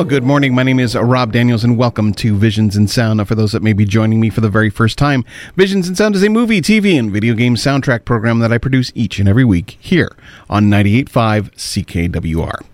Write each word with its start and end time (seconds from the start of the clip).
Well, 0.00 0.08
good 0.08 0.24
morning. 0.24 0.54
My 0.54 0.62
name 0.62 0.80
is 0.80 0.96
Rob 0.96 1.30
Daniels, 1.30 1.62
and 1.62 1.76
welcome 1.76 2.14
to 2.14 2.34
Visions 2.34 2.74
in 2.74 2.88
Sound. 2.88 3.18
Now, 3.18 3.26
for 3.26 3.34
those 3.34 3.52
that 3.52 3.62
may 3.62 3.74
be 3.74 3.84
joining 3.84 4.18
me 4.18 4.30
for 4.30 4.40
the 4.40 4.48
very 4.48 4.70
first 4.70 4.96
time, 4.96 5.26
Visions 5.56 5.90
in 5.90 5.94
Sound 5.94 6.14
is 6.14 6.24
a 6.24 6.30
movie, 6.30 6.62
TV, 6.62 6.98
and 6.98 7.10
video 7.10 7.34
game 7.34 7.54
soundtrack 7.54 8.06
program 8.06 8.38
that 8.38 8.50
I 8.50 8.56
produce 8.56 8.90
each 8.94 9.18
and 9.18 9.28
every 9.28 9.44
week 9.44 9.76
here 9.78 10.16
on 10.48 10.70
98.5 10.70 11.50
CKWR. 11.50 12.64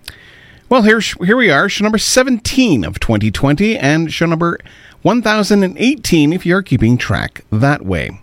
Well, 0.69 0.83
here, 0.83 1.01
here 1.01 1.37
we 1.37 1.51
are, 1.51 1.69
show 1.69 1.83
number 1.83 1.99
17 1.99 2.85
of 2.85 3.01
2020, 3.01 3.77
and 3.77 4.13
show 4.13 4.27
number 4.27 4.61
1018 5.03 6.33
if 6.33 6.47
you're 6.47 6.63
keeping 6.63 6.97
track 6.97 7.45
that 7.51 7.85
way. 7.85 8.21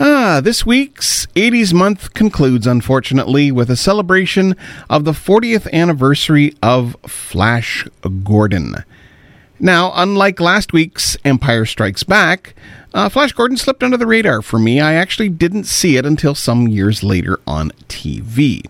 Ah, 0.00 0.40
this 0.40 0.64
week's 0.64 1.26
80s 1.34 1.74
month 1.74 2.14
concludes, 2.14 2.68
unfortunately, 2.68 3.50
with 3.50 3.68
a 3.68 3.74
celebration 3.74 4.54
of 4.88 5.04
the 5.04 5.10
40th 5.10 5.68
anniversary 5.72 6.54
of 6.62 6.96
Flash 7.04 7.84
Gordon. 8.22 8.76
Now, 9.58 9.90
unlike 9.96 10.38
last 10.38 10.72
week's 10.72 11.16
Empire 11.24 11.64
Strikes 11.64 12.04
Back, 12.04 12.54
uh, 12.94 13.08
Flash 13.08 13.32
Gordon 13.32 13.56
slipped 13.56 13.82
under 13.82 13.96
the 13.96 14.06
radar 14.06 14.40
for 14.40 14.60
me. 14.60 14.80
I 14.80 14.94
actually 14.94 15.30
didn't 15.30 15.64
see 15.64 15.96
it 15.96 16.06
until 16.06 16.36
some 16.36 16.68
years 16.68 17.02
later 17.02 17.40
on 17.44 17.72
TV. 17.88 18.64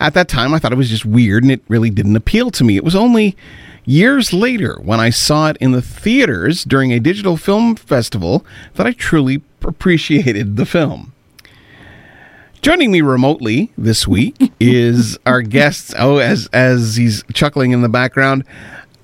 At 0.00 0.14
that 0.14 0.28
time, 0.28 0.54
I 0.54 0.58
thought 0.58 0.72
it 0.72 0.78
was 0.78 0.88
just 0.88 1.04
weird 1.04 1.42
and 1.42 1.52
it 1.52 1.62
really 1.68 1.90
didn't 1.90 2.16
appeal 2.16 2.50
to 2.52 2.64
me. 2.64 2.76
It 2.76 2.84
was 2.84 2.96
only 2.96 3.36
years 3.84 4.32
later 4.32 4.78
when 4.82 5.00
I 5.00 5.10
saw 5.10 5.50
it 5.50 5.56
in 5.58 5.72
the 5.72 5.82
theaters 5.82 6.64
during 6.64 6.92
a 6.92 7.00
digital 7.00 7.36
film 7.36 7.76
festival 7.76 8.44
that 8.74 8.86
I 8.86 8.92
truly 8.92 9.42
appreciated 9.62 10.56
the 10.56 10.66
film. 10.66 11.12
Joining 12.62 12.90
me 12.90 13.02
remotely 13.02 13.72
this 13.76 14.08
week 14.08 14.52
is 14.60 15.18
our 15.26 15.42
guest. 15.42 15.94
Oh, 15.98 16.16
as 16.16 16.48
as 16.52 16.96
he's 16.96 17.22
chuckling 17.34 17.72
in 17.72 17.82
the 17.82 17.90
background, 17.90 18.44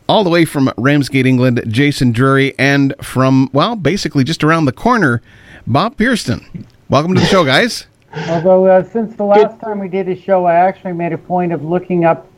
all 0.08 0.24
the 0.24 0.30
way 0.30 0.46
from 0.46 0.72
Ramsgate, 0.78 1.26
England, 1.26 1.62
Jason 1.68 2.12
Drury, 2.12 2.54
and 2.58 2.94
from 3.02 3.50
well, 3.52 3.76
basically 3.76 4.24
just 4.24 4.42
around 4.42 4.64
the 4.64 4.72
corner, 4.72 5.20
Bob 5.66 5.98
Pearson. 5.98 6.66
Welcome 6.88 7.14
to 7.14 7.20
the 7.20 7.26
show, 7.26 7.44
guys. 7.44 7.86
Although 8.28 8.66
uh, 8.66 8.82
since 8.82 9.14
the 9.14 9.24
last 9.24 9.60
time 9.60 9.78
we 9.78 9.88
did 9.88 10.08
a 10.08 10.16
show, 10.16 10.46
I 10.46 10.54
actually 10.54 10.94
made 10.94 11.12
a 11.12 11.18
point 11.18 11.52
of 11.52 11.62
looking 11.62 12.04
up 12.04 12.29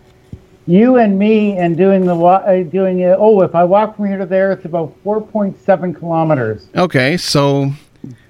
you 0.67 0.97
and 0.97 1.19
me 1.19 1.57
and 1.57 1.77
doing 1.77 2.07
the 2.07 2.15
uh, 2.15 2.63
doing 2.65 3.01
it. 3.01 3.17
Oh, 3.19 3.43
if 3.43 3.55
I 3.55 3.65
walk 3.65 3.97
from 3.97 4.07
here 4.07 4.19
to 4.19 4.27
there, 4.27 4.53
it's 4.53 4.65
about 4.65 4.95
four 5.03 5.21
point 5.21 5.61
seven 5.61 5.93
kilometers. 5.95 6.69
Okay, 6.77 7.17
so 7.17 7.73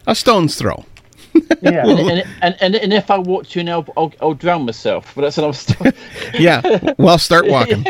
a 0.07 0.15
stone's 0.15 0.57
throw. 0.57 0.85
Yeah. 1.63 1.87
and, 1.87 2.01
and, 2.11 2.27
and, 2.43 2.57
and, 2.61 2.75
and 2.75 2.93
if 2.93 3.09
I 3.09 3.19
walk 3.19 3.47
to 3.51 3.61
you 3.61 3.65
now, 3.65 3.85
I'll, 3.97 4.13
I'll 4.21 4.35
drown 4.35 4.67
myself. 4.67 5.15
But 5.15 5.23
that's 5.23 5.39
another 5.39 5.53
story. 5.53 5.93
yeah. 6.35 6.95
Well, 6.99 7.19
start 7.19 7.47
walking. 7.49 7.87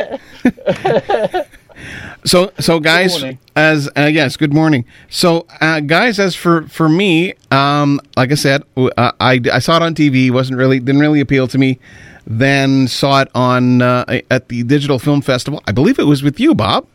so, 2.24 2.52
so 2.60 2.80
guys, 2.80 3.18
morning. 3.18 3.38
as 3.56 3.88
uh, 3.96 4.10
yes, 4.12 4.36
good 4.36 4.52
morning. 4.52 4.84
So, 5.08 5.46
uh, 5.62 5.80
guys, 5.80 6.18
as 6.18 6.36
for 6.36 6.68
for 6.68 6.88
me, 6.88 7.32
um, 7.50 7.98
like 8.14 8.30
I 8.30 8.34
said, 8.34 8.62
uh, 8.76 9.12
I 9.18 9.40
I 9.50 9.58
saw 9.58 9.76
it 9.76 9.82
on 9.82 9.94
TV. 9.94 10.30
wasn't 10.30 10.58
really 10.58 10.78
didn't 10.78 11.00
really 11.00 11.20
appeal 11.20 11.48
to 11.48 11.56
me. 11.56 11.78
Then 12.26 12.88
saw 12.88 13.22
it 13.22 13.28
on 13.34 13.82
uh, 13.82 14.20
at 14.30 14.48
the 14.48 14.62
Digital 14.62 14.98
Film 14.98 15.22
Festival. 15.22 15.62
I 15.66 15.72
believe 15.72 15.98
it 15.98 16.04
was 16.04 16.22
with 16.22 16.38
you, 16.38 16.54
Bob. 16.54 16.86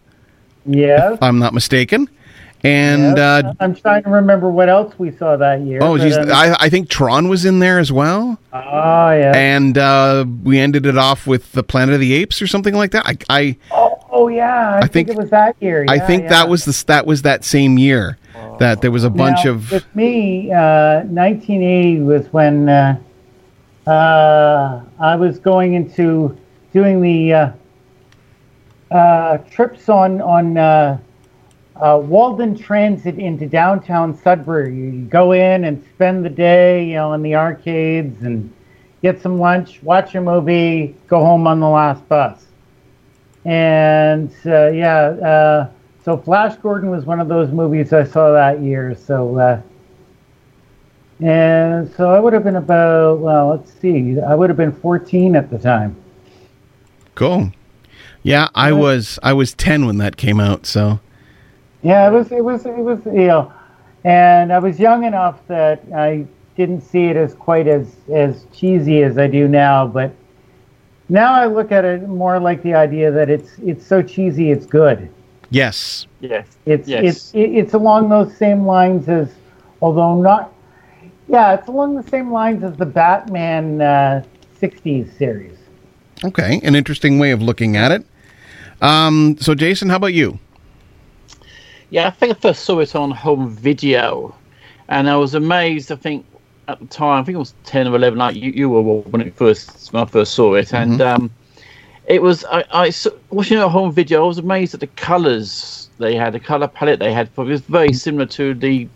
If 0.66 1.24
I'm 1.24 1.40
not 1.40 1.54
mistaken. 1.54 2.10
And 2.64 3.18
yes. 3.18 3.44
uh, 3.46 3.54
I'm 3.60 3.76
trying 3.76 4.04
to 4.04 4.10
remember 4.10 4.50
what 4.50 4.68
else 4.68 4.98
we 4.98 5.12
saw 5.12 5.38
that 5.38 5.62
year. 5.62 5.80
oh, 5.82 5.98
geez, 5.98 6.18
um, 6.18 6.32
I, 6.32 6.56
I 6.60 6.70
think 6.70 6.90
Tron 6.90 7.30
was 7.30 7.46
in 7.46 7.60
there 7.60 7.78
as 7.78 7.92
well. 7.92 8.40
oh 8.52 9.12
yeah. 9.12 9.32
and 9.36 9.78
uh, 9.78 10.26
we 10.44 10.58
ended 10.58 10.88
it 10.88 10.98
off 10.98 11.28
with 11.28 11.52
the 11.52 11.62
Planet 11.62 11.94
of 11.94 12.02
the 12.02 12.14
Apes 12.14 12.42
or 12.42 12.48
something 12.48 12.74
like 12.74 12.92
that. 12.92 13.06
I 13.06 13.18
I, 13.30 13.58
oh, 13.72 14.04
oh, 14.10 14.28
yeah. 14.28 14.72
I, 14.74 14.78
I 14.78 14.80
think, 14.82 15.08
think- 15.08 15.10
it 15.10 15.18
was 15.18 15.30
that 15.30 15.56
year. 15.60 15.86
I 15.88 16.00
think 16.00 16.24
yeah. 16.24 16.30
that 16.30 16.50
was 16.50 16.66
the 16.66 16.84
that 16.88 17.06
was 17.06 17.22
that 17.22 17.46
same 17.46 17.78
year 17.78 18.18
that 18.60 18.82
there 18.82 18.92
was 18.92 19.04
a 19.04 19.10
bunch 19.10 19.46
Now, 19.46 19.52
of 19.52 19.72
With 19.72 19.96
me, 19.96 20.52
uh, 20.52 21.04
1980 21.04 22.02
was 22.02 22.26
when 22.34 22.68
uh, 23.88 24.82
I 25.00 25.16
was 25.16 25.40
going 25.40 25.74
into 25.74 26.38
doing 26.74 27.02
the 27.02 27.34
uh, 27.34 27.52
uh, 28.92 29.38
trips 29.50 29.88
on 29.88 30.22
on 30.22 30.58
uh, 30.58 30.98
uh, 31.78 32.02
Walden 32.04 32.58
Transit 32.58 33.18
into 33.18 33.48
downtown 33.48 34.18
Sudbury. 34.18 34.76
You 34.76 35.02
go 35.06 35.32
in 35.32 35.64
and 35.64 35.84
spend 35.96 36.26
the 36.26 36.30
day, 36.30 36.86
you 36.86 36.96
know, 36.96 37.14
in 37.14 37.22
the 37.22 37.36
arcades 37.36 38.24
and 38.24 38.54
get 39.02 39.22
some 39.22 39.40
lunch, 39.40 39.82
watch 39.84 40.16
a 40.16 40.22
movie, 40.22 40.96
go 41.08 41.20
home 41.20 41.48
on 41.48 41.60
the 41.62 41.70
last 41.70 42.08
bus. 42.10 42.46
And 43.46 44.30
yeah, 44.44 44.98
uh, 45.00 45.70
so 46.04 46.18
Flash 46.18 46.58
Gordon 46.58 46.90
was 46.90 47.06
one 47.06 47.22
of 47.22 47.30
those 47.30 47.52
movies 47.52 47.94
I 47.94 48.04
saw 48.04 48.34
that 48.34 48.62
year. 48.62 48.96
So, 48.96 49.38
uh, 49.38 49.62
and 51.22 51.92
so 51.96 52.10
I 52.12 52.20
would 52.20 52.34
have 52.34 52.44
been 52.44 52.56
about 52.58 53.20
well, 53.20 53.50
let's 53.50 53.74
see, 53.80 54.20
I 54.22 54.36
would 54.36 54.50
have 54.50 54.58
been 54.58 54.72
14 54.72 55.36
at 55.36 55.50
the 55.50 55.58
time. 55.58 55.96
cool. 57.16 57.52
Yeah, 58.24 58.50
I 58.56 58.74
was 58.74 59.18
I 59.24 59.32
was 59.34 59.54
ten 59.54 59.86
when 59.86 59.98
that 60.00 60.18
came 60.18 60.40
out. 60.40 60.66
So 60.66 61.00
Yeah, 61.82 62.08
it 62.08 62.12
was 62.12 62.32
it 62.32 62.44
was 62.44 62.66
it 62.66 62.76
was 62.78 63.00
you 63.06 63.28
know, 63.28 63.54
and 64.04 64.52
I 64.52 64.60
was 64.60 64.80
young 64.80 65.06
enough 65.06 65.40
that 65.48 65.82
I 65.96 66.26
didn't 66.58 66.82
see 66.82 67.06
it 67.06 67.16
as 67.16 67.34
quite 67.34 67.68
as 67.68 67.96
as 68.14 68.46
cheesy 68.54 69.02
as 69.04 69.18
I 69.18 69.28
do 69.28 69.48
now, 69.48 69.88
but 69.88 70.12
now 71.08 71.32
I 71.34 71.46
look 71.46 71.72
at 71.72 71.86
it 71.86 72.08
more 72.10 72.38
like 72.40 72.62
the 72.64 72.74
idea 72.74 73.12
that 73.12 73.30
it's 73.30 73.52
it's 73.64 73.86
so 73.86 74.02
cheesy 74.02 74.52
it's 74.52 74.66
good. 74.66 75.10
yes, 75.50 76.06
yes. 76.20 76.46
It's 76.66 76.90
Yes. 76.90 77.04
it's 77.06 77.34
it- 77.34 77.56
it's 77.60 77.74
along 77.74 78.10
those 78.10 78.36
same 78.36 78.66
lines 78.66 79.08
as, 79.08 79.30
although 79.82 80.20
not, 80.22 80.52
yeah, 81.28 81.54
it's 81.56 81.68
along 81.68 81.96
the 81.96 82.04
same 82.10 82.32
lines 82.32 82.64
as 82.64 82.76
the 82.78 82.86
Batman 82.86 83.82
uh, 83.82 84.24
'60s 84.62 85.16
series. 85.18 85.58
okay, 86.26 86.60
an 86.64 86.76
interesting 86.76 87.20
way 87.20 87.32
of 87.32 87.42
looking 87.42 87.76
at 87.78 87.92
it. 87.92 88.06
Um, 88.82 89.38
so 89.40 89.56
Jason, 89.56 89.90
how 89.90 89.96
about 89.98 90.14
you? 90.14 90.40
Yeah, 91.90 92.08
I 92.08 92.12
think 92.12 92.36
I 92.36 92.40
first 92.40 92.64
saw 92.66 92.80
it 92.80 92.96
on 92.96 93.12
home 93.12 93.50
video, 93.50 94.36
and 94.90 95.10
I 95.10 95.16
was 95.16 95.34
amazed. 95.34 95.92
I 95.92 95.96
think 95.96 96.26
at 96.68 96.80
the 96.80 96.86
time, 96.88 97.22
I 97.22 97.24
think 97.26 97.36
it 97.36 97.40
was 97.40 97.54
ten 97.64 97.88
or 97.88 97.96
eleven. 97.96 98.20
Like 98.20 98.36
you, 98.36 98.52
you 98.52 98.70
were 98.70 98.82
when 98.82 99.22
it 99.22 99.34
first 99.36 99.94
when 99.94 100.04
I 100.04 100.06
first 100.06 100.34
saw 100.34 100.56
it, 100.56 100.74
and 100.74 101.02
um, 101.02 101.32
it 102.08 102.22
was 102.22 102.44
I, 102.46 102.64
I 102.72 102.88
s- 102.90 103.08
watching 103.30 103.58
it 103.58 103.62
on 103.62 103.72
home 103.72 103.92
video. 103.92 104.24
I 104.24 104.28
was 104.28 104.38
amazed 104.38 104.74
at 104.74 104.82
the 104.82 104.88
colours 104.88 105.90
they 105.98 106.16
had, 106.16 106.34
the 106.34 106.40
colour 106.40 106.68
palette 106.68 107.00
they 107.00 107.14
had. 107.14 107.30
For 107.30 107.46
it 107.46 107.50
was 107.50 107.62
very 107.62 107.94
similar 107.94 108.26
to 108.28 108.54
the 108.54 108.88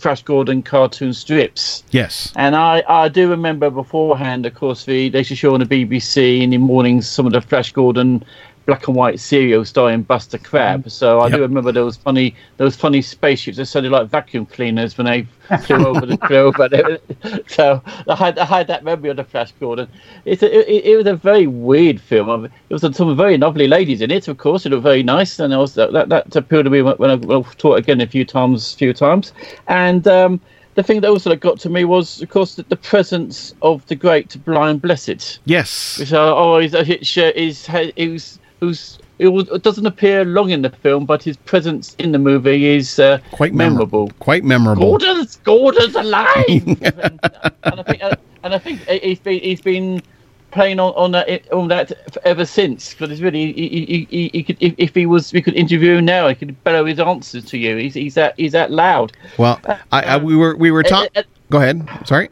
Flash 0.00 0.22
Gordon 0.22 0.62
cartoon 0.62 1.12
strips. 1.12 1.84
Yes, 1.90 2.32
And 2.34 2.56
I, 2.56 2.82
I 2.88 3.08
do 3.08 3.28
remember 3.28 3.68
beforehand, 3.68 4.46
of 4.46 4.54
course, 4.54 4.86
the, 4.86 5.10
they 5.10 5.18
used 5.18 5.28
to 5.28 5.36
show 5.36 5.52
on 5.52 5.60
the 5.60 5.66
BBC 5.66 6.40
in 6.40 6.50
the 6.50 6.56
mornings 6.56 7.06
some 7.06 7.26
of 7.26 7.32
the 7.32 7.42
Flash 7.42 7.72
Gordon 7.72 8.24
black 8.70 8.86
and 8.86 8.96
white 8.96 9.18
serial 9.18 9.64
starring 9.64 10.04
Buster 10.04 10.38
Crabbe. 10.38 10.88
So 10.88 11.20
I 11.20 11.28
Yep. 11.28 11.40
do 11.40 11.40
remember 11.42 11.72
those 11.72 11.96
funny 11.96 12.36
those 12.56 12.76
funny 12.76 13.02
spaceships 13.02 13.56
that 13.56 13.66
sounded 13.66 13.90
like 13.90 14.08
vacuum 14.08 14.46
cleaners 14.46 14.96
when 14.96 15.06
they 15.06 15.28
flew 15.58 15.84
over 15.86 16.06
the 16.06 16.16
flew 16.18 16.36
over. 16.36 16.68
There. 16.68 17.00
So 17.48 17.82
I 18.08 18.14
had 18.14 18.38
I 18.38 18.44
had 18.44 18.68
that 18.68 18.84
memory 18.84 19.10
of 19.10 19.16
the 19.16 19.24
Flash 19.24 19.52
Gordon. 19.58 19.88
It's 20.24 20.42
a, 20.44 20.48
it, 20.72 20.84
it 20.92 20.96
was 20.96 21.06
a 21.06 21.16
very 21.16 21.48
weird 21.48 22.00
film. 22.00 22.44
It 22.44 22.72
was 22.74 22.82
some 22.96 23.16
very 23.16 23.38
lovely 23.38 23.66
ladies 23.66 24.00
in 24.02 24.12
it, 24.12 24.28
of 24.28 24.38
course. 24.38 24.64
It 24.66 24.70
looked 24.70 24.84
very 24.84 25.02
nice, 25.02 25.40
and 25.40 25.52
I 25.52 25.58
was 25.58 25.74
that 25.74 25.92
that 26.10 26.36
appealed 26.36 26.66
to 26.66 26.70
me 26.70 26.82
when 26.82 27.10
I, 27.10 27.16
when 27.16 27.38
I 27.38 27.42
taught 27.58 27.74
it 27.76 27.80
again 27.80 28.00
a 28.00 28.06
few 28.06 28.24
times, 28.24 28.74
few 28.74 28.92
times, 28.94 29.32
and. 29.66 30.06
um 30.06 30.40
the 30.76 30.82
thing 30.84 31.02
that 31.02 31.10
also 31.10 31.34
got 31.36 31.60
to 31.60 31.70
me 31.70 31.84
was, 31.84 32.22
of 32.22 32.30
course, 32.30 32.54
the, 32.54 32.64
the 32.64 32.76
presence 32.76 33.52
of 33.62 33.84
the 33.86 33.96
great 33.96 34.36
Brian 34.44 34.78
Blessed, 34.78 35.40
yes, 35.44 35.98
which 35.98 36.12
I 36.12 36.28
always 36.28 36.72
which, 36.72 37.18
uh, 37.18 37.32
is 37.36 37.68
is 37.96 38.39
who's 38.60 38.98
it, 39.18 39.28
was, 39.28 39.48
it 39.50 39.62
doesn't 39.62 39.86
appear 39.86 40.24
long 40.24 40.50
in 40.50 40.62
the 40.62 40.70
film, 40.70 41.04
but 41.04 41.22
his 41.22 41.36
presence 41.36 41.94
in 41.98 42.12
the 42.12 42.18
movie 42.18 42.66
is 42.66 42.98
uh, 42.98 43.18
quite 43.32 43.52
memorable. 43.52 44.06
memorable. 44.06 44.18
Quite 44.18 44.44
memorable. 44.44 44.98
Gordon's 44.98 45.36
Gordon's 45.36 45.94
alive, 45.94 46.44
and, 46.48 47.20
and 47.64 47.80
I 47.80 47.82
think 47.82 48.02
uh, 48.02 48.16
and 48.42 48.54
I 48.54 48.58
think 48.58 48.80
he's 48.80 49.18
been 49.18 49.40
he's 49.40 49.60
been 49.60 50.02
playing 50.50 50.80
on 50.80 50.94
on 50.94 51.12
that 51.12 51.52
on 51.52 51.68
that 51.68 51.92
ever 52.24 52.46
since. 52.46 52.94
Because 52.94 53.10
it's 53.10 53.20
really 53.20 53.52
he, 53.52 54.06
he, 54.10 54.30
he, 54.32 54.42
could 54.42 54.56
if, 54.60 54.74
if 54.78 54.94
he 54.94 55.04
was 55.04 55.32
we 55.32 55.42
could 55.42 55.54
interview 55.54 55.96
him 55.96 56.06
now, 56.06 56.28
he 56.28 56.34
could 56.34 56.62
bellow 56.64 56.86
his 56.86 56.98
answers 56.98 57.44
to 57.46 57.58
you. 57.58 57.76
He's 57.76 57.94
he's 57.94 58.14
that 58.14 58.34
he's 58.38 58.52
that 58.52 58.70
loud. 58.70 59.12
Well, 59.36 59.60
I, 59.92 60.02
I 60.02 60.16
we 60.16 60.34
were 60.34 60.56
we 60.56 60.70
were 60.70 60.82
talking. 60.82 61.10
Uh, 61.14 61.20
uh, 61.20 61.22
Go 61.50 61.58
ahead. 61.58 61.86
Sorry. 62.06 62.30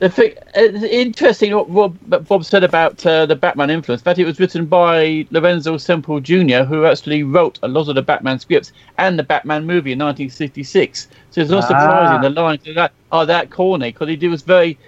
The 0.00 0.08
thing, 0.10 0.34
uh, 0.56 0.60
interesting 0.86 1.54
what 1.54 1.72
Bob, 1.72 2.26
Bob 2.28 2.44
said 2.44 2.64
about 2.64 3.04
uh, 3.06 3.26
the 3.26 3.36
Batman 3.36 3.70
influence. 3.70 4.02
That 4.02 4.18
it 4.18 4.24
was 4.26 4.40
written 4.40 4.66
by 4.66 5.26
Lorenzo 5.30 5.76
Semple 5.78 6.20
Jr., 6.20 6.64
who 6.64 6.84
actually 6.84 7.22
wrote 7.22 7.58
a 7.62 7.68
lot 7.68 7.88
of 7.88 7.94
the 7.94 8.02
Batman 8.02 8.38
scripts 8.38 8.72
and 8.98 9.18
the 9.18 9.22
Batman 9.22 9.64
movie 9.66 9.92
in 9.92 9.98
1966. 9.98 11.08
So 11.30 11.40
it's 11.40 11.50
not 11.50 11.64
Ah. 11.64 11.68
surprising 11.68 12.20
the 12.20 12.30
lines 12.30 12.66
are 12.68 12.74
that 12.74 12.92
are 13.12 13.26
that 13.26 13.50
corny 13.50 13.90
because 13.92 14.08
he 14.08 14.28
was 14.28 14.42
very 14.42 14.78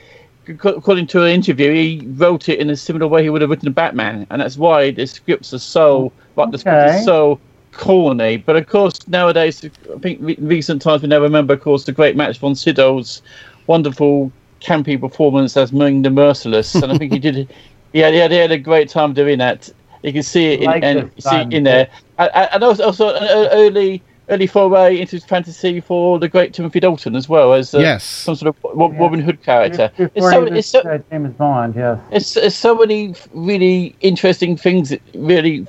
according 0.49 1.07
to 1.09 1.23
an 1.23 1.31
interview, 1.31 1.73
he 1.73 2.07
wrote 2.17 2.49
it 2.49 2.59
in 2.61 2.71
a 2.71 2.77
similar 2.77 3.07
way 3.09 3.23
he 3.23 3.31
would 3.31 3.41
have 3.43 3.51
written 3.51 3.69
a 3.69 3.73
Batman, 3.73 4.27
and 4.31 4.41
that's 4.41 4.57
why 4.57 4.91
the 4.91 5.07
scripts 5.07 5.53
are 5.55 5.59
so, 5.59 6.13
like 6.37 6.51
the 6.51 6.59
script 6.59 6.85
Okay. 6.85 6.99
is 6.99 7.05
so 7.05 7.41
corny. 7.73 8.37
But 8.39 8.57
of 8.57 8.67
course, 8.67 9.07
nowadays, 9.09 9.65
I 9.65 9.99
think 9.99 10.19
re- 10.23 10.39
recent 10.41 10.83
times 10.83 11.03
we 11.03 11.09
now 11.09 11.21
remember, 11.21 11.55
of 11.55 11.61
course, 11.63 11.85
the 11.85 11.93
great 11.93 12.17
Max 12.17 12.39
von 12.39 12.55
Sydow's 12.55 13.23
wonderful 13.67 14.33
campy 14.67 15.01
performance 15.01 15.57
as 15.57 15.73
Ming 15.73 16.03
the 16.03 16.11
Merciless, 16.11 16.75
and 16.75 16.93
I 16.93 16.99
think 16.99 17.13
he 17.13 17.19
did. 17.19 17.49
He 17.93 18.01
had, 18.03 18.13
he 18.13 18.19
had, 18.19 18.31
he 18.31 18.37
had 18.37 18.53
a 18.53 18.59
great 18.59 18.91
time 18.91 19.15
doing 19.15 19.39
that. 19.39 19.71
You 20.03 20.13
can 20.13 20.23
see 20.23 20.53
it 20.53 20.61
in, 20.61 20.67
Like 20.67 20.83
and 20.85 21.11
this 21.17 21.25
see 21.25 21.37
it 21.37 21.53
in 21.55 21.63
there, 21.65 21.89
and, 22.19 22.31
and 22.53 22.63
also, 22.63 22.85
also 22.85 23.15
an 23.15 23.49
early. 23.53 24.03
Early 24.29 24.49
foray 24.49 24.99
into 25.01 25.21
fantasy 25.21 25.81
for 25.81 26.19
the 26.19 26.29
great 26.29 26.53
Timothy 26.53 26.81
Dalton 26.81 27.15
as 27.15 27.29
well 27.29 27.53
as 27.55 27.73
uh, 27.73 27.79
Yes. 27.79 28.03
some 28.03 28.35
sort 28.35 28.49
of 28.49 28.57
Ro- 28.77 28.91
Yeah. 28.91 28.99
Robin 28.99 29.21
Hood 29.21 29.41
character. 29.41 29.89
It's 29.99 30.13
so, 30.17 30.43
was 30.43 30.51
it's 30.53 30.67
so, 30.67 30.81
uh, 30.81 30.99
James 31.13 31.33
Bond, 31.35 31.77
yes. 31.77 32.01
it's, 32.11 32.37
it's 32.37 32.57
so 32.57 32.75
many 32.75 33.15
really 33.33 33.95
interesting 34.01 34.57
things 34.57 34.93
really 35.15 35.65
come, 35.65 35.69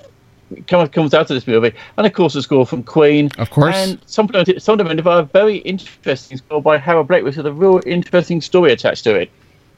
comes 0.67 1.13
out 1.13 1.21
of 1.21 1.27
this 1.27 1.47
movie. 1.47 1.73
And 1.97 2.05
of 2.07 2.13
course, 2.13 2.33
the 2.33 2.41
score 2.41 2.65
from 2.65 2.83
Queen. 2.83 3.31
Of 3.37 3.49
course. 3.49 3.75
And 3.75 3.99
some, 4.05 4.29
some 4.57 4.79
of 4.79 4.87
them 4.87 5.07
are 5.07 5.19
a 5.19 5.23
very 5.23 5.57
interesting 5.57 6.37
score 6.37 6.61
by 6.61 6.77
Howard 6.77 7.07
Blake, 7.07 7.23
which 7.23 7.35
has 7.35 7.45
a 7.45 7.53
real 7.53 7.81
interesting 7.85 8.41
story 8.41 8.71
attached 8.71 9.03
to 9.05 9.15
it. 9.15 9.29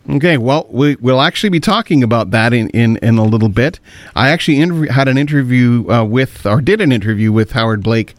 Okay, 0.09 0.37
well, 0.37 0.65
we, 0.71 0.95
we'll 0.95 1.21
actually 1.21 1.49
be 1.49 1.59
talking 1.59 2.03
about 2.03 2.31
that 2.31 2.53
in, 2.53 2.69
in, 2.69 2.97
in 2.97 3.17
a 3.17 3.23
little 3.23 3.49
bit. 3.49 3.79
I 4.15 4.29
actually 4.29 4.57
interv- 4.57 4.89
had 4.89 5.07
an 5.07 5.17
interview 5.17 5.87
uh, 5.89 6.03
with, 6.03 6.45
or 6.45 6.61
did 6.61 6.81
an 6.81 6.91
interview 6.91 7.31
with 7.31 7.51
Howard 7.51 7.83
Blake 7.83 8.15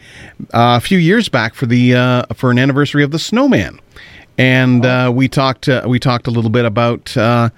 uh, 0.53 0.77
a 0.77 0.81
few 0.81 0.99
years 0.99 1.29
back 1.29 1.55
for 1.55 1.67
the 1.67 1.95
uh, 1.95 2.27
for 2.35 2.51
an 2.51 2.59
anniversary 2.59 3.03
of 3.03 3.11
the 3.11 3.19
Snowman, 3.19 3.81
and 4.39 4.85
uh, 4.85 5.11
we 5.13 5.27
talked 5.27 5.69
uh, 5.69 5.83
we 5.87 5.99
talked 5.99 6.27
a 6.27 6.31
little 6.31 6.51
bit 6.51 6.65
about 6.65 7.17
uh, 7.17 7.51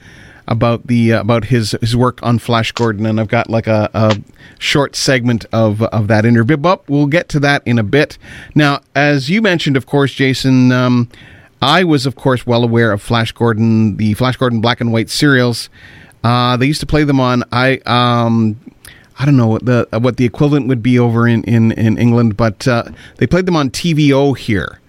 about 0.53 0.87
the 0.87 1.15
uh, 1.15 1.21
about 1.21 1.47
his 1.47 1.73
his 1.81 1.97
work 1.97 2.23
on 2.23 2.39
Flash 2.39 2.71
Gordon, 2.73 3.07
and 3.07 3.19
I've 3.19 3.29
got 3.29 3.51
like 3.51 3.67
a, 3.67 3.91
a 3.95 4.19
short 4.59 4.95
segment 4.95 5.47
of 5.53 5.83
of 5.83 6.09
that 6.09 6.25
interview, 6.25 6.57
but 6.57 6.89
we'll 6.89 7.07
get 7.07 7.29
to 7.31 7.41
that 7.41 7.63
in 7.67 7.79
a 7.79 7.83
bit. 7.83 8.19
Now, 8.55 8.81
as 8.95 9.29
you 9.29 9.43
mentioned, 9.43 9.77
of 9.77 9.87
course, 9.87 10.13
Jason. 10.13 10.71
Um, 10.71 11.09
I 11.65 11.85
was, 11.85 12.07
of 12.07 12.17
course, 12.17 12.45
well 12.45 12.65
aware 12.65 12.91
of 12.91 13.01
Flash 13.01 13.31
Gordon, 13.31 13.97
the 13.97 14.15
Flash 14.15 14.37
Gordon 14.37 14.61
black 14.61 14.81
and 14.81 14.93
white 14.93 15.09
serials. 15.09 15.71
Uh, 16.25 16.57
they 16.57 16.67
used 16.67 16.81
to 16.81 16.87
play 16.87 17.05
them 17.05 17.21
on 17.21 17.45
I 17.53 17.77
um, 17.87 18.59
I 19.19 19.25
don't 19.25 19.37
know 19.37 19.47
what 19.47 19.65
the 19.65 19.87
what 19.93 20.17
the 20.17 20.25
equivalent 20.25 20.67
would 20.67 20.83
be 20.83 20.99
over 20.99 21.29
in 21.29 21.45
in, 21.45 21.71
in 21.73 21.99
England, 21.99 22.37
but 22.37 22.67
uh, 22.67 22.85
they 23.19 23.27
played 23.29 23.47
them 23.47 23.57
on 23.57 23.71
TVO 23.71 24.37
here, 24.37 24.81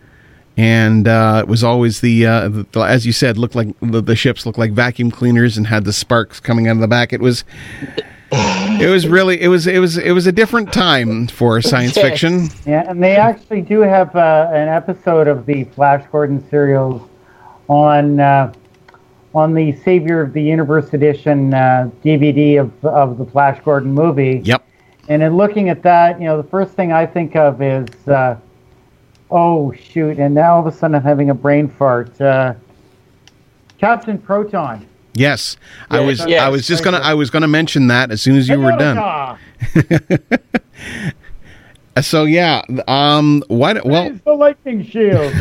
and 0.57 1.07
uh, 1.07 1.41
it 1.43 1.47
was 1.47 1.63
always 1.63 2.01
the, 2.01 2.25
uh, 2.25 2.47
the, 2.47 2.65
the 2.71 2.79
as 2.81 3.05
you 3.05 3.11
said, 3.11 3.37
looked 3.37 3.55
like 3.55 3.67
the, 3.81 4.01
the 4.01 4.15
ships 4.15 4.45
looked 4.45 4.59
like 4.59 4.71
vacuum 4.71 5.11
cleaners 5.11 5.57
and 5.57 5.67
had 5.67 5.85
the 5.85 5.93
sparks 5.93 6.39
coming 6.39 6.67
out 6.67 6.73
of 6.73 6.79
the 6.79 6.87
back. 6.87 7.13
It 7.13 7.21
was. 7.21 7.43
It 8.35 8.89
was 8.89 9.07
really 9.07 9.39
it 9.39 9.47
was 9.47 9.67
it 9.67 9.77
was 9.77 9.95
it 9.95 10.09
was 10.09 10.25
a 10.25 10.31
different 10.31 10.73
time 10.73 11.27
for 11.27 11.61
science 11.61 11.93
fiction. 11.93 12.49
Yeah, 12.65 12.89
and 12.89 13.01
they 13.01 13.15
actually 13.15 13.61
do 13.61 13.81
have 13.81 14.15
uh, 14.15 14.49
an 14.51 14.69
episode 14.69 15.27
of 15.27 15.45
the 15.45 15.65
Flash 15.65 16.03
Gordon 16.11 16.43
serials 16.49 17.07
on 17.67 18.19
uh, 18.19 18.51
on 19.35 19.53
the 19.53 19.73
Savior 19.83 20.19
of 20.19 20.33
the 20.33 20.41
Universe 20.41 20.95
edition 20.95 21.53
uh, 21.53 21.91
DVD 22.03 22.59
of 22.59 22.83
of 22.83 23.19
the 23.19 23.25
Flash 23.25 23.63
Gordon 23.63 23.93
movie. 23.93 24.41
Yep. 24.43 24.65
And 25.09 25.21
in 25.21 25.35
looking 25.35 25.69
at 25.69 25.83
that, 25.83 26.19
you 26.19 26.25
know, 26.25 26.41
the 26.41 26.47
first 26.47 26.73
thing 26.73 26.91
I 26.93 27.05
think 27.05 27.35
of 27.35 27.61
is, 27.61 27.89
uh, 28.07 28.37
oh 29.31 29.71
shoot! 29.73 30.17
And 30.19 30.33
now 30.35 30.55
all 30.55 30.67
of 30.67 30.73
a 30.73 30.77
sudden 30.77 30.95
I'm 30.95 31.03
having 31.03 31.29
a 31.29 31.33
brain 31.33 31.67
fart. 31.69 32.19
Uh, 32.19 32.53
Captain 33.77 34.17
Proton. 34.17 34.87
Yes, 35.15 35.57
I 35.89 35.99
Yes, 35.99 36.07
was. 36.07 36.21
I 36.33 36.49
was 36.49 36.65
just 36.67 36.83
gonna. 36.83 36.97
I 36.99 37.13
was 37.13 37.29
gonna 37.29 37.47
mention 37.47 37.87
that 37.87 38.11
as 38.11 38.21
soon 38.21 38.35
as 38.37 38.47
you 38.47 38.59
were 38.59 38.71
done. 38.77 39.37
Uh, 41.95 42.01
So 42.01 42.23
yeah. 42.23 42.63
Um. 42.87 43.43
What? 43.49 43.85
Well. 43.85 44.09
Raise 44.09 44.21
the 44.21 44.33
lightning 44.33 44.83
shield. 44.83 45.31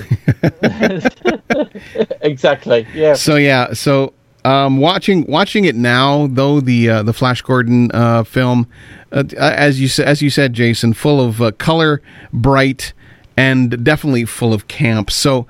Exactly. 2.20 2.87
Yeah. 2.94 3.14
So 3.14 3.37
yeah. 3.37 3.73
So 3.73 4.12
um, 4.44 4.79
watching 4.79 5.24
watching 5.27 5.65
it 5.65 5.74
now, 5.77 6.27
though 6.29 6.60
the 6.60 6.89
uh, 6.91 7.03
the 7.03 7.12
Flash 7.12 7.43
Gordon 7.43 7.91
uh, 7.93 8.24
film, 8.24 8.67
uh, 9.12 9.24
as 9.39 9.81
you 9.81 10.05
as 10.05 10.20
you 10.20 10.31
said, 10.31 10.53
Jason, 10.53 10.93
full 10.93 11.20
of 11.20 11.41
uh, 11.41 11.53
color, 11.53 12.03
bright, 12.32 12.93
and 13.36 13.84
definitely 13.84 14.24
full 14.24 14.53
of 14.53 14.69
camp. 14.69 15.10
So. 15.10 15.46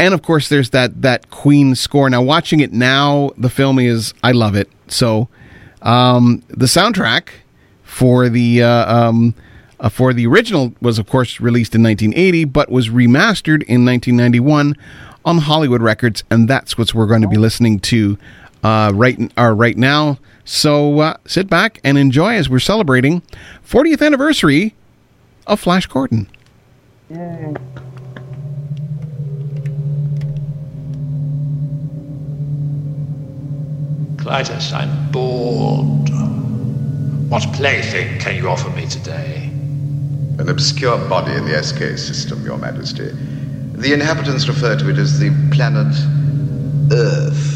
And 0.00 0.14
of 0.14 0.22
course, 0.22 0.48
there's 0.48 0.70
that 0.70 1.02
that 1.02 1.28
Queen 1.30 1.74
score. 1.74 2.08
Now, 2.08 2.22
watching 2.22 2.60
it 2.60 2.72
now, 2.72 3.32
the 3.36 3.50
film 3.50 3.80
is 3.80 4.14
I 4.22 4.30
love 4.30 4.54
it. 4.54 4.70
So, 4.86 5.26
um, 5.82 6.44
the 6.46 6.66
soundtrack 6.66 7.30
for 7.82 8.28
the 8.28 8.62
uh, 8.62 8.94
um, 8.94 9.34
uh, 9.80 9.88
for 9.88 10.12
the 10.12 10.26
original 10.26 10.72
was 10.80 10.98
of 10.98 11.06
course 11.08 11.40
released 11.40 11.74
in 11.74 11.82
1980, 11.82 12.44
but 12.44 12.70
was 12.70 12.88
remastered 12.88 13.62
in 13.64 13.84
1991 13.84 14.76
on 15.24 15.38
Hollywood 15.38 15.82
Records, 15.82 16.24
and 16.30 16.48
that's 16.48 16.78
what 16.78 16.94
we're 16.94 17.06
going 17.06 17.22
to 17.22 17.28
be 17.28 17.36
listening 17.36 17.80
to 17.80 18.18
uh, 18.62 18.92
right 18.94 19.18
uh, 19.36 19.50
right 19.50 19.76
now. 19.76 20.18
So 20.44 21.00
uh, 21.00 21.16
sit 21.26 21.48
back 21.48 21.80
and 21.84 21.98
enjoy 21.98 22.34
as 22.34 22.48
we're 22.48 22.58
celebrating 22.60 23.22
40th 23.68 24.04
anniversary 24.04 24.74
of 25.46 25.60
Flash 25.60 25.86
Gordon. 25.86 26.28
Yay. 27.10 27.54
Klytus, 34.16 34.74
I'm 34.74 35.10
bored. 35.10 36.10
What 37.30 37.42
plaything 37.54 38.18
can 38.18 38.36
you 38.36 38.50
offer 38.50 38.68
me 38.70 38.86
today? 38.86 39.50
An 40.38 40.50
obscure 40.50 40.98
body 41.08 41.32
in 41.32 41.46
the 41.46 41.62
SK 41.62 41.96
system, 41.96 42.44
Your 42.44 42.58
Majesty. 42.58 43.10
The 43.72 43.94
inhabitants 43.94 44.46
refer 44.46 44.76
to 44.76 44.90
it 44.90 44.98
as 44.98 45.18
the 45.18 45.30
planet 45.50 45.94
Earth. 46.92 47.54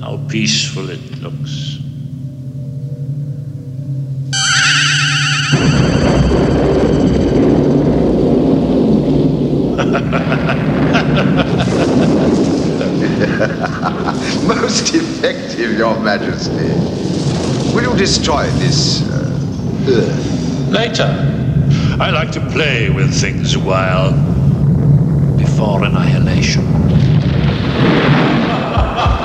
How 0.00 0.18
peaceful 0.28 0.90
it 0.90 1.22
looks. 1.22 1.78
Most 14.46 14.94
effective, 14.94 15.76
Your 15.76 15.98
Majesty. 15.98 16.68
Will 17.74 17.90
you 17.90 17.96
destroy 17.98 18.46
this 18.50 19.02
uh, 19.10 19.84
Earth? 19.88 20.70
Later. 20.70 21.08
I 21.98 22.10
like 22.10 22.30
to 22.32 22.40
play 22.50 22.88
with 22.88 23.12
things 23.12 23.56
a 23.56 23.58
while. 23.58 24.12
Before 25.36 25.82
annihilation. 25.82 26.62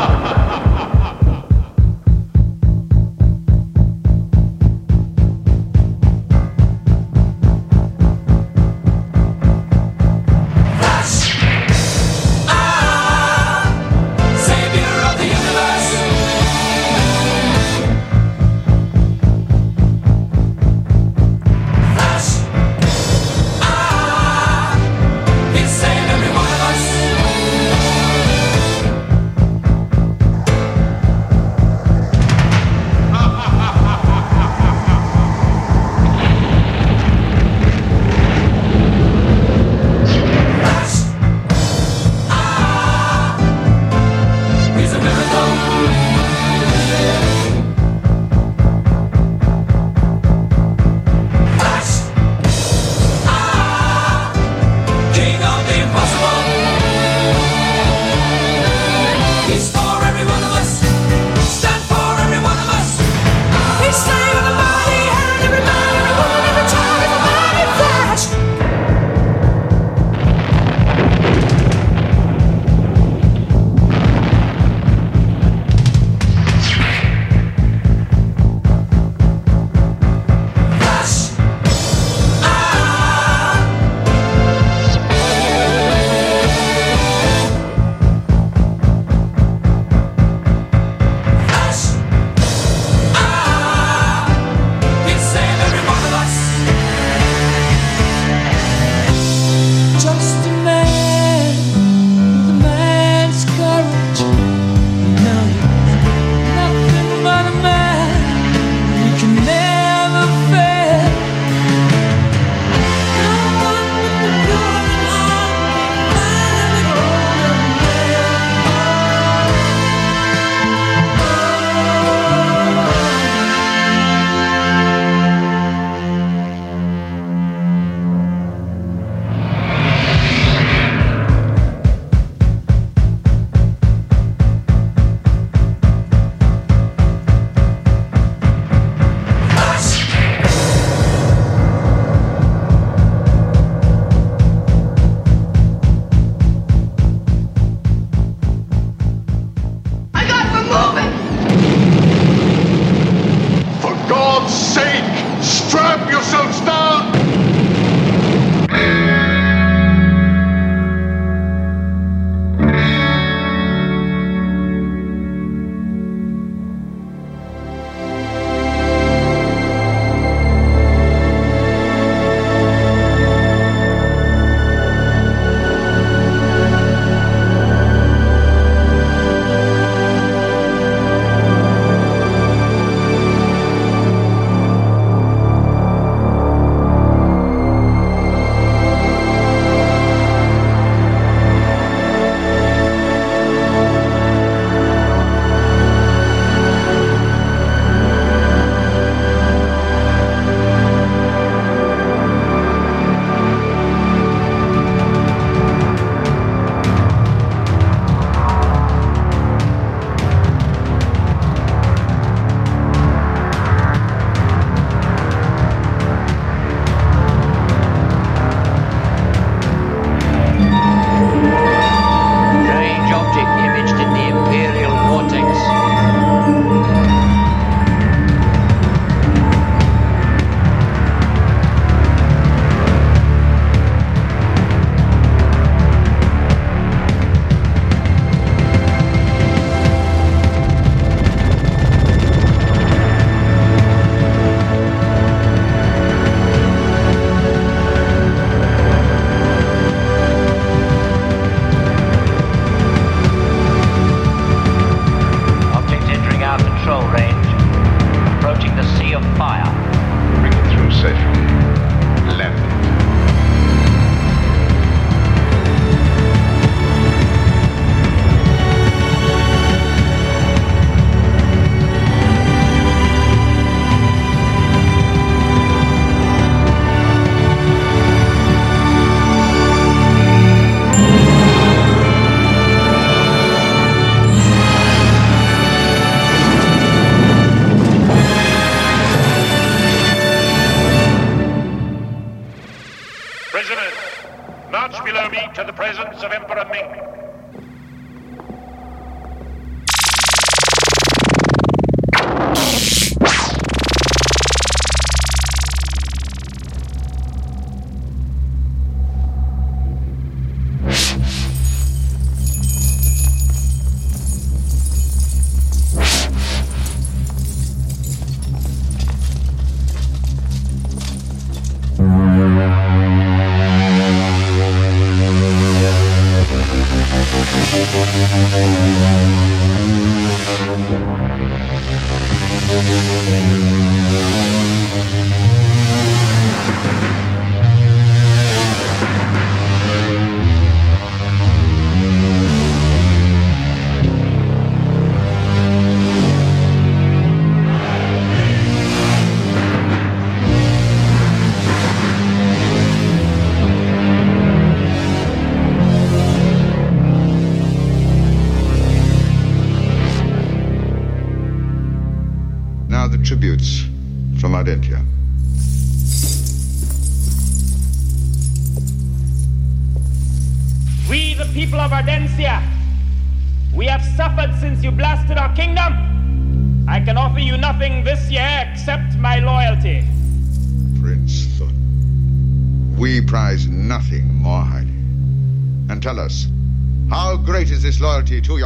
March 294.71 295.03
below 295.03 295.29
me 295.29 295.39
to 295.55 295.63
the 295.63 295.73
presence 295.73 296.21
of 296.23 296.31
Emperor 296.31 296.65
Ming. 296.71 297.14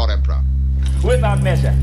Emperor? 0.09 0.41
Without 1.03 1.41
measure. 1.41 1.75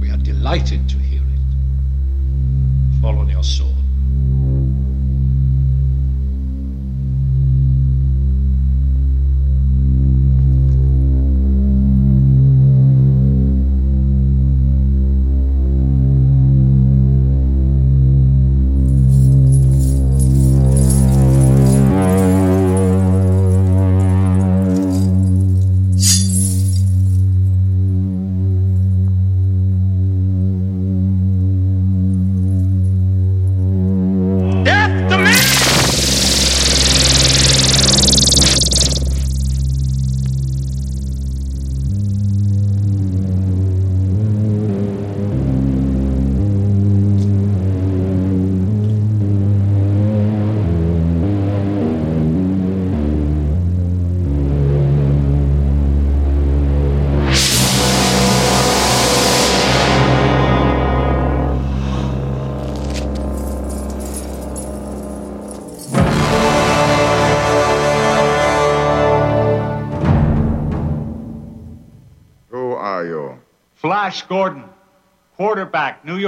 We 0.00 0.10
are 0.10 0.16
delighted 0.16 0.88
to 0.88 0.98
hear 0.98 1.22
it. 1.22 3.00
Fall 3.00 3.18
on 3.18 3.28
your 3.28 3.44
sword. 3.44 3.71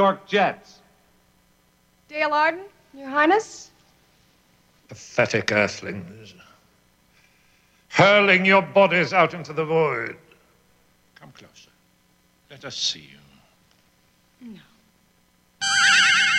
York 0.05 0.27
Jets. 0.27 0.81
Dale 2.09 2.35
Arden, 2.35 2.65
Your 2.93 3.09
Highness? 3.09 3.71
Pathetic 4.89 5.51
earthlings. 5.51 6.35
Hurling 7.89 8.45
your 8.45 8.61
bodies 8.61 9.15
out 9.15 9.33
into 9.33 9.55
the 9.55 9.65
void. 9.65 10.17
Come 11.15 11.33
closer. 11.33 11.71
Let 12.51 12.67
us 12.67 12.77
see 12.77 13.09
you. 13.13 14.59
Forget 15.61 16.34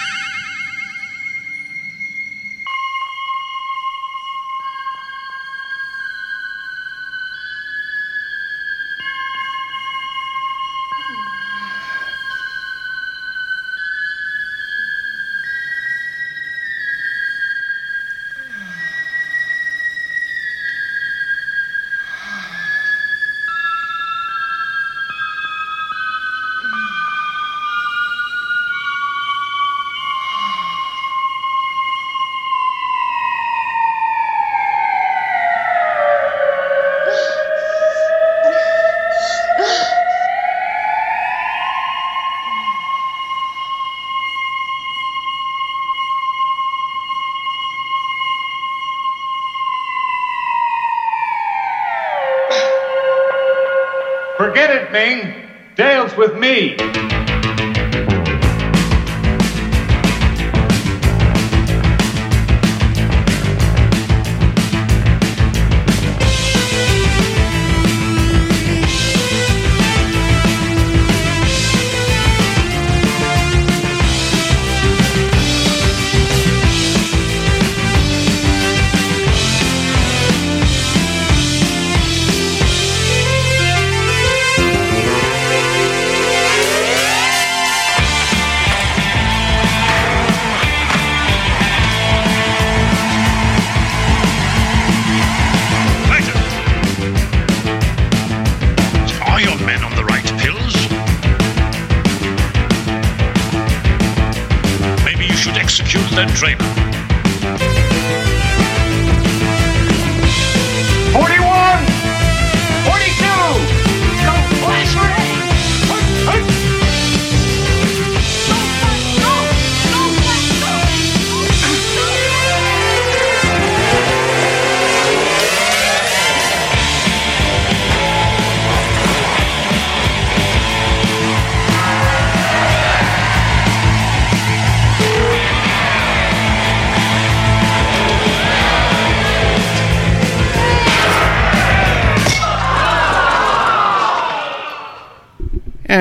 it, 54.95 55.15
Ming. 55.15 55.34
Dale's 55.75 56.15
with 56.15 56.34
me. 56.34 57.24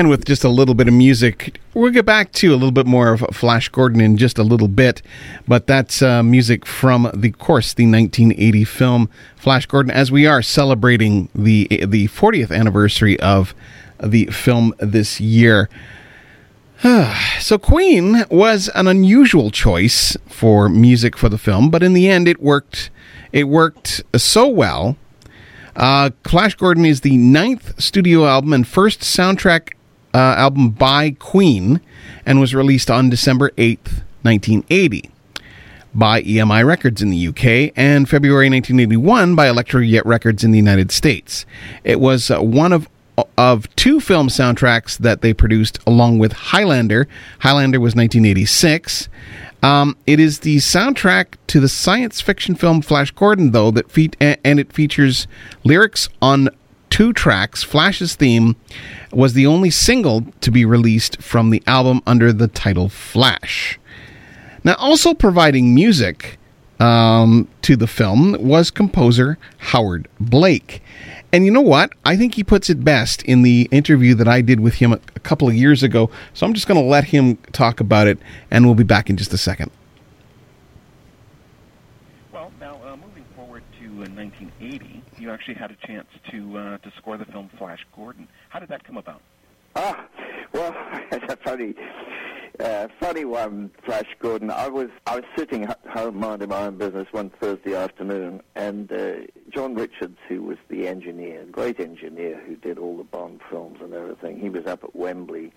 With 0.07 0.25
just 0.25 0.43
a 0.43 0.49
little 0.49 0.75
bit 0.75 0.87
of 0.87 0.93
music, 0.93 1.59
we'll 1.73 1.91
get 1.91 2.05
back 2.05 2.31
to 2.33 2.51
a 2.51 2.55
little 2.55 2.71
bit 2.71 2.85
more 2.85 3.13
of 3.13 3.21
Flash 3.31 3.69
Gordon 3.69 4.01
in 4.01 4.17
just 4.17 4.37
a 4.37 4.43
little 4.43 4.67
bit. 4.67 5.01
But 5.47 5.67
that's 5.67 6.01
uh, 6.01 6.21
music 6.21 6.65
from, 6.65 7.09
the 7.13 7.31
course, 7.31 7.73
the 7.73 7.85
1980 7.85 8.63
film 8.65 9.09
Flash 9.35 9.65
Gordon, 9.65 9.91
as 9.91 10.11
we 10.11 10.27
are 10.27 10.41
celebrating 10.41 11.29
the 11.33 11.67
the 11.85 12.07
40th 12.09 12.51
anniversary 12.51 13.19
of 13.19 13.55
the 14.01 14.27
film 14.27 14.73
this 14.79 15.19
year. 15.19 15.69
so 17.39 17.57
Queen 17.57 18.25
was 18.29 18.69
an 18.75 18.87
unusual 18.87 19.49
choice 19.49 20.15
for 20.27 20.69
music 20.69 21.17
for 21.17 21.29
the 21.29 21.37
film, 21.37 21.69
but 21.69 21.81
in 21.81 21.93
the 21.93 22.09
end, 22.09 22.27
it 22.27 22.41
worked. 22.41 22.89
It 23.31 23.45
worked 23.45 24.03
so 24.15 24.47
well. 24.47 24.97
Uh, 25.75 26.11
Flash 26.23 26.55
Gordon 26.55 26.85
is 26.85 27.01
the 27.01 27.17
ninth 27.17 27.81
studio 27.81 28.25
album 28.25 28.53
and 28.53 28.67
first 28.67 29.01
soundtrack 29.01 29.73
uh, 30.15 30.35
album 30.37 30.69
by 30.69 31.11
Queen, 31.11 31.81
and 32.25 32.39
was 32.39 32.55
released 32.55 32.89
on 32.89 33.09
December 33.09 33.51
eighth, 33.57 34.01
nineteen 34.23 34.63
eighty, 34.69 35.09
by 35.93 36.21
EMI 36.21 36.65
Records 36.65 37.01
in 37.01 37.09
the 37.09 37.27
UK, 37.27 37.73
and 37.75 38.07
February 38.07 38.49
1981 38.49 39.35
by 39.35 39.49
Elektra 39.49 39.83
Records 40.05 40.43
in 40.43 40.51
the 40.51 40.57
United 40.57 40.91
States. 40.91 41.45
It 41.83 41.99
was 41.99 42.31
uh, 42.31 42.41
one 42.41 42.71
of 42.71 42.87
of 43.37 43.73
two 43.75 43.99
film 43.99 44.27
soundtracks 44.27 44.97
that 44.97 45.21
they 45.21 45.33
produced 45.33 45.79
along 45.85 46.19
with 46.19 46.31
Highlander. 46.33 47.07
Highlander 47.39 47.79
was 47.79 47.95
1986. 47.95 49.09
Um, 49.63 49.97
it 50.05 50.19
is 50.19 50.39
the 50.39 50.57
soundtrack 50.57 51.35
to 51.47 51.59
the 51.59 51.69
science 51.69 52.21
fiction 52.21 52.55
film 52.55 52.81
Flash 52.81 53.11
Gordon, 53.11 53.51
though, 53.51 53.71
that 53.71 53.89
fe- 53.91 54.11
and 54.19 54.59
it 54.59 54.71
features 54.71 55.27
lyrics 55.63 56.07
on 56.21 56.49
two 56.89 57.13
tracks. 57.13 57.63
Flash's 57.63 58.15
theme 58.15 58.55
was 59.15 59.33
the 59.33 59.47
only 59.47 59.69
single 59.69 60.25
to 60.41 60.51
be 60.51 60.65
released 60.65 61.21
from 61.21 61.49
the 61.49 61.63
album 61.65 62.01
under 62.05 62.33
the 62.33 62.47
title 62.47 62.89
Flash. 62.89 63.79
Now, 64.63 64.75
also 64.75 65.13
providing 65.13 65.73
music 65.73 66.37
um, 66.79 67.47
to 67.61 67.75
the 67.75 67.87
film 67.87 68.35
was 68.39 68.71
composer 68.71 69.37
Howard 69.57 70.07
Blake. 70.19 70.81
And 71.31 71.45
you 71.45 71.51
know 71.51 71.61
what? 71.61 71.91
I 72.03 72.15
think 72.15 72.35
he 72.35 72.43
puts 72.43 72.69
it 72.69 72.83
best 72.83 73.21
in 73.23 73.41
the 73.41 73.67
interview 73.71 74.15
that 74.15 74.27
I 74.27 74.41
did 74.41 74.59
with 74.59 74.75
him 74.75 74.93
a, 74.93 74.99
a 75.15 75.19
couple 75.19 75.47
of 75.47 75.53
years 75.53 75.83
ago. 75.83 76.09
So 76.33 76.45
I'm 76.45 76.53
just 76.53 76.67
going 76.67 76.79
to 76.79 76.85
let 76.85 77.05
him 77.05 77.37
talk 77.51 77.79
about 77.79 78.07
it, 78.07 78.17
and 78.49 78.65
we'll 78.65 78.75
be 78.75 78.83
back 78.83 79.09
in 79.09 79.17
just 79.17 79.33
a 79.33 79.37
second. 79.37 79.71
Well, 82.31 82.51
now 82.59 82.79
uh, 82.85 82.95
moving 82.95 83.25
forward 83.35 83.63
to 83.79 83.85
uh, 83.85 84.07
1980, 84.15 85.01
you 85.25 85.31
actually 85.31 85.55
had 85.55 85.71
a 85.71 85.87
chance 85.87 86.07
to 86.29 86.57
uh, 86.57 86.77
to 86.77 86.91
score 86.97 87.17
the 87.17 87.25
film 87.25 87.49
Flash 87.57 87.85
Gordon. 87.95 88.27
How 88.49 88.59
did 88.59 88.69
that 88.69 88.83
come 88.83 88.97
about? 88.97 89.21
Ah, 89.75 90.05
well, 90.53 90.73
it's 91.11 91.33
a 91.33 91.37
funny, 91.37 91.73
uh, 92.59 92.87
funny 92.99 93.25
one, 93.25 93.71
Flash 93.83 94.05
Gordon. 94.19 94.51
I 94.51 94.67
was 94.67 94.89
I 95.07 95.15
was 95.15 95.25
sitting 95.35 95.67
home 95.89 96.17
minding 96.17 96.49
my 96.49 96.67
own 96.67 96.77
business 96.77 97.07
one 97.11 97.31
Thursday 97.41 97.75
afternoon, 97.75 98.41
and 98.55 98.91
uh, 98.91 99.13
John 99.49 99.73
Richards, 99.73 100.17
who 100.29 100.43
was 100.43 100.57
the 100.69 100.87
engineer, 100.87 101.43
great 101.51 101.79
engineer 101.79 102.39
who 102.45 102.55
did 102.55 102.77
all 102.77 102.95
the 102.95 103.03
Bond 103.03 103.41
films 103.49 103.79
and 103.81 103.95
everything, 103.95 104.39
he 104.39 104.49
was 104.49 104.67
up 104.67 104.83
at 104.83 104.95
Wembley, 104.95 105.51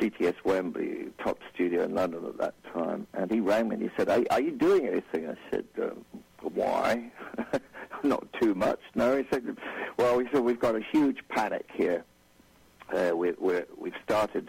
CTS 0.00 0.36
Wembley, 0.44 1.08
top 1.22 1.38
studio 1.52 1.84
in 1.84 1.94
London 1.94 2.24
at 2.24 2.38
that 2.38 2.54
time, 2.72 3.06
and 3.12 3.30
he 3.30 3.40
rang 3.40 3.68
me 3.68 3.74
and 3.74 3.82
he 3.82 3.90
said, 3.94 4.08
"Are, 4.08 4.24
are 4.30 4.40
you 4.40 4.52
doing 4.52 4.86
anything?" 4.86 5.28
I 5.28 5.36
said, 5.50 5.66
um, 5.82 6.02
"Why?" 6.40 7.10
Not 8.02 8.26
too 8.40 8.54
much. 8.54 8.80
No, 8.96 9.16
he 9.16 9.24
said, 9.30 9.56
"Well, 9.96 10.18
he 10.18 10.26
said 10.32 10.40
we've 10.42 10.58
got 10.58 10.74
a 10.74 10.80
huge 10.92 11.18
panic 11.28 11.66
here." 11.72 12.04
uh, 12.92 13.12
we, 13.16 13.32
we've 13.40 13.94
started 14.04 14.48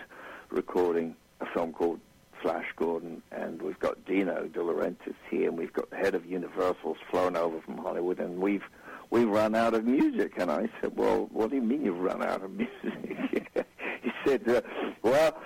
recording 0.49 1.15
a 1.41 1.45
film 1.53 1.73
called 1.73 1.99
Flash 2.41 2.65
Gordon, 2.75 3.21
and 3.31 3.61
we've 3.61 3.79
got 3.79 4.03
Dino 4.05 4.47
De 4.47 4.59
Laurentiis 4.59 5.15
here, 5.29 5.49
and 5.49 5.57
we've 5.57 5.73
got 5.73 5.89
the 5.89 5.97
head 5.97 6.15
of 6.15 6.25
Universal's 6.25 6.97
flown 7.09 7.35
over 7.35 7.59
from 7.61 7.77
Hollywood, 7.77 8.19
and 8.19 8.39
we've 8.39 8.63
we've 9.09 9.27
run 9.27 9.55
out 9.55 9.73
of 9.73 9.85
music. 9.85 10.33
And 10.37 10.51
I 10.51 10.69
said, 10.81 10.95
well, 10.95 11.29
what 11.31 11.49
do 11.49 11.55
you 11.55 11.61
mean 11.61 11.85
you've 11.85 11.99
run 11.99 12.23
out 12.23 12.43
of 12.43 12.51
music? 12.57 13.51
he 14.03 14.11
said, 14.25 14.47
uh, 14.47 14.61
well, 15.01 15.41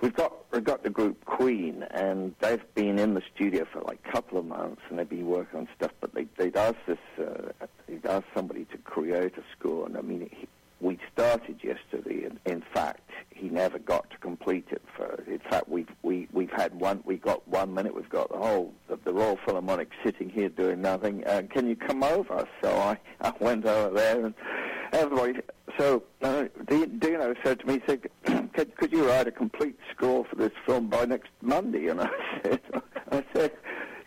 we've 0.00 0.14
got 0.14 0.32
we've 0.52 0.64
got 0.64 0.82
the 0.82 0.90
group 0.90 1.24
Queen, 1.24 1.82
and 1.90 2.34
they've 2.40 2.74
been 2.74 2.98
in 2.98 3.14
the 3.14 3.22
studio 3.34 3.66
for 3.72 3.80
like 3.82 4.00
a 4.06 4.12
couple 4.12 4.38
of 4.38 4.44
months, 4.44 4.82
and 4.88 4.98
they've 4.98 5.08
been 5.08 5.26
working 5.26 5.60
on 5.60 5.68
stuff. 5.76 5.92
But 6.00 6.14
they 6.14 6.26
they'd 6.36 6.56
asked 6.56 6.86
this, 6.86 6.98
uh, 7.18 7.66
they'd 7.86 8.06
asked 8.06 8.26
somebody 8.34 8.64
to 8.66 8.78
create 8.78 9.36
a 9.36 9.42
score, 9.58 9.86
and 9.86 9.96
I 9.96 10.02
mean, 10.02 10.28
he, 10.32 10.48
we 10.84 10.98
started 11.14 11.58
yesterday, 11.62 12.24
and 12.24 12.38
in 12.44 12.62
fact, 12.74 13.10
he 13.30 13.48
never 13.48 13.78
got 13.78 14.10
to 14.10 14.18
complete 14.18 14.66
it. 14.70 14.82
For 14.94 15.24
in 15.26 15.40
fact, 15.50 15.68
we've 15.68 15.88
we 16.02 16.28
we've 16.30 16.52
had 16.52 16.78
one. 16.78 17.02
We 17.04 17.16
got 17.16 17.46
one 17.48 17.72
minute. 17.72 17.94
We've 17.96 18.08
got 18.08 18.30
the 18.30 18.36
whole 18.36 18.74
the, 18.88 18.98
the 19.02 19.12
Royal 19.12 19.38
Philharmonic 19.46 19.88
sitting 20.04 20.28
here 20.28 20.50
doing 20.50 20.82
nothing. 20.82 21.26
Uh, 21.26 21.42
can 21.50 21.66
you 21.66 21.74
come 21.74 22.04
over? 22.04 22.46
So 22.62 22.76
I 22.76 22.98
I 23.22 23.32
went 23.40 23.64
over 23.64 23.94
there, 23.94 24.26
and 24.26 24.34
everybody. 24.92 25.40
So 25.78 26.02
uh, 26.22 26.44
Dino 26.68 27.34
said 27.42 27.60
to 27.60 27.66
me, 27.66 27.80
said, 27.86 28.02
could, 28.52 28.76
could 28.76 28.92
you 28.92 29.08
write 29.08 29.26
a 29.26 29.32
complete 29.32 29.78
score 29.96 30.24
for 30.24 30.36
this 30.36 30.52
film 30.66 30.88
by 30.88 31.06
next 31.06 31.30
Monday? 31.40 31.88
And 31.88 32.02
I 32.02 32.10
said, 32.42 32.60
I 33.10 33.24
said. 33.34 33.52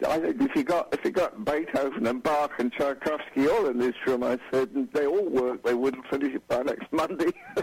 I 0.05 0.17
if 0.17 0.55
you 0.55 0.63
got 0.63 0.93
if 0.93 1.03
you 1.03 1.12
got 1.12 1.43
Beethoven 1.43 2.05
and 2.05 2.21
Bach 2.21 2.51
and 2.60 2.71
Tchaikovsky 2.71 3.47
all 3.47 3.67
in 3.67 3.79
this 3.79 3.95
room, 4.05 4.23
I 4.23 4.38
said, 4.51 4.69
they 4.93 5.07
all 5.07 5.27
work, 5.27 5.63
they 5.63 5.73
wouldn't 5.73 6.05
finish 6.07 6.36
it 6.36 6.47
by 6.47 6.62
next 6.62 6.91
Monday. 6.91 7.31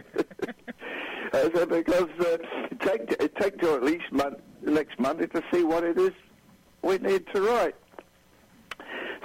I 1.33 1.51
said 1.55 1.69
because 1.69 2.11
uh, 2.21 2.39
it 2.71 2.81
take 2.81 3.17
it 3.21 3.37
take 3.37 3.59
till 3.61 3.75
at 3.75 3.85
least 3.85 4.05
mon- 4.11 4.37
next 4.63 4.99
Monday 4.99 5.27
to 5.29 5.43
see 5.53 5.63
what 5.63 5.85
it 5.85 5.99
is 5.99 6.13
we 6.83 6.99
need 6.99 7.25
to 7.35 7.43
write. 7.43 7.77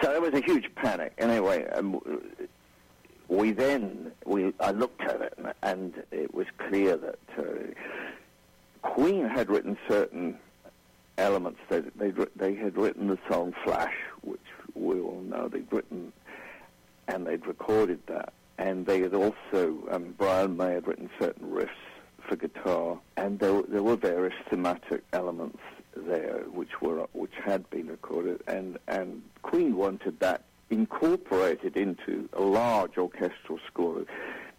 So 0.02 0.12
there 0.12 0.22
was 0.22 0.34
a 0.34 0.42
huge 0.42 0.74
panic. 0.76 1.14
Anyway, 1.18 1.68
um, 1.70 2.00
we 3.28 3.52
then 3.52 4.12
we 4.26 4.54
I 4.60 4.72
looked 4.72 5.02
at 5.02 5.22
it 5.22 5.34
and, 5.38 5.54
and 5.64 6.04
it 6.12 6.34
was 6.34 6.48
clear 6.58 6.96
that 6.98 7.20
uh, 7.38 7.44
Queen 8.82 9.28
had 9.28 9.50
written 9.50 9.78
certain 9.88 10.38
elements. 11.20 11.60
They 11.70 11.82
they 11.96 12.14
they 12.36 12.56
had 12.56 12.78
written 12.78 13.08
the 13.08 13.20
song 13.30 13.54
Flash, 13.64 13.96
which 14.22 14.40
we 14.74 15.00
all 15.00 15.22
know 15.22 15.48
they'd 15.48 15.72
written, 15.72 16.12
and 17.08 17.28
they'd 17.28 17.46
recorded 17.46 18.00
that. 18.08 18.34
And 18.58 18.86
they 18.86 19.00
had 19.02 19.14
also 19.14 19.88
um, 19.92 20.16
Brian 20.18 20.58
May 20.58 20.74
had 20.74 20.88
written 20.88 21.10
certain 21.20 21.50
riffs 21.50 21.70
for 22.28 22.36
guitar, 22.36 23.00
and 23.18 23.40
there 23.40 23.62
there 23.64 23.84
were 23.84 23.96
various 23.96 24.36
thematic 24.50 25.04
elements 25.14 25.60
there 25.96 26.44
which 26.52 26.82
were 26.82 27.08
which 27.14 27.34
had 27.44 27.70
been 27.70 27.88
recorded, 27.88 28.42
and 28.48 28.78
and 28.88 29.22
Queen 29.42 29.76
wanted 29.76 30.20
that 30.20 30.44
incorporated 30.70 31.76
into 31.76 32.30
a 32.34 32.42
large 32.42 32.98
orchestral 32.98 33.60
score 33.68 34.06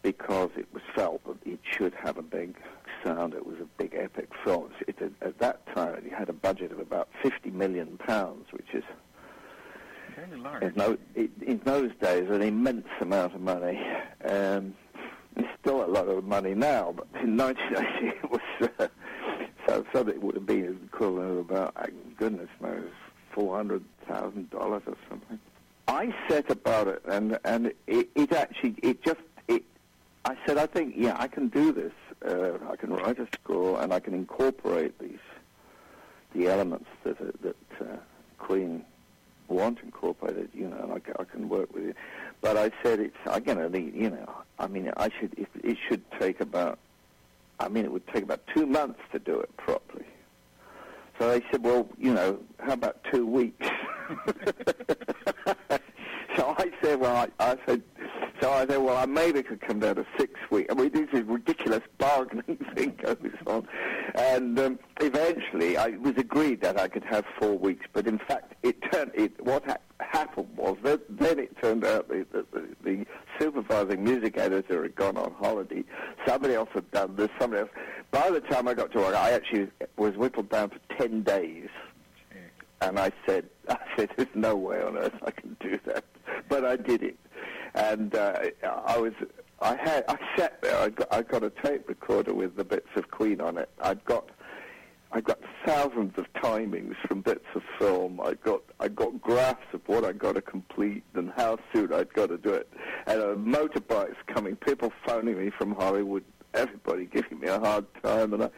because 0.03 0.51
it 0.57 0.67
was 0.73 0.83
felt 0.95 1.23
that 1.25 1.37
it 1.51 1.61
should 1.63 1.95
have 1.95 2.17
a 2.17 2.23
big 2.23 2.57
sound. 3.05 3.35
It 3.35 3.47
was 3.47 3.57
a 3.61 3.67
big 3.79 3.95
epic 3.95 4.29
film. 4.45 4.71
It, 4.87 4.97
it, 5.01 5.13
at 5.21 5.39
that 5.39 5.67
time, 5.75 6.03
it 6.05 6.13
had 6.13 6.29
a 6.29 6.33
budget 6.33 6.73
of 6.73 6.79
about 6.79 7.09
50 7.23 7.51
million 7.51 7.99
pounds, 7.99 8.47
which 8.53 8.69
is 8.73 8.85
large. 10.37 10.63
in, 10.63 10.73
no, 10.77 10.99
it, 11.15 11.31
in 11.47 11.61
those 11.65 11.91
days 12.01 12.29
an 12.31 12.43
immense 12.43 12.87
amount 13.01 13.35
of 13.35 13.41
money. 13.41 13.81
Um, 14.25 14.75
it's 15.37 15.49
still 15.61 15.85
a 15.85 15.87
lot 15.87 16.09
of 16.09 16.25
money 16.25 16.55
now, 16.55 16.95
but 16.97 17.07
in 17.23 17.37
1980 17.37 18.07
it 18.07 18.31
was 18.31 18.71
uh, 18.79 18.89
so 19.67 19.85
so 19.93 20.03
that 20.03 20.15
it 20.15 20.23
would 20.23 20.35
have 20.35 20.47
been 20.47 20.81
equivalent 20.93 21.31
of 21.31 21.39
about 21.39 21.73
uh, 21.77 21.87
goodness 22.17 22.49
knows 22.61 22.91
four 23.33 23.57
hundred 23.57 23.85
thousand 24.09 24.51
dollars 24.51 24.83
or 24.87 24.97
something. 25.09 25.39
I 25.89 26.15
set 26.29 26.51
about 26.51 26.89
it, 26.89 27.03
and 27.07 27.39
and 27.45 27.73
it, 27.87 28.09
it 28.15 28.33
actually 28.33 28.75
it 28.83 29.03
just 29.03 29.21
it. 29.49 29.63
I 30.25 30.37
said, 30.47 30.59
I 30.59 30.67
think 30.67 30.95
yeah, 30.97 31.17
I 31.19 31.29
can 31.29 31.49
do 31.49 31.73
this. 31.73 31.93
Uh, 32.27 32.59
I 32.71 32.77
can 32.77 32.93
write 32.93 33.19
a 33.19 33.27
score, 33.35 33.81
and 33.81 33.93
I 33.93 34.01
can 34.01 34.15
incorporate 34.15 34.99
these 34.99 35.19
the 36.35 36.49
elements 36.49 36.89
that 37.05 37.21
uh, 37.21 37.33
that 37.43 37.57
uh, 37.81 37.97
Queen 38.39 38.85
want 39.49 39.79
incorporated. 39.83 40.51
You 40.53 40.69
know, 40.69 40.77
and 40.77 40.93
I, 40.93 41.21
I 41.23 41.25
can 41.25 41.49
work 41.49 41.75
with 41.75 41.87
it. 41.87 41.97
But 42.41 42.57
I 42.57 42.71
said 42.83 43.01
it's 43.01 43.17
I'm 43.27 43.43
gonna 43.43 43.69
need. 43.69 43.95
You 43.95 44.11
know, 44.11 44.31
I 44.59 44.67
mean, 44.67 44.91
I 44.97 45.09
should. 45.19 45.35
If, 45.39 45.49
it 45.65 45.79
should 45.89 46.03
take 46.19 46.41
about. 46.41 46.79
I 47.59 47.69
mean, 47.69 47.85
it 47.85 47.93
would 47.93 48.07
take 48.09 48.23
about 48.25 48.41
two 48.55 48.67
months 48.67 49.01
to 49.13 49.19
do 49.19 49.39
it 49.41 49.55
properly. 49.59 50.07
So 51.21 51.29
they 51.29 51.45
said, 51.51 51.63
well, 51.63 51.87
you 51.99 52.15
know, 52.15 52.39
how 52.59 52.73
about 52.73 53.05
two 53.13 53.27
weeks? 53.27 53.67
so 56.35 56.55
I 56.57 56.73
said, 56.83 56.99
well, 56.99 57.15
I, 57.15 57.29
I 57.39 57.59
said, 57.67 57.83
So 58.41 58.51
I 58.51 58.67
said, 58.67 58.79
well, 58.79 58.97
I 58.97 59.05
maybe 59.05 59.43
could 59.43 59.61
come 59.61 59.81
down 59.81 59.97
to 59.97 60.07
six 60.19 60.33
weeks. 60.51 60.73
I 60.73 60.75
mean, 60.75 60.91
this 60.91 61.09
is 61.13 61.27
ridiculous 61.27 61.83
bargaining 61.99 62.57
thing 62.75 62.95
goes 63.03 63.17
on. 63.47 63.69
And 64.15 64.59
um, 64.59 64.79
eventually 65.01 65.77
I, 65.77 65.89
it 65.89 66.01
was 66.01 66.15
agreed 66.17 66.63
that 66.63 66.81
I 66.81 66.89
could 66.89 67.05
have 67.05 67.27
four 67.39 67.59
weeks, 67.59 67.85
but 67.93 68.07
in 68.07 68.19
fact, 68.19 68.55
it 68.63 68.81
turned, 68.91 69.11
it, 69.15 69.39
what 69.45 69.65
ha- 69.67 69.77
happened 70.01 70.49
was 70.57 70.79
that 70.85 71.01
then 71.19 71.39
it 71.39 71.55
turned 71.61 71.85
out 71.85 72.09
that 72.09 72.33
the, 72.33 72.47
the, 72.53 72.69
the 72.83 73.07
supervising 73.39 74.03
music 74.05 74.39
editor 74.39 74.83
had 74.85 74.95
gone 74.95 75.19
on 75.19 75.35
holiday. 75.39 75.85
Somebody 76.27 76.55
else 76.55 76.71
had 76.73 76.91
done 76.93 77.17
this, 77.17 77.29
somebody 77.39 77.63
else. 77.63 77.71
By 78.11 78.31
the 78.31 78.41
time 78.41 78.69
I 78.69 78.75
got 78.75 78.91
to 78.93 78.99
work, 78.99 79.15
I 79.15 79.33
actually 79.33 79.69
was 79.99 80.17
whittled 80.17 80.49
down 80.49 80.71
for 80.71 80.79
10 80.97 81.23
days. 81.25 81.69
And 82.81 82.99
I 82.99 83.13
said, 83.27 83.51
I 83.69 83.77
said, 83.97 84.09
there's 84.17 84.29
no 84.35 84.57
way 84.57 84.83
on 84.83 84.97
earth 84.97 85.13
I 85.27 85.31
can 85.31 85.59
do 85.61 85.79
that. 85.85 86.05
But 86.49 86.65
I 86.65 86.77
did 86.77 87.03
it 87.03 87.19
and 87.75 88.15
uh, 88.15 88.39
I 88.87 88.99
was 88.99 89.13
I 89.61 89.77
had 89.77 90.05
I 90.09 90.19
sat 90.37 90.63
there. 90.63 90.77
I 90.79 90.89
got 90.89 91.09
I 91.13 91.23
got 91.23 91.43
a 91.45 91.51
tape 91.51 91.89
recorder 91.89 92.35
with 92.35 92.57
the 92.57 92.65
bits 92.65 92.89
of 92.97 93.11
Queen 93.11 93.41
on 93.41 93.59
it. 93.59 93.69
I'd 93.83 94.05
got 94.05 94.29
I 95.13 95.21
got 95.21 95.41
thousands 95.67 96.17
of 96.19 96.33
timings 96.35 96.95
from 97.07 97.21
bits 97.23 97.47
of 97.55 97.63
film. 97.79 98.21
I 98.21 98.35
got 98.35 98.63
I 98.79 98.89
got 98.89 99.21
graphs 99.21 99.67
of 99.73 99.81
what 99.87 100.05
I 100.05 100.13
got 100.13 100.37
to 100.37 100.43
complete 100.43 101.03
and 101.15 101.33
how 101.37 101.59
soon 101.73 101.93
I'd 101.93 102.13
got 102.13 102.29
to 102.29 102.39
do 102.39 102.51
it. 102.51 102.73
And 103.07 103.21
motorbikes 103.55 104.17
coming, 104.27 104.57
people 104.57 104.93
phoning 105.07 105.39
me 105.39 105.51
from 105.51 105.75
Hollywood, 105.75 106.25
everybody 106.55 107.07
giving 107.07 107.41
me 107.41 107.49
a 107.49 107.59
hard 107.59 107.87
time, 108.03 108.35
and 108.35 108.45
I, 108.45 108.51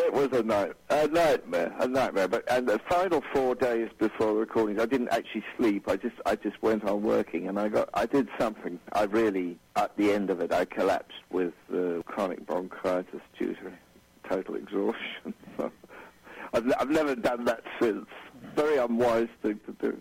it 0.00 0.12
was 0.12 0.28
a 0.32 0.42
night, 0.42 0.72
a 0.90 1.06
nightmare, 1.08 1.74
a 1.78 1.86
nightmare. 1.86 2.28
But 2.28 2.44
and 2.50 2.66
the 2.66 2.78
final 2.88 3.22
four 3.32 3.54
days 3.54 3.88
before 3.98 4.34
recordings, 4.34 4.80
I 4.80 4.86
didn't 4.86 5.08
actually 5.08 5.44
sleep. 5.56 5.88
I 5.88 5.96
just, 5.96 6.16
I 6.24 6.36
just 6.36 6.62
went 6.62 6.84
on 6.84 7.02
working, 7.02 7.48
and 7.48 7.58
I 7.58 7.68
got, 7.68 7.88
I 7.94 8.06
did 8.06 8.28
something. 8.38 8.78
I 8.92 9.04
really, 9.04 9.58
at 9.76 9.96
the 9.96 10.12
end 10.12 10.30
of 10.30 10.40
it, 10.40 10.52
I 10.52 10.64
collapsed 10.64 11.22
with 11.30 11.54
uh, 11.72 12.02
chronic 12.02 12.46
bronchitis 12.46 13.20
due 13.38 13.54
to 13.54 13.72
total 14.28 14.56
exhaustion. 14.56 15.34
I've, 16.52 16.72
I've 16.78 16.90
never 16.90 17.14
done 17.14 17.44
that 17.44 17.62
since. 17.80 18.06
Very 18.54 18.78
unwise 18.78 19.28
thing 19.42 19.60
to 19.66 19.72
do. 19.80 20.00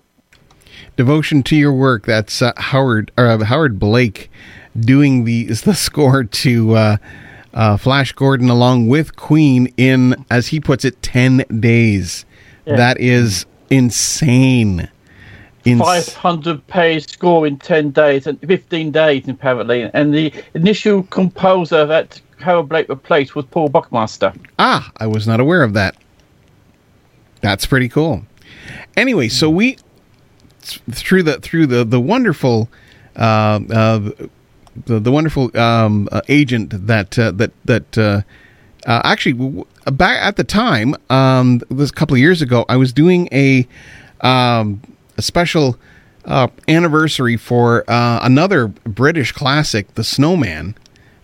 Devotion 0.97 1.43
to 1.43 1.55
your 1.55 1.73
work. 1.73 2.05
That's 2.05 2.41
uh, 2.41 2.53
Howard 2.57 3.11
uh, 3.17 3.43
Howard 3.45 3.79
Blake 3.79 4.29
doing 4.77 5.23
the 5.25 5.47
is 5.47 5.61
the 5.61 5.75
score 5.75 6.23
to. 6.23 6.75
Uh, 7.55 7.77
Flash 7.77 8.11
Gordon 8.11 8.49
along 8.49 8.87
with 8.87 9.15
Queen 9.15 9.73
in, 9.77 10.25
as 10.29 10.47
he 10.47 10.59
puts 10.59 10.83
it, 10.83 11.01
10 11.01 11.45
days. 11.59 12.25
Yeah. 12.65 12.75
That 12.75 12.99
is 12.99 13.45
insane. 13.69 14.89
Ins- 15.63 15.81
500 15.81 16.67
page 16.67 17.07
score 17.07 17.47
in 17.47 17.57
10 17.57 17.91
days 17.91 18.27
and 18.27 18.39
15 18.41 18.91
days, 18.91 19.27
apparently. 19.27 19.89
And 19.93 20.13
the 20.13 20.31
initial 20.53 21.03
composer 21.03 21.85
that 21.85 22.21
Howard 22.39 22.69
Blake 22.69 22.89
replaced 22.89 23.35
was 23.35 23.45
Paul 23.45 23.69
Buckmaster. 23.69 24.33
Ah, 24.59 24.91
I 24.97 25.07
was 25.07 25.25
not 25.25 25.39
aware 25.39 25.63
of 25.63 25.73
that. 25.73 25.95
That's 27.41 27.65
pretty 27.65 27.89
cool. 27.89 28.23
Anyway, 28.97 29.29
so 29.29 29.49
we 29.49 29.77
through 30.59 31.23
the 31.23 31.39
through 31.39 31.67
the 31.67 31.83
the 31.83 31.99
wonderful 31.99 32.69
uh, 33.15 33.59
uh, 33.71 34.09
the, 34.85 34.99
the 34.99 35.11
wonderful 35.11 35.55
um, 35.57 36.07
uh, 36.11 36.21
agent 36.27 36.87
that 36.87 37.17
uh, 37.17 37.31
that 37.31 37.51
that 37.65 37.97
uh, 37.97 38.21
uh 38.85 39.01
actually 39.03 39.65
back 39.91 40.21
at 40.21 40.35
the 40.35 40.43
time 40.43 40.95
um, 41.09 41.61
was 41.69 41.89
a 41.89 41.93
couple 41.93 42.15
of 42.15 42.19
years 42.19 42.41
ago. 42.41 42.65
I 42.67 42.77
was 42.77 42.93
doing 42.93 43.29
a 43.31 43.67
um, 44.21 44.81
a 45.17 45.21
special 45.21 45.77
uh, 46.25 46.47
anniversary 46.67 47.37
for 47.37 47.89
uh, 47.89 48.19
another 48.21 48.67
British 48.67 49.31
classic, 49.31 49.93
The 49.95 50.03
Snowman 50.03 50.75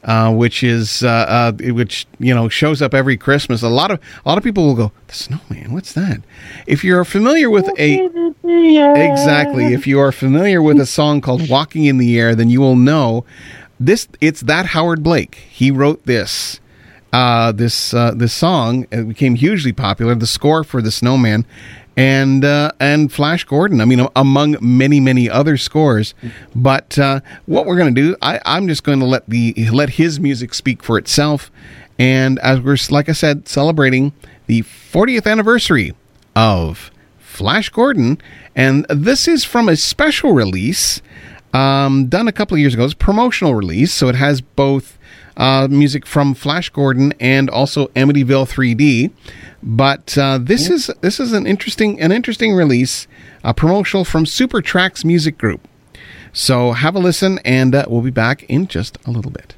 uh, 0.03 0.33
which 0.33 0.63
is 0.63 1.03
uh, 1.03 1.07
uh, 1.09 1.51
which 1.73 2.07
you 2.19 2.33
know 2.33 2.49
shows 2.49 2.81
up 2.81 2.93
every 2.93 3.17
Christmas. 3.17 3.61
A 3.61 3.69
lot 3.69 3.91
of 3.91 3.99
a 4.25 4.29
lot 4.29 4.37
of 4.37 4.43
people 4.43 4.65
will 4.65 4.75
go, 4.75 4.91
"The 5.07 5.13
snowman, 5.13 5.73
what's 5.73 5.93
that?" 5.93 6.21
If 6.67 6.83
you're 6.83 7.05
familiar 7.05 7.49
with 7.49 7.69
a 7.77 8.05
exactly, 8.43 9.73
if 9.73 9.85
you 9.85 9.99
are 9.99 10.11
familiar 10.11 10.61
with 10.61 10.79
a 10.79 10.85
song 10.85 11.21
called 11.21 11.49
"Walking 11.49 11.85
in 11.85 11.97
the 11.97 12.19
Air," 12.19 12.35
then 12.35 12.49
you 12.49 12.61
will 12.61 12.75
know 12.75 13.25
this. 13.79 14.07
It's 14.19 14.41
that 14.41 14.67
Howard 14.67 15.03
Blake. 15.03 15.35
He 15.35 15.71
wrote 15.71 16.05
this. 16.05 16.59
Uh, 17.13 17.51
this 17.51 17.93
uh, 17.93 18.13
this 18.15 18.33
song 18.33 18.87
it 18.89 19.05
became 19.07 19.35
hugely 19.35 19.73
popular. 19.73 20.15
The 20.15 20.25
score 20.25 20.63
for 20.63 20.81
the 20.81 20.91
Snowman, 20.91 21.45
and 21.97 22.45
uh, 22.45 22.71
and 22.80 23.12
Flash 23.12 23.43
Gordon. 23.43 23.82
I 23.82 23.86
mean, 23.86 24.08
among 24.15 24.58
many 24.62 24.99
many 24.99 25.30
other 25.30 25.58
scores. 25.58 26.13
But 26.56 26.97
uh, 26.97 27.21
what 27.45 27.65
we're 27.65 27.77
going 27.77 27.93
to 27.93 28.01
do, 28.01 28.15
I, 28.21 28.39
I'm 28.45 28.67
just 28.67 28.84
going 28.84 28.99
to 28.99 29.06
let 29.06 29.27
the 29.27 29.54
let 29.71 29.91
his 29.91 30.19
music 30.19 30.54
speak 30.54 30.84
for 30.84 30.97
itself. 30.97 31.51
And 31.99 32.39
as 32.39 32.60
we're 32.60 32.77
like 32.89 33.10
I 33.10 33.13
said, 33.13 33.47
celebrating 33.47 34.13
the 34.47 34.63
40th 34.63 35.30
anniversary 35.30 35.93
of 36.36 36.91
Flash 37.19 37.69
Gordon, 37.69 38.19
and 38.56 38.86
this 38.89 39.27
is 39.27 39.43
from 39.43 39.69
a 39.69 39.75
special 39.75 40.34
release 40.34 41.01
um, 41.54 42.08
done 42.08 42.27
a 42.27 42.32
couple 42.32 42.56
of 42.56 42.60
years 42.60 42.73
ago. 42.73 42.86
It's 42.86 42.93
a 42.93 42.97
promotional 42.97 43.56
release, 43.56 43.93
so 43.93 44.08
it 44.08 44.15
has 44.15 44.41
both 44.41 44.97
uh, 45.38 45.67
music 45.70 46.06
from 46.06 46.34
Flash 46.34 46.70
Gordon 46.70 47.13
and 47.20 47.50
also 47.50 47.88
Amityville 47.88 48.50
3D. 48.50 49.12
But 49.63 50.17
uh, 50.17 50.39
this 50.41 50.70
is 50.70 50.88
this 51.02 51.20
is 51.20 51.34
an 51.34 51.46
interesting 51.46 52.00
an 52.02 52.12
interesting 52.12 52.54
release, 52.54 53.08
a 53.44 53.54
promotional 53.54 54.06
from 54.06 54.26
Super 54.26 54.62
Tracks 54.62 55.06
Music 55.06 55.38
Group. 55.38 55.67
So 56.34 56.72
have 56.72 56.96
a 56.96 57.00
listen, 57.00 57.39
and 57.44 57.76
uh, 57.76 57.86
we'll 57.88 58.02
be 58.02 58.10
back 58.10 58.44
in 58.44 58.67
just 58.67 58.98
a 59.06 59.12
little 59.12 59.32
bit. 59.32 59.56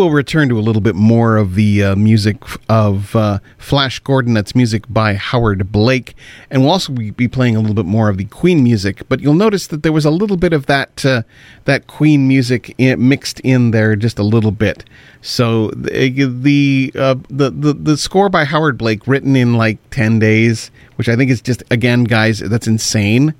We'll 0.00 0.10
return 0.10 0.48
to 0.48 0.58
a 0.58 0.62
little 0.62 0.80
bit 0.80 0.94
more 0.94 1.36
of 1.36 1.56
the 1.56 1.84
uh, 1.84 1.94
music 1.94 2.38
of 2.70 3.14
uh, 3.14 3.38
Flash 3.58 3.98
Gordon. 3.98 4.32
That's 4.32 4.54
music 4.54 4.84
by 4.88 5.12
Howard 5.12 5.70
Blake. 5.70 6.14
And 6.50 6.62
we'll 6.62 6.70
also 6.70 6.94
be 6.94 7.28
playing 7.28 7.54
a 7.54 7.60
little 7.60 7.74
bit 7.74 7.84
more 7.84 8.08
of 8.08 8.16
the 8.16 8.24
Queen 8.24 8.64
music. 8.64 9.06
But 9.10 9.20
you'll 9.20 9.34
notice 9.34 9.66
that 9.66 9.82
there 9.82 9.92
was 9.92 10.06
a 10.06 10.10
little 10.10 10.38
bit 10.38 10.54
of 10.54 10.64
that 10.66 11.04
uh, 11.04 11.24
that 11.66 11.86
Queen 11.86 12.26
music 12.26 12.74
in, 12.78 13.06
mixed 13.06 13.40
in 13.40 13.72
there 13.72 13.94
just 13.94 14.18
a 14.18 14.22
little 14.22 14.52
bit. 14.52 14.84
So 15.20 15.68
the 15.76 16.08
the, 16.08 16.92
uh, 16.94 17.16
the 17.28 17.50
the 17.50 17.74
the 17.74 17.96
score 17.98 18.30
by 18.30 18.44
Howard 18.44 18.78
Blake, 18.78 19.06
written 19.06 19.36
in 19.36 19.52
like 19.58 19.78
ten 19.90 20.18
days, 20.18 20.70
which 20.96 21.10
I 21.10 21.16
think 21.16 21.30
is 21.30 21.42
just 21.42 21.62
again, 21.70 22.04
guys, 22.04 22.38
that's 22.38 22.66
insane. 22.66 23.34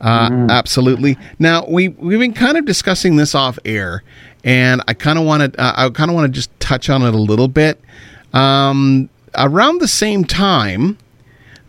Uh, 0.00 0.46
Absolutely. 0.48 1.18
Now 1.38 1.66
we 1.66 1.88
we've 1.88 2.18
been 2.18 2.32
kind 2.32 2.56
of 2.56 2.64
discussing 2.64 3.16
this 3.16 3.34
off 3.34 3.58
air, 3.66 4.02
and 4.44 4.82
I 4.88 4.94
kind 4.94 5.18
of 5.18 5.24
want 5.24 5.52
to 5.52 5.60
uh, 5.60 5.72
I 5.76 5.90
kind 5.90 6.10
of 6.10 6.14
want 6.14 6.26
to 6.26 6.32
just 6.32 6.50
touch 6.60 6.88
on 6.88 7.02
it 7.02 7.14
a 7.14 7.18
little 7.18 7.48
bit. 7.48 7.80
Um, 8.32 9.08
around 9.36 9.80
the 9.80 9.88
same 9.88 10.24
time 10.24 10.98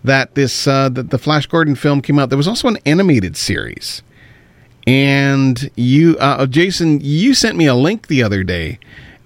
that 0.03 0.35
this 0.35 0.67
uh, 0.67 0.89
that 0.89 1.09
the 1.09 1.17
Flash 1.17 1.45
Gordon 1.45 1.75
film 1.75 2.01
came 2.01 2.19
out, 2.19 2.29
there 2.29 2.37
was 2.37 2.47
also 2.47 2.67
an 2.67 2.77
animated 2.85 3.37
series. 3.37 4.01
And 4.87 5.69
you, 5.75 6.17
uh, 6.17 6.47
Jason, 6.47 6.99
you 7.01 7.35
sent 7.35 7.55
me 7.55 7.67
a 7.67 7.75
link 7.75 8.07
the 8.07 8.23
other 8.23 8.43
day, 8.43 8.79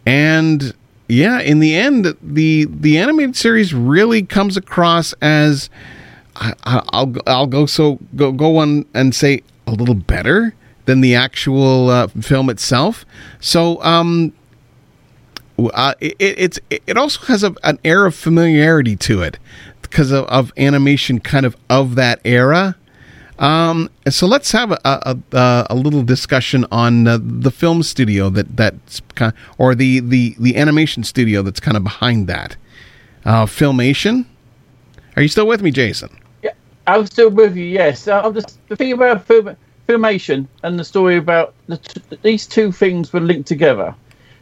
and 0.06 0.74
yeah, 1.08 1.40
in 1.40 1.60
the 1.60 1.76
end, 1.76 2.16
the 2.22 2.68
the 2.70 2.98
animated 2.98 3.38
series 3.38 3.74
really 3.74 4.24
comes 4.24 4.58
across 4.58 5.14
as 5.22 5.70
I, 6.36 6.54
will 6.94 7.16
I'll 7.26 7.48
go 7.48 7.66
so 7.66 8.00
go 8.16 8.32
go 8.34 8.58
on 8.58 8.86
and 8.94 9.16
say 9.16 9.44
a 9.66 9.72
little 9.72 9.96
better 9.96 10.54
than 10.86 11.02
the 11.02 11.16
actual 11.16 11.90
uh, 11.90 12.08
film 12.08 12.50
itself. 12.50 13.06
So 13.40 13.82
um, 13.84 14.34
uh, 15.58 15.94
it, 16.00 16.16
it's 16.20 16.60
it 16.70 16.98
also 16.98 17.26
has 17.26 17.44
a, 17.44 17.56
an 17.64 17.80
air 17.84 18.06
of 18.06 18.16
familiarity 18.16 18.96
to 18.98 19.22
it 19.22 19.40
because 19.82 20.12
of, 20.12 20.26
of, 20.26 20.52
animation 20.58 21.20
kind 21.20 21.46
of 21.46 21.56
of 21.70 21.96
that 21.96 22.20
era. 22.26 22.76
Um, 23.38 23.90
so 24.10 24.28
let's 24.28 24.52
have 24.54 24.72
a, 24.72 24.80
a, 24.86 25.68
a 25.70 25.76
little 25.76 26.04
discussion 26.04 26.66
on 26.72 27.08
uh, 27.08 27.20
the 27.22 27.52
film 27.52 27.84
studio 27.84 28.30
that 28.30 28.56
that's 28.56 29.02
kind 29.16 29.34
of, 29.34 29.56
or 29.58 29.76
the, 29.76 30.00
the 30.00 30.36
the 30.40 30.56
animation 30.56 31.04
studio 31.04 31.42
that's 31.42 31.60
kind 31.60 31.76
of 31.76 31.84
behind 31.84 32.28
that. 32.28 32.56
Uh, 33.26 33.46
Filmation. 33.46 34.26
Are 35.16 35.22
you 35.22 35.28
still 35.28 35.48
with 35.48 35.62
me, 35.62 35.72
Jason? 35.72 36.10
Yeah, 36.44 36.52
I'm 36.88 37.06
still 37.06 37.30
with 37.30 37.56
you. 37.56 37.66
Yes, 37.66 38.08
I'm 38.08 38.34
just 38.34 38.60
the 38.68 38.76
thing 38.76 38.92
about 38.92 39.26
film, 39.26 39.56
Filmation 39.88 40.48
and 40.64 40.80
the 40.80 40.84
story 40.84 41.18
about 41.18 41.54
the 41.68 41.78
t- 41.78 42.18
these 42.24 42.48
two 42.48 42.72
things 42.72 43.14
were 43.14 43.20
linked 43.20 43.48
together. 43.48 43.94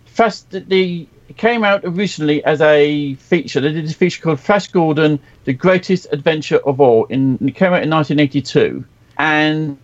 Fast, 0.06 0.52
the 0.52 1.08
it 1.28 1.38
came 1.38 1.64
out 1.64 1.82
originally 1.84 2.44
as 2.46 2.62
a 2.62 3.16
feature. 3.16 3.60
They 3.60 3.74
did 3.74 3.90
a 3.90 3.94
feature 3.94 4.22
called 4.22 4.40
Flash 4.40 4.68
Gordon: 4.68 5.20
The 5.46 5.54
Greatest 5.54 6.08
Adventure 6.12 6.60
of 6.66 6.80
All. 6.80 7.06
In 7.06 7.38
it 7.46 7.56
came 7.56 7.74
out 7.74 7.84
in 7.84 7.90
1982, 7.90 8.86
and 9.18 9.78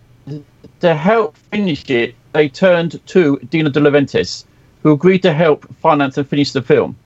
to 0.80 0.94
help 0.94 1.36
finish 1.36 1.88
it, 1.90 2.14
they 2.32 2.48
turned 2.48 3.04
to 3.08 3.38
Dino 3.50 3.68
De 3.68 3.80
Laurentiis, 3.80 4.44
who 4.82 4.92
agreed 4.92 5.22
to 5.22 5.32
help 5.32 5.66
finance 5.76 6.16
and 6.16 6.28
finish 6.28 6.52
the 6.52 6.62
film. 6.62 6.96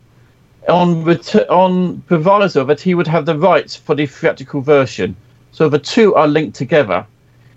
On 0.69 1.03
ret- 1.05 1.49
on 1.51 2.03
proviso 2.03 2.65
that 2.65 2.81
he 2.81 2.95
would 2.95 3.07
have 3.09 3.27
the 3.27 3.39
rights 3.39 3.75
for 3.75 3.95
the 3.95 4.07
theatrical 4.07 4.61
version. 4.61 5.17
So 5.53 5.69
the 5.69 5.79
two 5.79 6.15
are 6.15 6.29
linked 6.29 6.57
together. 6.57 7.07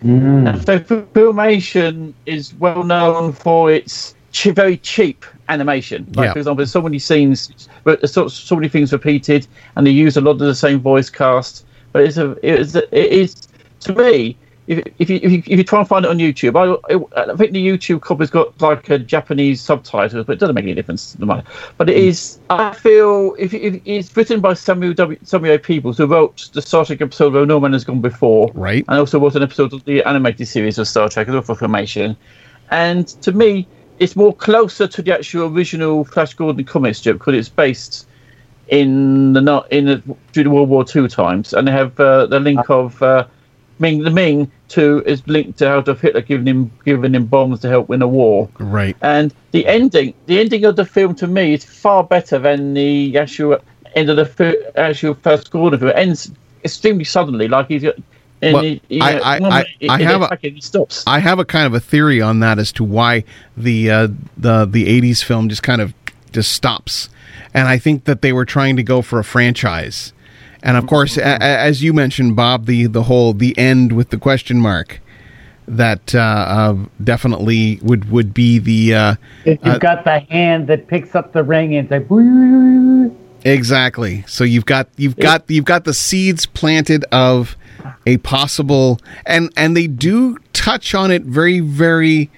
Mm. 0.03 0.63
So 0.65 0.79
Filmation 0.79 2.13
is 2.25 2.53
well 2.55 2.83
known 2.83 3.33
for 3.33 3.71
its 3.71 4.15
ch- 4.31 4.45
very 4.53 4.77
cheap 4.77 5.25
animation. 5.49 6.07
Like 6.15 6.27
Yeah. 6.27 6.33
for 6.33 6.39
example, 6.39 6.57
there's 6.57 6.71
so 6.71 6.81
many 6.81 6.99
scenes, 6.99 7.67
but 7.83 8.07
so, 8.09 8.27
so 8.27 8.55
many 8.55 8.69
things 8.69 8.91
repeated, 8.93 9.47
and 9.75 9.85
they 9.87 9.91
use 9.91 10.17
a 10.17 10.21
lot 10.21 10.31
of 10.33 10.39
the 10.39 10.55
same 10.55 10.79
voice 10.79 11.09
cast. 11.09 11.65
But 11.93 12.03
it's 12.03 12.17
a 12.17 12.31
it 12.43 12.59
is 12.59 12.75
a, 12.75 12.83
it 12.97 13.11
is 13.11 13.35
to 13.81 13.95
me. 13.95 14.37
If, 14.67 14.85
if, 14.99 15.09
you, 15.09 15.19
if, 15.23 15.31
you, 15.31 15.37
if 15.47 15.57
you 15.59 15.63
try 15.63 15.79
and 15.79 15.87
find 15.87 16.03
it 16.03 16.09
on 16.09 16.17
YouTube, 16.17 16.55
I, 16.55 17.21
I 17.21 17.35
think 17.37 17.53
the 17.53 17.65
YouTube 17.65 18.01
cover's 18.01 18.29
got 18.29 18.61
like 18.61 18.89
a 18.89 18.99
Japanese 18.99 19.61
subtitles, 19.61 20.25
but 20.25 20.33
it 20.33 20.39
doesn't 20.39 20.55
make 20.55 20.65
any 20.65 20.73
difference 20.73 21.13
to 21.13 21.17
the 21.17 21.25
money. 21.25 21.43
But 21.77 21.89
it 21.89 21.95
is, 21.95 22.39
I 22.49 22.73
feel, 22.73 23.33
if, 23.39 23.53
if 23.53 23.81
it's 23.85 24.15
written 24.17 24.41
by 24.41 24.53
Samuel 24.53 24.93
W. 24.93 25.17
Samuel 25.23 25.55
A. 25.55 25.59
Peeples, 25.59 25.97
who 25.97 26.05
wrote 26.05 26.49
the 26.51 26.61
Star 26.61 26.83
Trek 26.83 27.01
episode 27.01 27.33
where 27.33 27.45
No 27.45 27.61
Man 27.61 27.71
Has 27.71 27.85
Gone 27.85 28.01
Before, 28.01 28.51
right, 28.53 28.83
and 28.89 28.99
also 28.99 29.19
wrote 29.19 29.35
an 29.35 29.43
episode 29.43 29.71
of 29.71 29.85
the 29.85 30.03
animated 30.03 30.47
series 30.47 30.77
of 30.77 30.87
Star 30.87 31.07
Trek 31.07 31.29
as 31.29 31.33
well 31.33 31.41
for 31.41 31.55
Filmation. 31.55 32.17
And 32.69 33.07
to 33.21 33.31
me, 33.31 33.67
it's 33.99 34.17
more 34.17 34.35
closer 34.35 34.85
to 34.85 35.01
the 35.01 35.13
actual 35.13 35.47
original 35.47 36.03
Flash 36.03 36.33
Gordon 36.33 36.65
comic 36.65 36.95
strip 36.95 37.19
because 37.19 37.35
it's 37.35 37.49
based 37.49 38.05
in 38.67 39.31
the 39.31 39.41
not 39.41 39.71
in 39.71 39.85
the, 39.85 40.15
the 40.33 40.49
World 40.49 40.67
War 40.67 40.83
Two 40.83 41.07
times, 41.07 41.53
and 41.53 41.67
they 41.67 41.71
have 41.71 41.97
uh, 41.99 42.25
the 42.25 42.39
link 42.39 42.69
of 42.69 43.01
uh, 43.01 43.25
Ming 43.79 44.03
the 44.03 44.11
Ming 44.11 44.51
to 44.69 45.03
is 45.05 45.25
linked 45.27 45.59
to 45.59 45.77
Adolf 45.79 46.01
Hitler 46.01 46.21
giving 46.21 46.47
him 46.47 46.71
giving 46.85 47.13
him 47.15 47.25
bombs 47.25 47.59
to 47.61 47.69
help 47.69 47.89
win 47.89 48.01
a 48.01 48.07
war. 48.07 48.49
Right. 48.59 48.95
And 49.01 49.33
the 49.51 49.65
ending, 49.67 50.13
the 50.25 50.39
ending 50.39 50.65
of 50.65 50.75
the 50.75 50.85
film 50.85 51.15
to 51.15 51.27
me 51.27 51.53
is 51.53 51.63
far 51.63 52.03
better 52.03 52.39
than 52.39 52.73
the 52.73 53.17
actual 53.17 53.59
end 53.95 54.09
of 54.09 54.17
the 54.17 54.71
actual 54.75 55.13
first 55.15 55.51
film. 55.51 55.73
It 55.73 55.83
ends 55.95 56.31
extremely 56.63 57.03
suddenly, 57.03 57.47
like 57.47 57.67
he's 57.67 57.83
got. 57.83 57.95
And 58.39 58.53
Well, 58.53 58.63
he, 58.63 58.81
he, 58.87 59.01
I- 59.01 59.17
I- 59.17 59.37
I- 59.61 59.65
I 59.89 60.01
have 60.03 60.21
a- 60.21 60.61
stops. 60.61 61.03
I 61.07 61.17
have 61.19 61.39
a 61.39 61.45
kind 61.45 61.65
of 61.65 61.73
a 61.73 61.79
theory 61.79 62.21
on 62.21 62.39
that 62.41 62.59
as 62.59 62.71
to 62.73 62.83
why 62.83 63.23
the 63.55 63.89
uh, 63.89 64.07
the 64.37 64.65
the 64.65 65.01
'80s 65.01 65.23
film 65.23 65.49
just 65.49 65.63
kind 65.63 65.81
of 65.81 65.93
just 66.31 66.51
stops, 66.51 67.09
and 67.55 67.67
I 67.67 67.79
think 67.79 68.03
that 68.03 68.21
they 68.21 68.31
were 68.33 68.45
trying 68.45 68.75
to 68.75 68.83
go 68.83 69.01
for 69.01 69.17
a 69.17 69.23
franchise, 69.23 70.13
and 70.63 70.77
of 70.77 70.87
course, 70.87 71.17
a- 71.17 71.41
as 71.41 71.83
you 71.83 71.93
mentioned, 71.93 72.35
Bob, 72.35 72.65
the 72.65 72.87
the 72.87 73.03
whole 73.03 73.33
the 73.33 73.57
end 73.57 73.93
with 73.93 74.09
the 74.09 74.17
question 74.17 74.59
mark, 74.59 74.99
that 75.67 76.15
uh, 76.15 76.19
uh, 76.19 76.75
definitely 77.03 77.79
would 77.81 78.09
would 78.11 78.33
be 78.33 78.59
the 78.59 78.93
uh, 78.93 79.15
If 79.45 79.59
you've 79.63 79.75
uh, 79.75 79.79
got 79.79 80.03
the 80.03 80.19
hand 80.19 80.67
that 80.67 80.87
picks 80.87 81.15
up 81.15 81.33
the 81.33 81.43
ring 81.43 81.75
and 81.75 81.91
it's 81.91 82.09
like, 82.11 83.17
Exactly. 83.45 84.23
So 84.27 84.43
you've 84.43 84.65
got 84.65 84.87
you've 84.97 85.15
got 85.17 85.43
you've 85.47 85.65
got 85.65 85.85
the 85.85 85.93
seeds 85.93 86.45
planted 86.45 87.05
of 87.11 87.55
a 88.05 88.17
possible 88.17 88.99
and 89.25 89.51
and 89.55 89.75
they 89.77 89.87
do 89.87 90.37
touch 90.53 90.95
on 90.95 91.11
it 91.11 91.23
very 91.23 91.59
very 91.59 92.29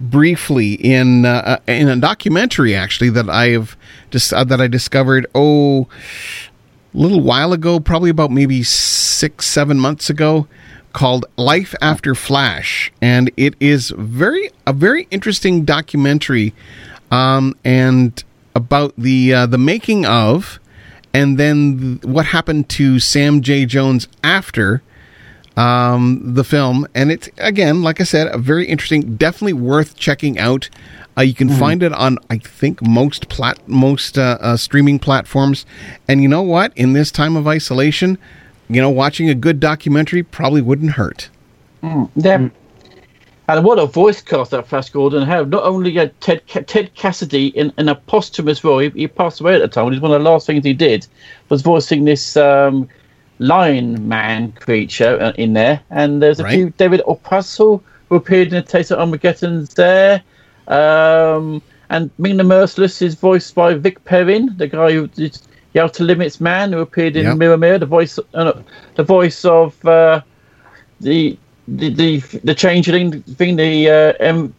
briefly 0.00 0.74
in 0.74 1.24
uh, 1.24 1.58
in 1.66 1.88
a 1.88 1.96
documentary 1.96 2.74
actually 2.74 3.10
that 3.10 3.28
I 3.28 3.48
have 3.48 3.76
just 4.10 4.32
uh, 4.32 4.44
that 4.44 4.60
I 4.60 4.66
discovered 4.66 5.26
oh 5.34 5.88
little 6.98 7.20
while 7.20 7.52
ago 7.52 7.80
probably 7.80 8.10
about 8.10 8.30
maybe 8.30 8.62
6 8.62 9.46
7 9.46 9.78
months 9.78 10.10
ago 10.10 10.46
called 10.92 11.26
Life 11.36 11.74
After 11.80 12.14
Flash. 12.14 12.92
And 13.00 13.30
it 13.36 13.54
is 13.60 13.90
very 13.96 14.50
a 14.66 14.72
very 14.72 15.06
interesting 15.10 15.64
documentary 15.64 16.54
um 17.10 17.54
and 17.64 18.22
about 18.54 18.92
the 18.98 19.32
uh, 19.32 19.46
the 19.46 19.58
making 19.58 20.04
of 20.04 20.58
and 21.14 21.38
then 21.38 21.78
th- 21.78 22.04
what 22.04 22.26
happened 22.26 22.68
to 22.68 22.98
Sam 22.98 23.40
J. 23.40 23.64
Jones 23.64 24.08
after 24.22 24.82
um, 25.56 26.20
the 26.34 26.44
film. 26.44 26.86
And 26.94 27.10
it's 27.10 27.28
again 27.38 27.82
like 27.82 28.00
I 28.00 28.04
said 28.04 28.26
a 28.28 28.38
very 28.38 28.66
interesting 28.66 29.16
definitely 29.16 29.54
worth 29.54 29.96
checking 29.96 30.38
out 30.38 30.68
uh, 31.18 31.22
you 31.22 31.34
can 31.34 31.48
find 31.48 31.82
it 31.82 31.92
on 31.92 32.16
I 32.30 32.38
think 32.38 32.80
most 32.86 33.28
plat 33.28 33.58
most 33.68 34.16
uh, 34.16 34.38
uh, 34.40 34.56
streaming 34.56 34.98
platforms 34.98 35.66
and 36.06 36.22
you 36.22 36.28
know 36.28 36.42
what 36.42 36.72
in 36.76 36.92
this 36.92 37.10
time 37.10 37.36
of 37.36 37.46
isolation 37.48 38.16
you 38.68 38.80
know 38.80 38.90
watching 38.90 39.28
a 39.28 39.34
good 39.34 39.58
documentary 39.60 40.22
probably 40.22 40.62
wouldn't 40.62 40.92
hurt 40.92 41.28
Mm, 41.82 42.10
yeah. 42.16 42.48
And 43.48 43.64
what 43.64 43.78
a 43.78 43.86
voice 43.86 44.20
cast 44.20 44.50
that 44.50 44.66
Flash 44.68 44.90
Gordon 44.90 45.22
had. 45.26 45.48
Not 45.48 45.62
only 45.62 45.92
had 45.94 46.20
Ted 46.20 46.42
Ca- 46.48 46.62
Ted 46.66 46.92
Cassidy 46.94 47.46
in, 47.56 47.72
in 47.78 47.88
a 47.88 47.94
posthumous 47.94 48.62
role, 48.62 48.80
he, 48.80 48.90
he 48.90 49.06
passed 49.08 49.40
away 49.40 49.54
at 49.54 49.60
the 49.60 49.68
time. 49.68 49.86
It 49.86 49.90
was 49.90 50.00
one 50.00 50.10
of 50.12 50.22
the 50.22 50.28
last 50.28 50.46
things 50.46 50.64
he 50.64 50.74
did 50.74 51.06
was 51.48 51.62
voicing 51.62 52.04
this 52.04 52.36
um, 52.36 52.88
lion 53.38 54.06
man 54.06 54.52
creature 54.52 55.18
uh, 55.22 55.32
in 55.38 55.54
there. 55.54 55.80
And 55.90 56.20
there's 56.20 56.40
a 56.40 56.44
Right. 56.44 56.54
few 56.54 56.70
David 56.76 57.00
Opasso 57.06 57.80
who 58.08 58.16
appeared 58.16 58.48
in 58.48 58.54
a 58.54 58.62
Taste 58.62 58.90
of 58.90 58.98
Armageddon's 58.98 59.72
there. 59.74 60.22
Um, 60.68 61.62
and 61.90 62.10
Ming 62.18 62.36
the 62.36 62.44
Merciless 62.44 63.00
is 63.02 63.14
voiced 63.14 63.54
by 63.54 63.74
Vic 63.74 64.04
Perrin, 64.04 64.54
the 64.58 64.68
guy 64.68 64.92
who 64.92 65.06
did 65.08 65.38
the 65.72 65.82
Outer 65.82 66.04
Limits 66.04 66.40
man, 66.40 66.72
who 66.72 66.80
appeared 66.80 67.16
in 67.16 67.24
Yep. 67.24 67.36
Mirror 67.38 67.56
Mirror, 67.58 67.78
the 67.78 67.86
voice, 67.86 68.18
uh, 68.34 68.52
the 68.96 69.02
voice 69.04 69.44
of 69.44 69.82
uh, 69.86 70.20
the 71.00 71.38
the 71.66 71.90
the 71.90 72.18
the 72.44 72.54
changeling 72.54 73.22
thing, 73.22 73.56
the 73.56 73.88
uh, 74.20 74.28
um, 74.30 74.54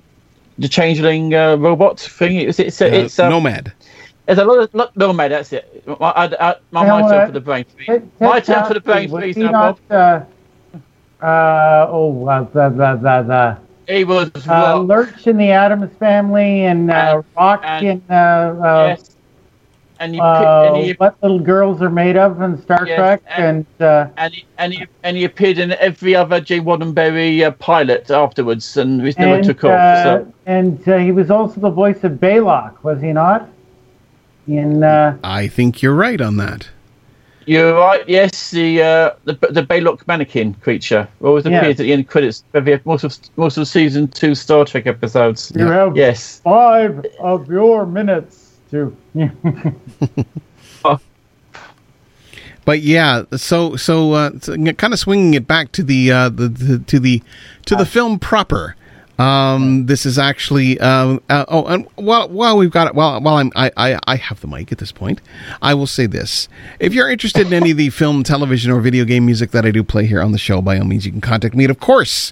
the 0.58 0.68
changeling 0.68 1.34
uh, 1.36 1.56
robot 1.58 2.00
thing. 2.00 2.38
It's 2.38 2.60
it's, 2.60 2.82
Uh, 2.82 2.86
it's 2.86 3.20
um, 3.20 3.30
Nomad 3.30 3.72
There's 4.26 4.40
a 4.40 4.46
lot 4.46 4.60
of 4.60 4.74
lot, 4.74 4.96
nomad. 4.98 5.32
That's 5.32 5.54
it. 5.54 5.84
My, 6.00 6.10
I, 6.12 6.26
I, 6.52 6.56
my 6.72 6.86
my 6.86 7.02
turn 7.10 7.28
for 7.28 7.34
the 7.34 7.40
brain. 7.42 7.66
Please. 7.76 8.02
My 8.20 8.40
turn 8.40 8.66
for 8.66 8.74
the 8.74 8.80
brain, 8.82 9.10
please. 9.10 9.38
Now, 9.38 9.52
not, 9.52 9.80
Bob. 9.90 10.26
uh, 11.22 11.26
uh, 11.26 11.88
oh, 11.90 12.28
uh, 12.28 12.44
the, 12.44 12.70
the, 12.70 12.96
the, 12.96 13.24
the, 13.24 13.58
He 13.90 14.04
was 14.04 14.32
uh, 14.48 14.80
Lurch 14.80 15.26
in 15.26 15.38
the 15.38 15.50
Addams 15.50 15.92
Family 15.98 16.66
and 16.66 16.92
uh, 16.92 17.24
Rock 17.36 17.62
and- 17.64 17.86
in 17.86 18.04
uh, 18.10 18.14
uh, 18.14 18.86
yes. 18.90 19.16
And 20.02 20.14
he, 20.14 20.22
uh, 20.22 20.76
and 20.76 20.86
he 20.86 20.94
What 20.94 21.18
Little 21.22 21.40
Girls 21.40 21.82
Are 21.82 21.90
Made 21.90 22.16
Of 22.16 22.42
in 22.42 22.62
Star 22.62 22.88
Yes, 22.88 22.98
Trek. 22.98 23.24
and- 23.28 23.66
And, 23.80 23.86
uh, 23.86 24.08
and 24.16 24.34
he, 24.34 24.46
and 24.58 24.74
he 24.74 24.86
and 25.04 25.18
he 25.18 25.26
appeared 25.26 25.58
in 25.58 25.74
every 25.74 26.16
other 26.16 26.40
Gene 26.40 26.64
Roddenberry 26.64 27.42
uh, 27.42 27.52
pilot 27.52 28.10
afterwards, 28.10 28.78
and 28.78 29.04
which 29.04 29.18
never 29.18 29.36
and, 29.36 29.44
took 29.44 29.64
off. 29.66 30.04
So 30.04 30.34
and 30.46 30.88
uh, 30.88 30.98
he 31.00 31.12
was 31.12 31.30
also 31.30 31.60
the 31.60 31.70
voice 31.70 32.02
of 32.06 32.14
Balok, 32.14 32.82
was 32.84 33.02
he 33.02 33.12
not? 33.12 33.50
In 34.48 34.84
uh, 34.84 35.18
I 35.24 35.48
think 35.48 35.82
you're 35.82 35.96
right 35.96 36.22
on 36.22 36.38
that 36.38 36.70
You're 37.50 37.74
right. 37.74 38.08
Yes, 38.08 38.52
the 38.52 38.80
uh, 38.84 39.12
the 39.26 39.34
the 39.50 39.64
Balok 39.64 40.06
mannequin 40.08 40.54
creature 40.62 41.08
always 41.20 41.46
Yeah. 41.46 41.58
appears 41.58 41.80
at 41.80 41.84
the 41.86 41.94
end 41.94 42.08
credits 42.08 42.44
of 42.54 42.64
the- 42.66 42.80
most 42.86 43.04
of 43.04 43.18
most 43.38 43.58
of 43.58 43.68
season 43.68 44.08
two 44.08 44.36
Star 44.36 44.66
Trek 44.66 44.86
episodes. 44.86 45.52
You 45.56 45.66
have 45.66 45.98
Yes. 45.98 46.42
five 46.44 47.04
of 47.20 47.48
your 47.50 47.88
minutes 47.88 48.58
to. 48.70 48.96
But 52.66 52.82
yeah, 52.82 53.24
so 53.36 53.76
so, 53.78 54.12
uh, 54.14 54.32
so 54.42 54.56
kind 54.74 54.94
of 54.94 55.00
swinging 55.00 55.34
it 55.34 55.48
back 55.48 55.72
to 55.72 55.82
the, 55.82 56.12
uh, 56.12 56.30
the, 56.30 56.50
the 56.50 56.78
to 56.78 57.00
the 57.00 57.24
to 57.66 57.76
the 57.76 57.86
film 57.86 58.20
proper. 58.20 58.76
Um, 59.20 59.86
this 59.88 60.06
is 60.06 60.18
actually 60.18 60.80
um, 60.80 61.22
uh, 61.30 61.44
oh, 61.50 61.66
and 61.66 61.86
while 61.96 62.30
while 62.30 62.58
we've 62.58 62.72
got 62.72 62.88
it, 62.88 62.96
while 62.96 63.20
while 63.20 63.36
I'm 63.36 63.52
I, 63.54 63.70
I 63.76 64.00
I 64.08 64.16
have 64.16 64.40
the 64.40 64.48
mic 64.48 64.72
at 64.72 64.78
this 64.78 64.94
point, 64.94 65.20
I 65.62 65.74
will 65.74 65.88
say 65.88 66.06
this: 66.06 66.48
if 66.80 66.94
you're 66.94 67.10
interested 67.10 67.46
in 67.46 67.54
any 67.54 67.72
of 67.72 67.78
the 67.78 67.90
film, 68.02 68.24
television, 68.24 68.72
or 68.72 68.80
video 68.80 69.04
game 69.04 69.26
music 69.26 69.52
that 69.52 69.66
I 69.66 69.72
do 69.72 69.84
play 69.84 70.06
here 70.06 70.22
on 70.22 70.32
the 70.32 70.38
show, 70.38 70.62
by 70.62 70.80
all 70.80 70.86
means, 70.86 71.06
you 71.06 71.12
can 71.12 71.20
contact 71.20 71.54
me. 71.54 71.66
And 71.66 71.72
of 71.72 71.82
course, 71.82 72.32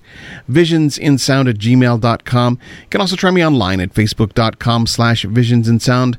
visionsinsound 0.49 1.49
at 1.49 1.57
gmail.com. 1.57 2.59
You 2.81 2.87
can 2.89 3.01
also 3.01 3.17
try 3.17 3.31
me 3.31 3.45
online 3.45 3.81
at 3.81 3.93
facebook.com 3.93 4.87
slash 4.87 5.25
visionsinsound. 5.25 6.15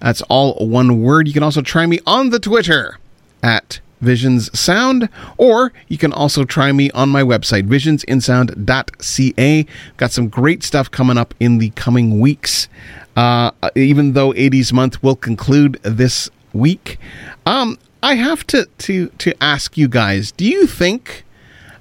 That's 0.00 0.22
all 0.22 0.54
one 0.66 1.00
word. 1.00 1.28
You 1.28 1.34
can 1.34 1.44
also 1.44 1.62
try 1.62 1.86
me 1.86 2.00
on 2.06 2.30
the 2.30 2.40
Twitter 2.40 2.98
at 3.40 3.78
Visions 4.00 4.56
Sound, 4.58 5.08
or 5.36 5.72
you 5.88 5.98
can 5.98 6.12
also 6.12 6.44
try 6.44 6.72
me 6.72 6.90
on 6.92 7.08
my 7.08 7.22
website, 7.22 7.66
visionsinsound.ca. 7.68 9.66
Got 9.96 10.12
some 10.12 10.28
great 10.28 10.62
stuff 10.62 10.90
coming 10.90 11.18
up 11.18 11.34
in 11.40 11.58
the 11.58 11.70
coming 11.70 12.20
weeks. 12.20 12.68
Uh, 13.16 13.50
even 13.74 14.12
though 14.12 14.32
80s 14.32 14.72
month 14.72 15.02
will 15.02 15.16
conclude 15.16 15.80
this 15.82 16.30
week, 16.52 16.98
um, 17.46 17.78
I 18.02 18.14
have 18.14 18.46
to, 18.48 18.66
to, 18.78 19.08
to 19.08 19.34
ask 19.42 19.76
you 19.76 19.88
guys, 19.88 20.30
do 20.32 20.44
you 20.44 20.66
think 20.66 21.24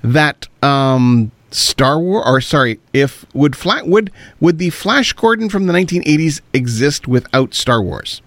that 0.02 0.48
um, 0.64 1.32
Star 1.52 2.00
Wars, 2.00 2.24
or 2.26 2.42
sorry, 2.42 2.80
if 2.94 3.26
would 3.34 3.56
flat 3.56 3.88
would 3.88 4.12
would 4.40 4.58
the 4.58 4.70
Flash 4.70 5.14
Gordon 5.14 5.50
from 5.50 5.68
the 5.68 5.74
1980s 5.74 6.42
exist 6.54 7.08
without 7.08 7.54
Star 7.54 7.82
Wars? 7.82 8.22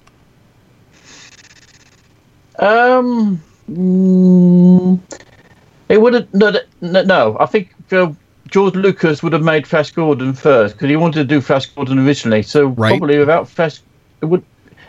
Um, 2.59 3.43
mm, 3.71 5.01
it 5.89 6.01
would 6.01 6.14
have 6.14 6.35
no, 6.35 6.53
no, 6.81 7.03
no. 7.03 7.37
I 7.41 7.47
think 7.47 7.75
uh, 7.93 8.12
George 8.49 8.75
Lucas 8.75 9.23
would 9.23 9.33
have 9.33 9.43
made 9.43 9.66
Flash 9.66 9.91
Gordon 9.91 10.33
first 10.35 10.75
because 10.75 10.89
he 10.91 10.97
wanted 10.97 11.18
to 11.21 11.25
do 11.25 11.41
Flash 11.41 11.66
Gordon 11.66 11.99
originally. 11.99 12.43
So 12.43 12.71
probably 12.73 13.18
without 13.18 13.49
Flash, 13.49 13.81
it 14.21 14.27
would. 14.27 14.45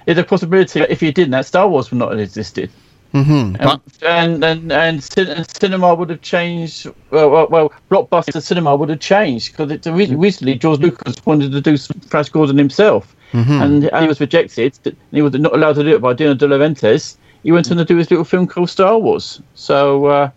There's 0.06 0.18
a 0.18 0.24
possibility 0.24 0.80
that 0.80 0.90
if 0.90 1.00
he 1.00 1.12
didn't, 1.12 1.32
that 1.32 1.46
Star 1.46 1.68
Wars 1.70 1.92
would 1.92 1.98
not 1.98 2.12
have 2.12 2.20
existed. 2.20 2.72
Mm-hmm. 3.14 3.56
And 3.60 3.82
and 4.04 4.44
and, 4.44 4.72
and, 4.72 5.18
and 5.18 5.50
cinema 5.52 5.94
would 5.94 6.10
have 6.10 6.22
changed. 6.22 6.88
Well, 7.12 7.30
well, 7.30 7.48
well 7.50 7.74
blockbuster 7.90 8.42
cinema 8.42 8.76
would 8.76 8.90
have 8.90 9.00
changed 9.00 9.52
because 9.52 9.70
it's 9.72 9.86
ori- 9.86 10.14
originally 10.16 10.56
George 10.56 10.80
Lucas 10.80 11.16
wanted 11.26 11.52
to 11.52 11.62
do 11.62 11.78
Flash 11.78 12.30
Gordon 12.30 12.58
himself, 12.58 13.16
Mhm. 13.34 13.62
and, 13.62 13.84
and 13.86 14.04
he 14.04 14.08
was 14.08 14.20
rejected. 14.22 14.96
He 15.12 15.22
was 15.22 15.34
not 15.34 15.54
allowed 15.54 15.74
to 15.74 15.84
do 15.84 15.96
it 15.96 16.02
by 16.02 16.14
Dino 16.14 16.34
De 16.34 16.48
Laurentiis. 16.48 17.18
He 17.44 17.52
went 17.52 17.72
on 17.72 17.78
to 17.78 17.86
do 17.86 17.98
his 17.98 18.10
little 18.12 18.26
film 18.26 18.48
called 18.48 18.70
Star 18.70 18.98
Wars. 19.00 19.42
So 19.56 20.06
uh, 20.06 20.30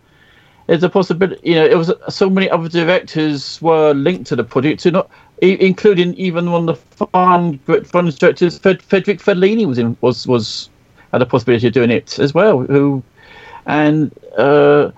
there's 0.67 0.83
a 0.83 0.89
possibility. 0.89 1.39
You 1.49 1.55
know, 1.55 1.65
it 1.65 1.77
was 1.77 1.91
so 2.09 2.29
many 2.29 2.49
other 2.49 2.69
directors 2.69 3.61
were 3.61 3.93
linked 3.93 4.27
to 4.27 4.35
the 4.35 4.43
project, 4.43 4.81
to 4.83 4.91
not 4.91 5.09
including 5.41 6.13
even 6.15 6.49
one 6.51 6.67
of 6.69 6.77
the 6.97 7.05
fine 7.07 7.59
fun 7.85 8.09
directors, 8.09 8.57
Fred, 8.57 8.81
Frederick 8.81 9.19
Fellini 9.19 9.65
was 9.67 9.77
in 9.77 9.95
was 10.01 10.25
was 10.27 10.69
had 11.11 11.21
a 11.21 11.25
possibility 11.25 11.67
of 11.67 11.73
doing 11.73 11.91
it 11.91 12.17
as 12.19 12.33
well. 12.33 12.61
Who 12.61 13.03
and 13.67 14.11
uh, 14.37 14.91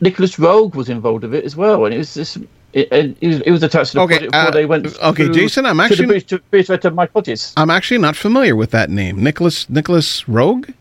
Nicolas 0.00 0.36
Roeg 0.36 0.74
was 0.74 0.88
involved 0.88 1.22
with 1.22 1.34
it 1.34 1.44
as 1.44 1.56
well, 1.56 1.84
and 1.86 1.94
it 1.94 1.98
was 1.98 2.14
just. 2.14 2.38
It, 2.72 2.92
it, 2.92 3.16
it 3.22 3.28
was, 3.28 3.40
it 3.40 3.50
was 3.52 3.62
attached 3.62 3.92
to 3.92 3.98
the 3.98 4.02
Okay, 4.02 4.14
project 4.28 4.32
before 4.32 4.48
uh, 4.48 4.50
they 4.50 4.66
went. 4.66 5.02
okay, 5.02 5.28
to- 5.28 5.32
Jason, 5.32 5.64
I'm 5.64 5.76
to 5.76 5.78
the 5.78 5.84
actually- 5.84 6.06
British, 6.06 6.24
to 6.24 6.38
British 6.50 6.66
director 6.66 6.90
Mike 6.90 7.10
Hodges. 7.14 7.54
I'm 7.56 7.70
actually 7.70 7.96
not 7.98 8.16
familiar 8.16 8.54
with 8.54 8.70
that 8.72 8.90
name, 8.90 9.22
Nicholas 9.22 9.70
Nicolas 9.70 10.24
Roeg. 10.24 10.74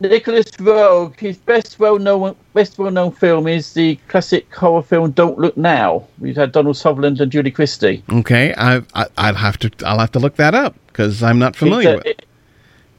Nicolas 0.00 0.46
Roeg, 0.58 1.18
his 1.18 1.38
best 1.38 1.78
well-known 1.78 2.36
best 2.52 2.78
well-known 2.78 3.12
film 3.12 3.46
is 3.46 3.72
the 3.72 3.96
classic 4.08 4.52
horror 4.54 4.82
film 4.82 5.12
Don't 5.12 5.38
Look 5.38 5.56
Now. 5.56 6.06
We've 6.18 6.36
had 6.36 6.52
Donald 6.52 6.76
Sutherland 6.76 7.20
and 7.20 7.32
Julie 7.32 7.50
Christie. 7.50 8.02
Okay, 8.12 8.52
I, 8.58 8.82
I 8.94 9.06
I'll 9.16 9.34
have 9.34 9.58
to 9.58 9.70
I'll 9.86 9.98
have 9.98 10.12
to 10.12 10.18
look 10.18 10.36
that 10.36 10.54
up 10.54 10.74
because 10.88 11.22
I'm 11.22 11.38
not 11.38 11.56
familiar 11.56 11.94
He's 11.94 12.04
with. 12.04 12.06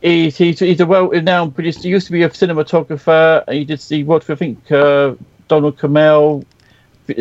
a, 0.01 0.07
he's, 0.09 0.37
he's, 0.37 0.59
he's 0.59 0.79
a 0.79 0.85
well-renowned 0.87 1.53
producer. 1.53 1.81
He 1.81 1.89
used 1.89 2.07
to 2.07 2.11
be 2.13 2.23
a 2.23 2.29
cinematographer. 2.29 3.43
He 3.51 3.63
did 3.63 3.79
the 3.79 4.03
what 4.03 4.27
I 4.29 4.35
think 4.35 4.71
uh, 4.71 5.13
Donald 5.47 5.77
Cammell 5.77 6.45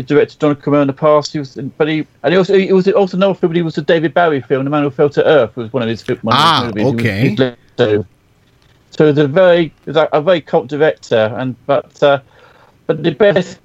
directed 0.07 0.39
Donald 0.39 0.63
Cammell 0.63 0.81
in 0.83 0.87
the 0.87 0.93
past. 0.95 1.35
He 1.35 1.39
was, 1.39 1.55
but 1.77 1.87
he 1.87 2.07
and 2.23 2.33
he 2.33 2.39
also 2.39 2.57
he 2.57 2.73
was 2.73 2.89
also 2.89 3.19
known 3.19 3.35
for 3.35 3.53
he 3.53 3.61
was 3.61 3.75
the 3.75 3.83
David 3.83 4.15
Bowie 4.15 4.41
film, 4.41 4.65
The 4.65 4.71
Man 4.71 4.85
Who 4.85 4.91
Fell 4.91 5.11
to 5.11 5.25
Earth, 5.27 5.55
was 5.55 5.71
one 5.73 5.83
of 5.83 5.89
his, 5.91 6.03
one 6.09 6.17
of 6.17 6.23
his 6.23 6.25
Ah, 6.33 6.63
movies. 6.75 6.81
He 6.83 6.85
was- 6.85 6.95
okay. 6.95 7.21
he 7.21 7.29
was 7.35 7.57
to. 7.77 8.07
So 8.97 9.07
he's 9.07 9.19
a 9.19 9.29
very 9.29 9.73
a, 9.87 10.21
very 10.23 10.41
cult 10.41 10.69
director, 10.69 11.35
and 11.37 11.55
but 11.67 12.03
uh, 12.03 12.21
but 12.87 13.03
the 13.03 13.11
best 13.11 13.59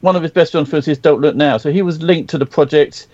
one 0.00 0.16
of 0.16 0.22
his 0.22 0.32
best 0.32 0.54
known 0.54 0.64
films 0.64 0.88
is 0.88 0.98
Don't 0.98 1.20
Look 1.20 1.36
Now. 1.36 1.58
So 1.58 1.70
he 1.70 1.82
was 1.82 2.00
linked 2.02 2.30
to 2.30 2.38
the 2.38 2.46
project, 2.46 3.06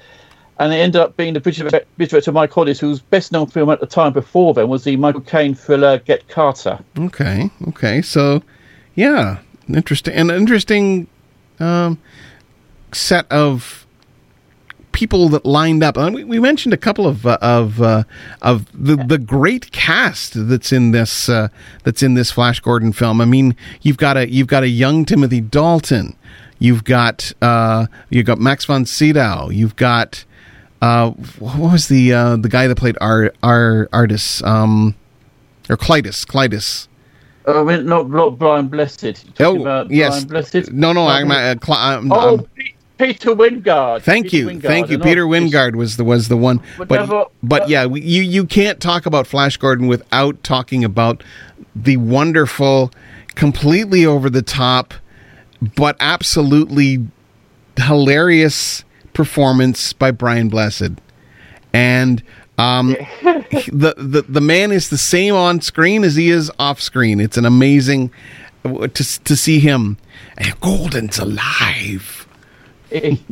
and 0.61 0.73
it 0.73 0.77
ended 0.77 1.01
up 1.01 1.17
being 1.17 1.35
the 1.35 1.41
British 1.41 1.65
director 1.99 2.33
Mike 2.33 2.53
Hodges, 2.53 2.79
whose 2.79 3.01
best 3.01 3.33
known 3.33 3.49
film 3.49 3.71
at 3.71 3.81
the 3.81 3.87
time 3.87 4.13
before 4.13 4.55
then 4.55 4.69
was 4.69 4.85
the 4.85 4.97
Michael 4.97 5.23
Caine 5.23 5.55
thriller 5.55 5.99
Get 5.99 6.29
Carter. 6.29 6.79
Okay, 6.99 7.51
okay, 7.69 8.01
so 8.01 8.43
yeah, 8.95 9.39
interesting, 9.69 10.15
an 10.15 10.31
interesting 10.31 11.09
um, 11.59 11.99
set 12.93 13.31
of 13.33 13.86
people 14.97 15.29
that 15.29 15.45
lined 15.45 15.85
up. 15.85 15.97
And 15.99 16.15
we, 16.15 16.25
we 16.25 16.41
mentioned 16.41 16.73
a 16.73 16.79
couple 16.79 17.07
of 17.07 17.27
uh, 17.27 17.37
of 17.43 17.81
uh, 17.83 18.03
of 18.41 18.67
the 18.73 18.97
the 18.97 19.19
great 19.19 19.71
cast 19.71 20.33
that's 20.49 20.73
in 20.73 20.91
this 20.91 21.29
uh, 21.29 21.49
that's 21.85 22.03
in 22.03 22.15
this 22.15 22.31
Flash 22.33 22.61
Gordon 22.61 22.93
film. 22.93 23.21
I 23.21 23.27
mean, 23.27 23.55
you've 23.83 23.99
got 23.99 24.17
a 24.17 24.29
you've 24.29 24.47
got 24.49 24.63
a 24.63 24.69
young 24.69 25.05
Timothy 25.05 25.41
Dalton. 25.43 26.17
You've 26.59 26.85
got 26.85 27.33
uh, 27.43 27.87
you've 28.09 28.25
got 28.27 28.39
Max 28.39 28.65
von 28.65 28.87
Sydow. 28.87 29.51
You've 29.51 29.77
got 29.77 30.25
uh, 30.81 31.11
what 31.39 31.73
was 31.73 31.89
the 31.89 32.13
uh, 32.15 32.37
the 32.37 32.49
guy 32.49 32.67
that 32.67 32.77
played 32.77 32.97
Ar 33.01 33.33
Ar 33.43 33.89
Artis 33.93 34.43
um, 34.43 34.95
or 35.69 35.77
Klytus 35.77 36.25
Klytus. 36.25 36.89
Oh, 37.49 37.63
not, 37.63 38.11
not 38.11 38.39
Brian 38.39 38.67
Blessed. 38.67 39.05
You're 39.39 39.49
Oh, 39.49 39.61
about 39.61 39.89
yes. 39.91 40.25
Brian 40.25 40.29
Blessed. 40.51 40.73
No, 40.73 40.93
no, 40.93 41.07
I'm, 41.07 41.31
Oh, 41.31 41.35
uh, 41.35 41.55
Cl- 41.65 41.79
I'm, 41.79 42.11
oh, 42.11 42.37
I'm- 42.39 42.47
Peter 42.99 43.31
Wyngarde. 43.35 44.03
Thank 44.03 44.27
Peter 44.31 44.37
you, 44.37 44.47
Wyngarde, 44.49 44.63
thank 44.63 44.91
you. 44.91 44.99
Peter 44.99 45.25
Wyngarde 45.27 45.75
was 45.77 45.97
the 45.97 46.05
was 46.05 46.29
the 46.29 46.37
one, 46.37 46.61
But 46.79 46.89
but 46.89 46.97
never- 47.01 47.25
but 47.43 47.69
yeah, 47.69 47.87
we, 47.87 48.01
you 48.01 48.23
you 48.23 48.45
can't 48.47 48.81
talk 48.81 49.07
about 49.07 49.27
Flash 49.27 49.57
Gordon 49.57 49.87
without 49.87 50.43
talking 50.43 50.83
about 50.85 51.23
the 51.75 51.97
wonderful, 51.99 52.91
completely 53.35 54.07
over 54.07 54.31
the 54.31 54.43
top, 54.43 54.95
but 55.77 55.97
absolutely 56.01 57.07
hilarious 57.77 58.85
performance 59.13 59.93
by 59.93 60.11
Brian 60.11 60.49
Blessed, 60.49 60.93
and 61.73 62.23
um, 62.59 62.97
the, 63.23 63.95
the 63.99 64.25
the 64.27 64.41
man 64.41 64.73
is 64.73 64.89
the 64.89 64.97
same 64.99 65.35
on 65.35 65.61
screen 65.61 66.03
as 66.05 66.17
he 66.17 66.31
is 66.31 66.51
off 66.59 66.81
screen. 66.81 67.21
It's 67.21 67.37
an 67.37 67.45
amazing 67.45 68.11
to 68.65 68.89
to 68.89 69.37
see 69.37 69.59
him. 69.61 69.99
And 70.39 70.59
Gordon's 70.61 71.19
alive. 71.19 72.26
He, 72.91 73.23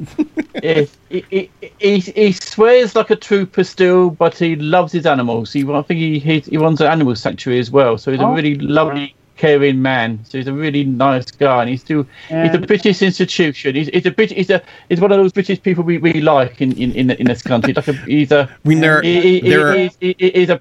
he, 0.63 0.89
he, 1.11 1.51
he, 1.79 1.99
he 1.99 2.33
swears 2.33 2.95
like 2.97 3.11
a 3.11 3.17
trooper 3.17 3.65
still, 3.65 4.11
but 4.11 4.37
he 4.37 4.57
loves 4.57 4.93
his 4.93 5.07
animals. 5.07 5.53
He, 5.53 5.63
I 5.71 5.83
think 5.83 5.99
he, 6.01 6.19
he 6.19 6.41
he 6.41 6.57
runs 6.57 6.81
an 6.81 6.89
animal 6.89 7.15
sanctuary 7.17 7.61
as 7.61 7.71
well. 7.71 7.99
So 7.99 8.11
he's 8.11 8.21
Oh. 8.21 8.33
a 8.33 8.35
really 8.35 8.55
lovely, 8.57 9.15
caring 9.37 9.83
man. 9.83 10.25
So 10.25 10.39
he's 10.39 10.47
a 10.47 10.53
really 10.53 10.85
nice 10.85 11.31
guy, 11.31 11.61
and 11.63 11.69
he's 11.71 11.81
still 11.81 12.07
he's 12.29 12.55
a 12.55 12.59
British 12.59 13.03
institution. 13.03 13.75
He's, 13.75 13.89
he's 13.89 14.07
a 14.07 14.11
British. 14.11 14.37
He's 14.37 14.51
a 14.51 14.63
he's 14.89 15.01
one 15.01 15.11
of 15.13 15.19
those 15.19 15.33
British 15.33 15.61
people 15.63 15.83
we 15.85 15.99
really 15.99 16.21
like 16.21 16.61
in 16.61 16.73
in 16.79 16.93
in, 16.93 17.11
in 17.11 17.27
this 17.27 17.43
country. 17.43 17.73
Like 17.75 17.89
a, 17.89 17.93
he's 17.93 18.31
a. 18.33 18.49
mean, 18.65 18.81
there- 18.81 19.03
he, 19.03 19.41
he, 19.41 19.49
there 19.51 19.69
are- 19.69 19.77
he's, 19.77 19.97
he's 20.19 20.51
a. 20.51 20.61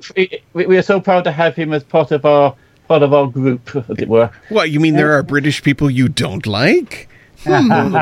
we 0.54 0.78
are 0.78 0.82
so 0.82 1.00
proud 1.00 1.24
to 1.26 1.32
have 1.32 1.56
him 1.56 1.72
as 1.74 1.84
part 1.84 2.12
of 2.12 2.26
our 2.26 2.56
part 2.88 3.02
of 3.04 3.14
our 3.14 3.28
group, 3.28 3.76
as 3.76 3.98
it 4.00 4.10
were. 4.10 4.30
What 4.50 4.70
you 4.72 4.80
mean? 4.80 4.96
There 4.96 5.14
are 5.14 5.24
British 5.24 5.64
people 5.64 5.90
you 5.90 6.10
don't 6.10 6.46
like? 6.46 7.08
Hmm. 7.44 7.96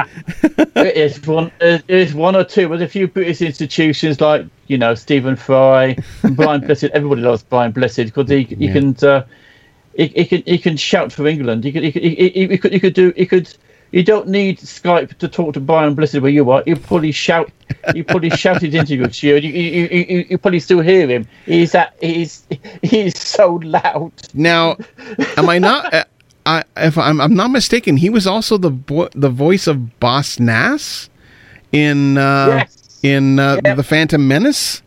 it's 0.75 1.25
one 1.27 1.51
it's 1.61 2.13
one 2.13 2.35
or 2.35 2.43
two 2.43 2.67
there's 2.67 2.81
a 2.81 2.87
few 2.87 3.07
british 3.07 3.41
institutions 3.41 4.21
like 4.21 4.45
you 4.67 4.77
know 4.77 4.93
stephen 4.95 5.35
fry 5.35 5.97
brian 6.33 6.61
blessed 6.65 6.85
everybody 6.85 7.21
loves 7.21 7.43
brian 7.43 7.71
blessed 7.71 8.05
because 8.05 8.29
he, 8.29 8.43
he 8.43 8.67
Yeah. 8.67 8.73
can 8.73 8.95
uh, 9.03 9.25
he, 9.95 10.07
he 10.07 10.25
can 10.25 10.43
he 10.45 10.57
can 10.57 10.77
shout 10.77 11.11
for 11.11 11.27
england 11.27 11.63
he 11.63 11.71
could 11.71 11.83
he 11.83 11.91
could 11.91 12.03
he, 12.03 12.47
he, 12.47 12.57
could, 12.57 12.71
he 12.73 12.79
could 12.79 12.93
do 12.93 13.13
he 13.15 13.25
could 13.25 13.53
you 13.91 14.03
don't 14.03 14.29
need 14.29 14.57
Skype 14.59 15.17
to 15.17 15.27
talk 15.27 15.53
to 15.55 15.59
Brian 15.59 15.95
Blessed 15.95 16.21
where 16.21 16.31
you 16.31 16.49
are. 16.49 16.63
You 16.65 16.77
probably 16.77 17.11
shout, 17.11 17.51
you 17.93 18.05
probably 18.05 18.29
shout 18.29 18.61
his 18.61 18.73
interview 18.73 19.05
to 19.05 19.27
you. 19.27 19.35
You, 19.35 19.49
you, 19.51 19.87
you, 19.91 20.05
you, 20.07 20.25
you 20.29 20.37
probably 20.37 20.61
still 20.61 20.79
hear 20.79 21.05
him. 21.09 21.27
He's 21.45 21.73
that 21.73 21.93
he's 21.99 22.47
he's 22.81 23.19
so 23.19 23.55
loud. 23.55 24.13
Now, 24.33 24.77
am 25.35 25.49
I 25.49 25.57
not? 25.59 26.07
I, 26.45 26.63
if 26.77 26.97
I'm, 26.97 27.21
I'm 27.21 27.35
not 27.35 27.51
mistaken, 27.51 27.97
he 27.97 28.09
was 28.09 28.25
also 28.25 28.57
the 28.57 28.69
vo- 28.71 29.09
the 29.13 29.29
voice 29.29 29.67
of 29.67 29.99
Boss 29.99 30.39
Nass 30.39 31.09
in 31.71 32.17
uh, 32.17 32.47
Yes. 32.47 32.99
in 33.03 33.39
uh, 33.39 33.59
Yeah. 33.63 33.75
the 33.75 33.83
Phantom 33.83 34.27
Menace. 34.27 34.81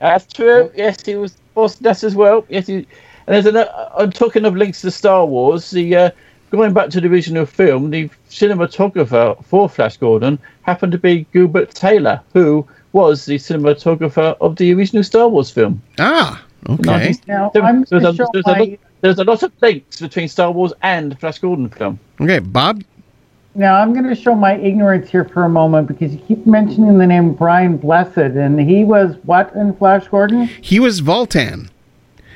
That's 0.00 0.32
true. 0.32 0.70
Yes, 0.76 1.04
he 1.04 1.14
was 1.16 1.36
Boss 1.54 1.80
Nass 1.80 2.04
as 2.04 2.14
well. 2.14 2.44
Yes, 2.48 2.66
he, 2.66 2.74
and 2.74 2.86
there's 3.26 3.46
an. 3.46 3.56
Uh, 3.56 3.90
I'm 3.96 4.10
talking 4.12 4.44
of 4.44 4.56
links 4.56 4.80
to 4.82 4.90
Star 4.90 5.24
Wars. 5.26 5.70
The 5.70 5.96
uh, 5.96 6.10
going 6.50 6.72
back 6.74 6.90
to 6.90 7.00
the 7.00 7.08
original 7.08 7.46
film, 7.46 7.90
the 7.90 8.08
cinematographer 8.30 9.42
for 9.44 9.68
Flash 9.68 9.96
Gordon 9.96 10.38
happened 10.62 10.92
to 10.92 10.98
be 10.98 11.26
Gilbert 11.32 11.70
Taylor, 11.74 12.20
who 12.32 12.66
was 12.92 13.24
the 13.24 13.36
cinematographer 13.36 14.36
of 14.40 14.56
the 14.56 14.72
original 14.74 15.04
Star 15.04 15.28
Wars 15.28 15.50
film. 15.50 15.80
Ah, 15.98 16.44
okay. 16.68 17.14
Now, 17.26 17.50
I'm 17.54 17.84
there's, 17.84 18.02
gonna 18.02 18.08
a, 18.10 18.14
show 18.14 18.78
there's, 19.00 19.18
a 19.18 19.24
lot, 19.24 19.40
there's 19.40 19.42
a 19.42 19.46
lot 19.46 19.54
of 19.54 19.62
links 19.62 20.00
between 20.00 20.28
Star 20.28 20.50
Wars 20.50 20.72
and 20.82 21.18
Flash 21.18 21.38
Gordon 21.38 21.68
film. 21.70 21.98
Okay, 22.20 22.38
Bob. 22.38 22.82
Now 23.54 23.74
I'm 23.74 23.92
going 23.92 24.04
to 24.08 24.14
show 24.14 24.34
my 24.34 24.56
ignorance 24.56 25.10
here 25.10 25.24
for 25.24 25.44
a 25.44 25.48
moment 25.48 25.88
because 25.88 26.12
you 26.12 26.20
keep 26.20 26.46
mentioning 26.46 26.98
the 26.98 27.06
name 27.06 27.34
Brian 27.34 27.76
Blessed, 27.76 28.16
and 28.16 28.60
he 28.60 28.84
was 28.84 29.16
what 29.24 29.52
in 29.54 29.74
Flash 29.74 30.06
Gordon? 30.08 30.46
He 30.46 30.78
was 30.78 31.00
Vultan. 31.00 31.68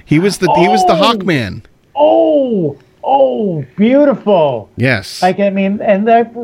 He 0.04 0.18
was 0.18 0.38
the 0.38 0.52
he 0.54 0.68
was 0.68 0.84
the 0.86 0.92
Oh. 0.92 0.96
Hawkman. 0.96 1.62
Oh, 1.94 2.76
oh, 3.04 3.64
beautiful! 3.76 4.68
Yes. 4.76 5.22
Like 5.22 5.38
I 5.38 5.50
mean, 5.50 5.80
and 5.80 6.06
that, 6.08 6.34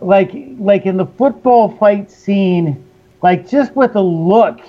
like, 0.00 0.30
like 0.58 0.86
in 0.86 0.96
the 0.96 1.06
football 1.06 1.76
fight 1.76 2.10
scene, 2.10 2.82
like 3.22 3.48
just 3.48 3.74
with 3.74 3.96
a 3.96 4.00
look, 4.00 4.60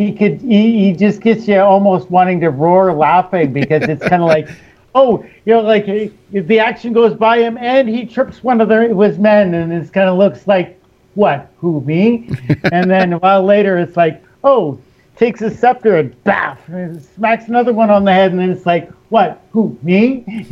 he 0.00 0.14
could, 0.14 0.40
he, 0.40 0.86
he 0.86 0.92
just 0.92 1.20
gets 1.20 1.46
you 1.46 1.60
almost 1.60 2.10
wanting 2.10 2.40
to 2.40 2.50
roar 2.50 2.92
laughing 2.92 3.52
because 3.52 3.82
it's 3.82 4.06
kind 4.06 4.22
of 4.22 4.28
like, 4.28 4.48
oh, 4.94 5.24
you 5.44 5.54
know, 5.54 5.60
like 5.60 5.86
eh, 5.88 6.08
the 6.32 6.58
action 6.58 6.92
goes 6.92 7.14
by 7.14 7.38
him 7.38 7.58
and 7.58 7.88
he 7.88 8.06
trips 8.06 8.42
one 8.42 8.60
of 8.60 8.68
the, 8.68 8.94
his 8.96 9.18
men, 9.18 9.54
and 9.54 9.72
it 9.72 9.92
kind 9.92 10.08
of 10.08 10.16
looks 10.16 10.46
like, 10.46 10.80
what, 11.14 11.50
who 11.58 11.80
me? 11.82 12.30
and 12.72 12.90
then 12.90 13.12
a 13.12 13.18
while 13.18 13.44
later, 13.44 13.78
it's 13.78 13.96
like, 13.96 14.24
oh, 14.42 14.80
takes 15.16 15.42
a 15.42 15.50
scepter 15.54 15.98
and 15.98 16.24
baff, 16.24 16.56
and 16.68 17.02
smacks 17.02 17.48
another 17.48 17.74
one 17.74 17.90
on 17.90 18.04
the 18.04 18.12
head, 18.12 18.30
and 18.30 18.40
then 18.40 18.50
it's 18.50 18.64
like, 18.64 18.90
what, 19.10 19.42
who, 19.52 19.76
me? 19.82 20.24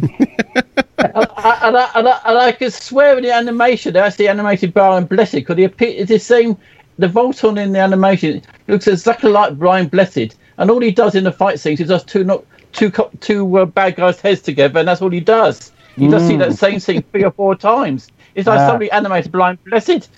and, 0.98 1.16
I, 1.16 1.58
and, 1.62 1.76
I, 1.76 1.90
and, 1.94 2.08
I, 2.08 2.20
and 2.26 2.38
I 2.38 2.52
could 2.52 2.72
swear 2.74 3.16
in 3.16 3.22
the 3.22 3.32
animation 3.32 3.94
that's 3.94 4.16
the 4.16 4.28
animated 4.28 4.74
Brian 4.74 5.06
Blessed 5.06 5.32
because 5.32 5.56
he 5.56 5.64
appear, 5.64 5.88
it's 5.88 6.10
the 6.10 6.18
same. 6.18 6.56
The 6.98 7.06
Voltron 7.08 7.62
in 7.62 7.72
the 7.72 7.78
animation 7.78 8.42
looks 8.66 8.86
exactly 8.88 9.30
like 9.30 9.56
Brian 9.58 9.86
Blessed, 9.88 10.36
and 10.58 10.70
all 10.70 10.80
he 10.80 10.90
does 10.90 11.14
in 11.14 11.24
the 11.24 11.32
fight 11.32 11.60
scenes 11.60 11.80
is 11.80 11.88
just 11.88 12.08
two 12.08 12.24
not 12.24 12.44
two 12.72 12.90
co- 12.90 13.10
two 13.20 13.58
uh, 13.58 13.64
bad 13.66 13.96
guys' 13.96 14.20
heads 14.20 14.42
together, 14.42 14.80
and 14.80 14.88
that's 14.88 15.00
all 15.00 15.10
he 15.10 15.20
does. 15.20 15.72
He 15.98 16.08
does 16.08 16.26
see 16.26 16.36
that 16.36 16.54
same 16.54 16.78
scene 16.80 17.02
three 17.12 17.24
or 17.24 17.30
four 17.32 17.54
times. 17.56 18.08
It's 18.34 18.46
like 18.46 18.60
Ah. 18.60 18.66
somebody 18.66 18.90
animated 18.90 19.32
Brian 19.32 19.58
Blessed. 19.64 20.10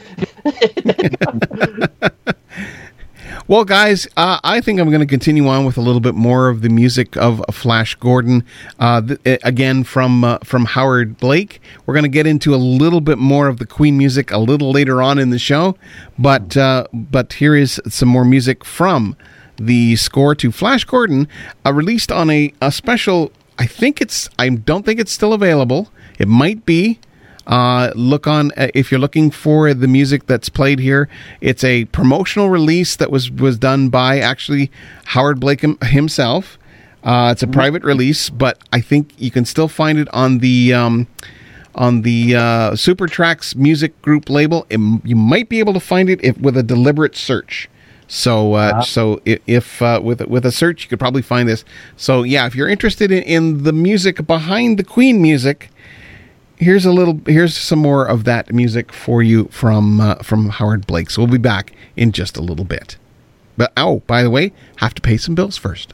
Well, 3.47 3.65
guys, 3.65 4.07
uh, 4.17 4.39
I 4.45 4.61
think 4.61 4.79
I'm 4.79 4.91
going 4.91 5.01
to 5.01 5.07
continue 5.07 5.49
on 5.49 5.65
with 5.65 5.77
a 5.77 5.81
little 5.81 6.01
bit 6.01 6.15
more 6.15 6.49
of 6.49 6.63
the 6.63 6.69
music 6.69 7.17
of 7.17 7.43
Flash 7.51 7.95
Gordon. 7.97 8.45
Uh, 8.79 9.01
th- 9.03 9.21
eh, 9.25 9.39
again, 9.43 9.83
from 9.83 10.23
uh, 10.25 10.39
from 10.45 10.67
Howard 10.67 11.17
Blake. 11.17 11.61
We're 11.85 11.95
going 11.95 12.05
to 12.05 12.09
get 12.11 12.27
into 12.27 12.55
a 12.55 12.57
little 12.57 13.01
bit 13.01 13.19
more 13.19 13.49
of 13.49 13.59
the 13.59 13.67
Queen 13.67 13.99
music 13.99 14.31
a 14.31 14.39
little 14.39 14.71
later 14.71 15.03
on 15.03 15.19
in 15.19 15.31
the 15.31 15.39
show, 15.39 15.77
but 16.19 16.57
uh, 16.57 16.87
but 16.93 17.35
here 17.35 17.57
is 17.57 17.81
some 17.89 18.09
more 18.09 18.25
music 18.25 18.65
from 18.65 19.17
the 19.57 19.97
score 19.97 20.35
to 20.37 20.53
Flash 20.53 20.85
Gordon, 20.85 21.29
uh, 21.67 21.73
released 21.73 22.13
on 22.13 22.31
a, 22.31 22.53
a 22.61 22.71
special. 22.71 23.33
I 23.59 23.67
think 23.67 24.01
it's. 24.01 24.29
I 24.39 24.49
don't 24.49 24.85
think 24.87 25.01
it's 25.01 25.13
still 25.13 25.33
available. 25.33 25.91
It 26.19 26.29
might 26.29 26.65
be. 26.65 27.01
Uh, 27.51 27.91
look 27.97 28.29
on 28.29 28.53
uh, 28.57 28.69
if 28.75 28.93
you're 28.93 29.01
looking 29.01 29.29
for 29.29 29.75
the 29.75 29.89
music 29.89 30.27
that's 30.27 30.49
played 30.49 30.79
here. 30.79 31.09
It's 31.41 31.65
a 31.65 31.87
promotional 31.87 32.49
release 32.49 32.95
that 32.95 33.11
was 33.11 33.29
was 33.29 33.59
done 33.59 33.89
by 33.89 34.21
actually 34.21 34.71
Howard 35.07 35.41
Blake 35.41 35.61
him- 35.61 35.79
himself. 35.83 36.59
Uh, 37.03 37.31
it's 37.33 37.43
a 37.43 37.49
private 37.49 37.83
release, 37.83 38.31
but 38.31 38.59
I 38.73 38.81
think 38.81 39.15
you 39.19 39.33
can 39.33 39.45
still 39.45 39.67
find 39.67 39.99
it 39.99 40.07
on 40.13 40.39
the 40.39 40.73
um, 40.73 41.09
on 41.75 42.03
the 42.03 42.37
uh, 42.37 42.77
Super 42.77 43.09
Tracks 43.09 43.57
Music 43.57 44.01
Group 44.01 44.31
label. 44.31 44.65
It, 44.71 44.79
you 45.03 45.17
might 45.17 45.49
be 45.49 45.59
able 45.59 45.73
to 45.73 45.81
find 45.81 46.09
it 46.09 46.23
if 46.23 46.39
with 46.39 46.57
a 46.57 46.63
deliberate 46.63 47.17
search. 47.17 47.69
So, 48.07 48.55
uh, 48.55 48.83
so 48.83 49.21
if, 49.25 49.41
if 49.47 49.83
uh, 49.83 50.01
with 50.03 50.21
with 50.23 50.47
a 50.47 50.53
search, 50.53 50.85
you 50.85 50.89
could 50.89 51.01
probably 51.01 51.23
find 51.23 51.49
this. 51.49 51.65
So, 51.97 52.23
yeah, 52.23 52.47
if 52.47 52.55
you're 52.55 52.69
interested 52.69 53.11
in, 53.11 53.23
in 53.23 53.63
the 53.65 53.73
music 53.73 54.25
behind 54.27 54.79
the 54.79 54.85
Queen 54.85 55.21
music, 55.21 55.71
here's 56.61 56.85
a 56.85 56.93
little 56.93 57.21
here's 57.27 57.57
some 57.57 57.79
more 57.81 58.07
of 58.07 58.25
that 58.25 58.53
music 58.53 58.93
for 58.93 59.23
you 59.23 59.47
from 59.47 60.01
uh, 60.01 60.17
from 60.17 60.51
Howard 60.51 60.87
Blake. 60.87 61.11
So 61.11 61.23
we'll 61.23 61.33
be 61.33 61.39
back 61.39 61.73
in 61.97 62.13
just 62.13 62.37
a 62.37 62.43
little 62.43 62.65
bit. 62.65 62.97
But 63.57 63.73
oh, 63.77 64.01
by 64.07 64.23
the 64.23 64.31
way, 64.31 64.53
have 64.77 64.95
to 64.95 65.03
pay 65.03 65.17
some 65.17 65.35
bills 65.35 65.57
first. 65.57 65.93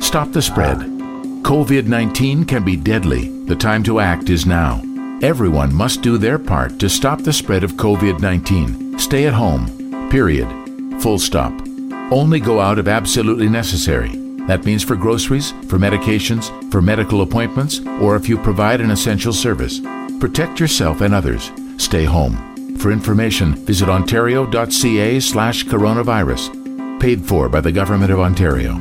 Stop 0.00 0.32
the 0.32 0.42
spread. 0.42 0.78
COVID 0.78 1.86
19 1.86 2.44
can 2.44 2.64
be 2.64 2.76
deadly. 2.76 3.28
The 3.46 3.56
time 3.56 3.82
to 3.84 4.00
act 4.00 4.30
is 4.30 4.46
now. 4.46 4.82
Everyone 5.22 5.74
must 5.74 6.02
do 6.02 6.18
their 6.18 6.38
part 6.38 6.78
to 6.80 6.88
stop 6.88 7.22
the 7.22 7.32
spread 7.32 7.64
of 7.64 7.72
COVID 7.72 8.20
19. 8.20 8.98
Stay 8.98 9.26
at 9.26 9.34
home. 9.34 10.08
Period. 10.10 10.48
Full 11.02 11.18
stop. 11.18 11.52
Only 12.10 12.40
go 12.40 12.60
out 12.60 12.78
if 12.78 12.86
absolutely 12.86 13.48
necessary. 13.48 14.25
That 14.46 14.64
means 14.64 14.84
for 14.84 14.96
groceries, 14.96 15.50
for 15.68 15.78
medications, 15.78 16.50
for 16.70 16.80
medical 16.80 17.22
appointments, 17.22 17.80
or 18.00 18.16
if 18.16 18.28
you 18.28 18.38
provide 18.38 18.80
an 18.80 18.90
essential 18.90 19.32
service. 19.32 19.80
Protect 20.20 20.60
yourself 20.60 21.00
and 21.00 21.12
others. 21.12 21.50
Stay 21.78 22.04
home. 22.04 22.76
For 22.78 22.92
information, 22.92 23.54
visit 23.54 23.88
ontario.ca 23.88 25.20
slash 25.20 25.64
coronavirus. 25.64 27.00
Paid 27.00 27.24
for 27.24 27.48
by 27.48 27.60
the 27.60 27.72
Government 27.72 28.12
of 28.12 28.20
Ontario. 28.20 28.74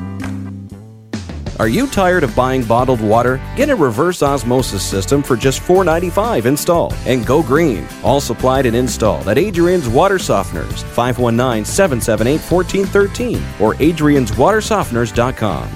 Are 1.59 1.67
you 1.67 1.87
tired 1.87 2.23
of 2.23 2.35
buying 2.35 2.63
bottled 2.63 3.01
water? 3.01 3.39
Get 3.55 3.69
a 3.69 3.75
reverse 3.75 4.21
osmosis 4.21 4.83
system 4.83 5.23
for 5.23 5.37
just 5.37 5.61
$4.95 5.61 6.45
installed 6.45 6.93
and 7.05 7.25
go 7.25 7.41
green. 7.41 7.87
All 8.03 8.19
supplied 8.19 8.65
and 8.65 8.75
installed 8.75 9.27
at 9.27 9.37
Adrian's 9.37 9.87
Water 9.87 10.17
Softeners, 10.17 10.83
519 10.83 11.65
778 11.65 12.41
1413 12.41 13.37
or 13.61 13.75
adrianswatersofteners.com. 13.75 15.69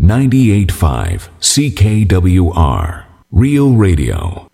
98.5 0.00 1.28
CKWR 1.40 3.04
Real 3.30 3.74
Radio. 3.74 4.49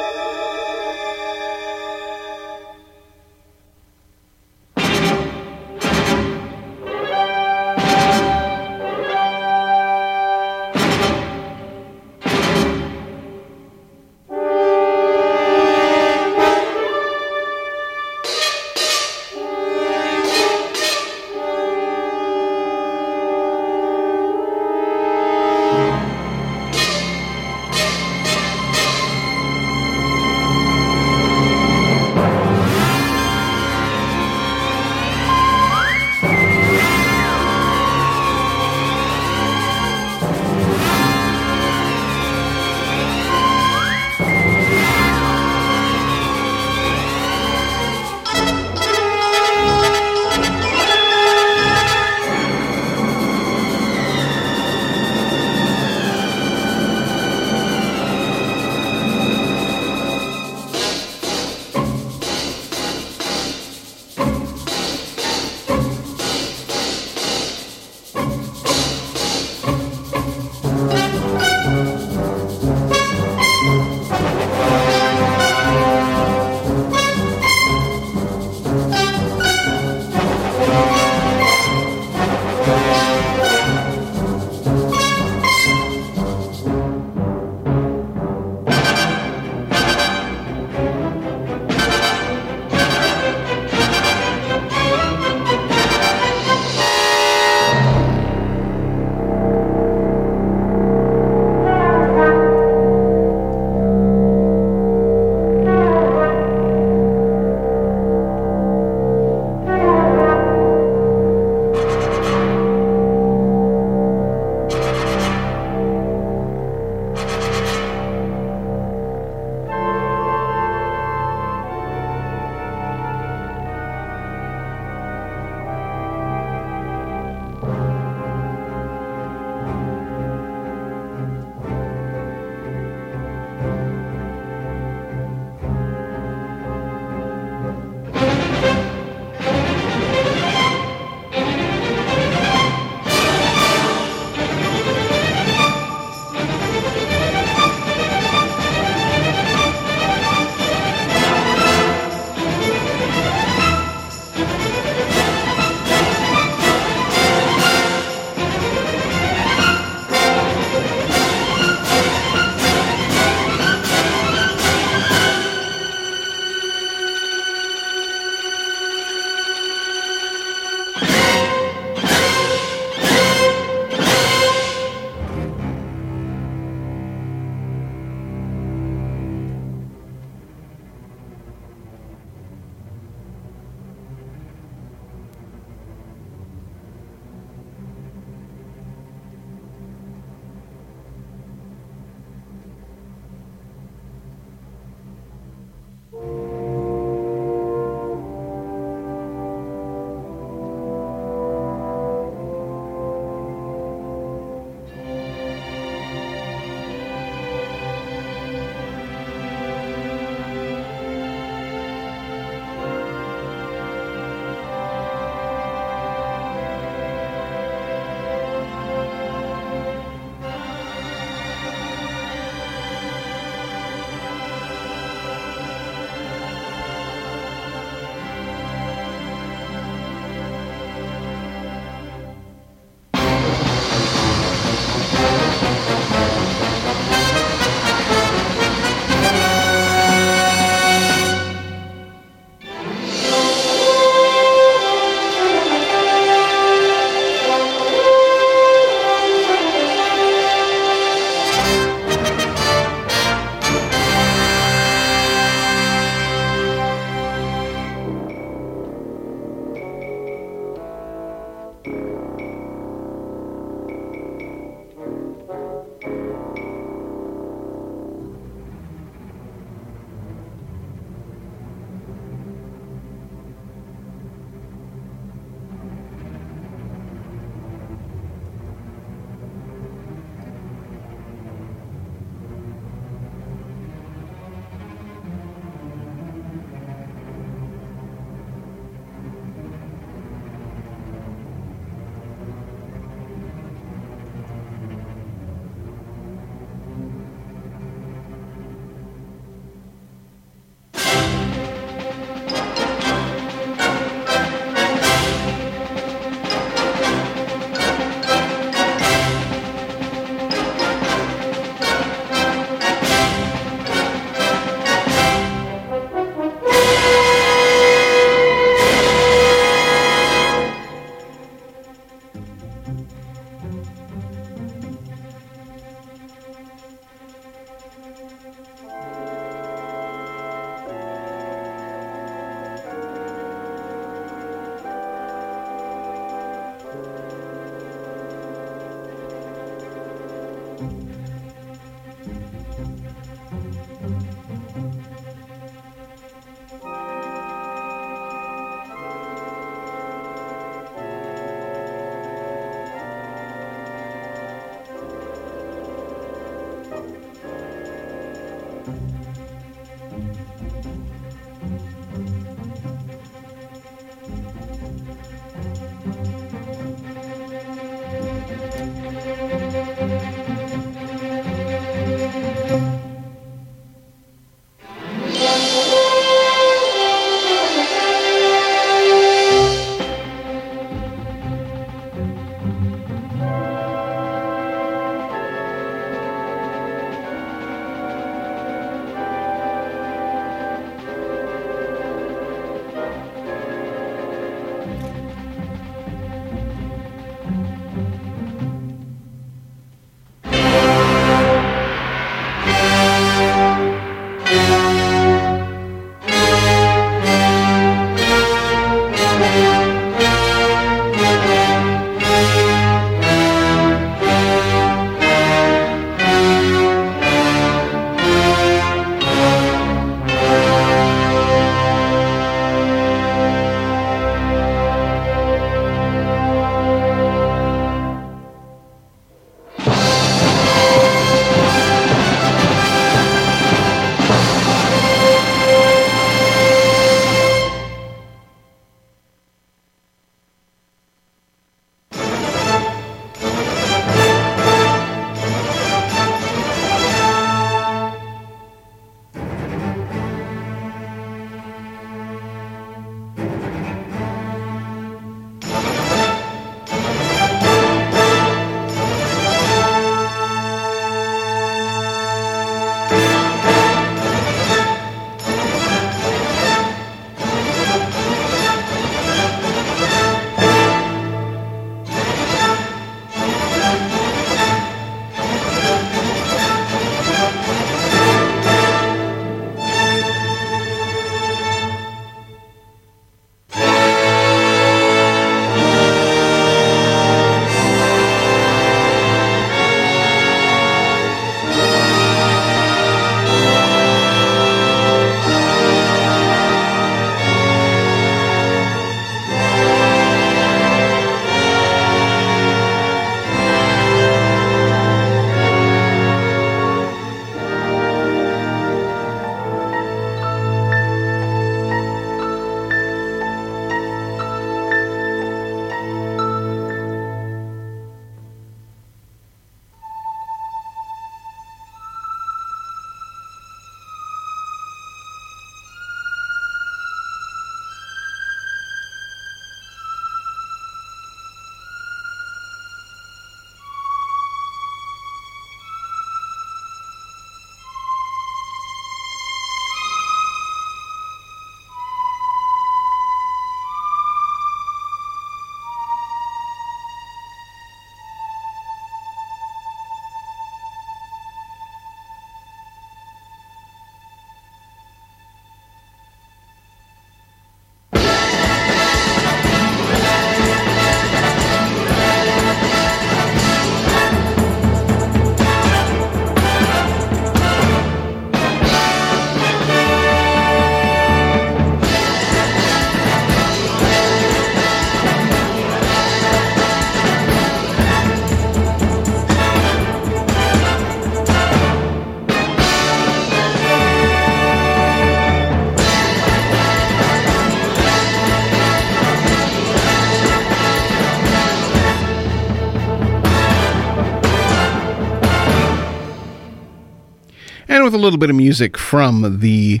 A 598.18 598.20
little 598.20 598.38
bit 598.38 598.50
of 598.50 598.56
music 598.56 598.98
from 598.98 599.60
the 599.60 600.00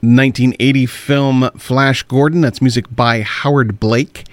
1980 0.00 0.86
film 0.86 1.50
Flash 1.58 2.02
Gordon. 2.04 2.40
That's 2.40 2.62
music 2.62 2.86
by 2.90 3.20
Howard 3.20 3.78
Blake. 3.78 4.24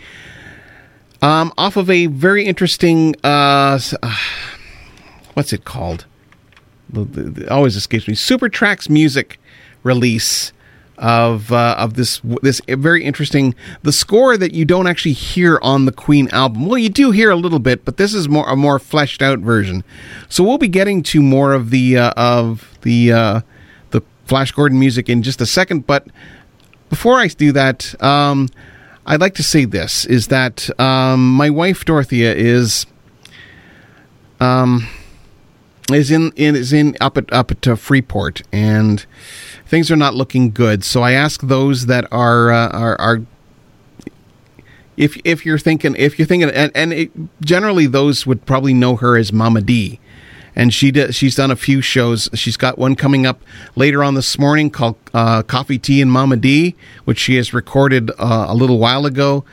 Um, 1.22 1.52
off 1.58 1.76
of 1.76 1.90
a 1.90 2.06
very 2.06 2.45
interesting, 2.45 3.16
uh, 3.26 3.80
uh, 4.02 4.16
what's 5.34 5.52
it 5.52 5.66
called? 5.66 6.06
Always 7.49 7.76
escapes 7.76 8.08
me. 8.08 8.16
Super 8.16 8.48
Tracks 8.48 8.88
music 8.88 9.41
release 9.84 10.54
of 10.98 11.52
uh, 11.52 11.76
of 11.78 11.94
this 11.94 12.22
this 12.41 12.61
very 12.68 13.03
interesting 13.03 13.53
the 13.84 13.91
score 13.91 14.38
that 14.38 14.53
you 14.53 14.65
don't 14.65 14.88
actually 14.88 15.14
hear 15.14 15.60
on 15.61 15.86
the 15.86 15.91
Queen 15.91 16.28
album. 16.30 16.65
Well, 16.65 16.78
you 16.78 16.90
do 16.90 17.11
hear 17.11 17.30
a 17.30 17.36
little 17.36 17.60
bit, 17.60 17.86
but 17.86 17.98
this 17.98 18.14
is 18.14 18.28
more 18.28 18.48
a 18.49 18.56
more 18.56 18.80
fleshed 18.80 19.22
out 19.22 19.40
version. 19.40 19.84
So 20.30 20.44
we'll 20.44 20.57
be 20.57 20.68
getting 20.68 21.03
to 21.03 21.22
more 21.22 21.53
of 21.53 21.69
the 21.69 21.98
uh, 21.98 22.11
of 22.18 22.78
the 22.82 23.11
uh, 23.11 23.41
the 23.91 24.02
Flash 24.26 24.52
Gordon 24.52 24.80
music 24.80 25.10
in 25.10 25.22
just 25.24 25.41
a 25.41 25.45
second. 25.45 25.86
But 25.86 26.07
before 26.90 27.19
I 27.19 27.28
do 27.28 27.52
that, 27.52 28.02
um, 28.02 28.49
I'd 29.06 29.22
like 29.22 29.36
to 29.36 29.44
say 29.44 29.65
this: 29.65 30.06
is 30.06 30.28
that 30.28 30.69
um, 30.80 31.34
my 31.34 31.49
wife 31.49 31.86
Dorothea 31.86 32.34
is 32.34 32.86
um 34.40 34.88
is 35.94 36.12
in, 36.12 36.32
is 36.36 36.74
in 36.74 36.96
up 37.00 37.18
at 37.18 37.32
up 37.32 37.52
at 37.52 37.68
uh, 37.68 37.76
Freeport 37.76 38.42
and 38.52 39.06
things 39.66 39.90
are 39.92 39.96
not 39.96 40.16
looking 40.16 40.52
good. 40.52 40.84
So 40.84 41.02
I 41.02 41.14
ask 41.14 41.42
those 41.42 41.86
that 41.86 42.06
are 42.12 42.52
uh, 42.52 42.70
are, 42.70 43.00
are 43.00 43.22
if 44.98 45.18
if 45.24 45.46
you're 45.46 45.60
thinking 45.60 45.96
if 45.98 46.20
you're 46.20 46.28
thinking 46.28 46.50
and, 46.50 46.72
and 46.76 46.94
it, 46.94 47.12
generally 47.42 47.88
those 47.88 48.26
would 48.26 48.46
probably 48.46 48.74
know 48.74 48.96
her 48.96 49.18
as 49.18 49.32
Mama 49.32 49.62
D. 49.62 50.00
And 50.56 50.74
she 50.74 50.90
did, 50.90 51.14
she's 51.14 51.36
done 51.36 51.52
a 51.52 51.56
few 51.56 51.82
shows. 51.82 52.32
She's 52.34 52.58
got 52.58 52.80
one 52.80 52.96
coming 52.96 53.28
up 53.28 53.44
later 53.76 54.04
on 54.04 54.16
this 54.16 54.40
morning 54.40 54.72
called 54.72 54.96
uh, 55.14 55.44
Coffee 55.44 55.78
Tea 55.78 56.02
and 56.02 56.12
Mama 56.12 56.36
D, 56.36 56.76
which 57.06 57.20
she 57.20 57.36
has 57.36 57.54
recorded 57.54 58.10
uh, 58.18 58.48
a 58.50 58.56
little 58.56 58.80
while 58.80 59.06
ago. 59.06 59.46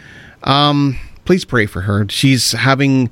Um, 0.44 0.98
please 1.27 1.44
pray 1.44 1.66
for 1.66 1.82
her. 1.82 2.06
She's 2.09 2.52
having 2.52 3.11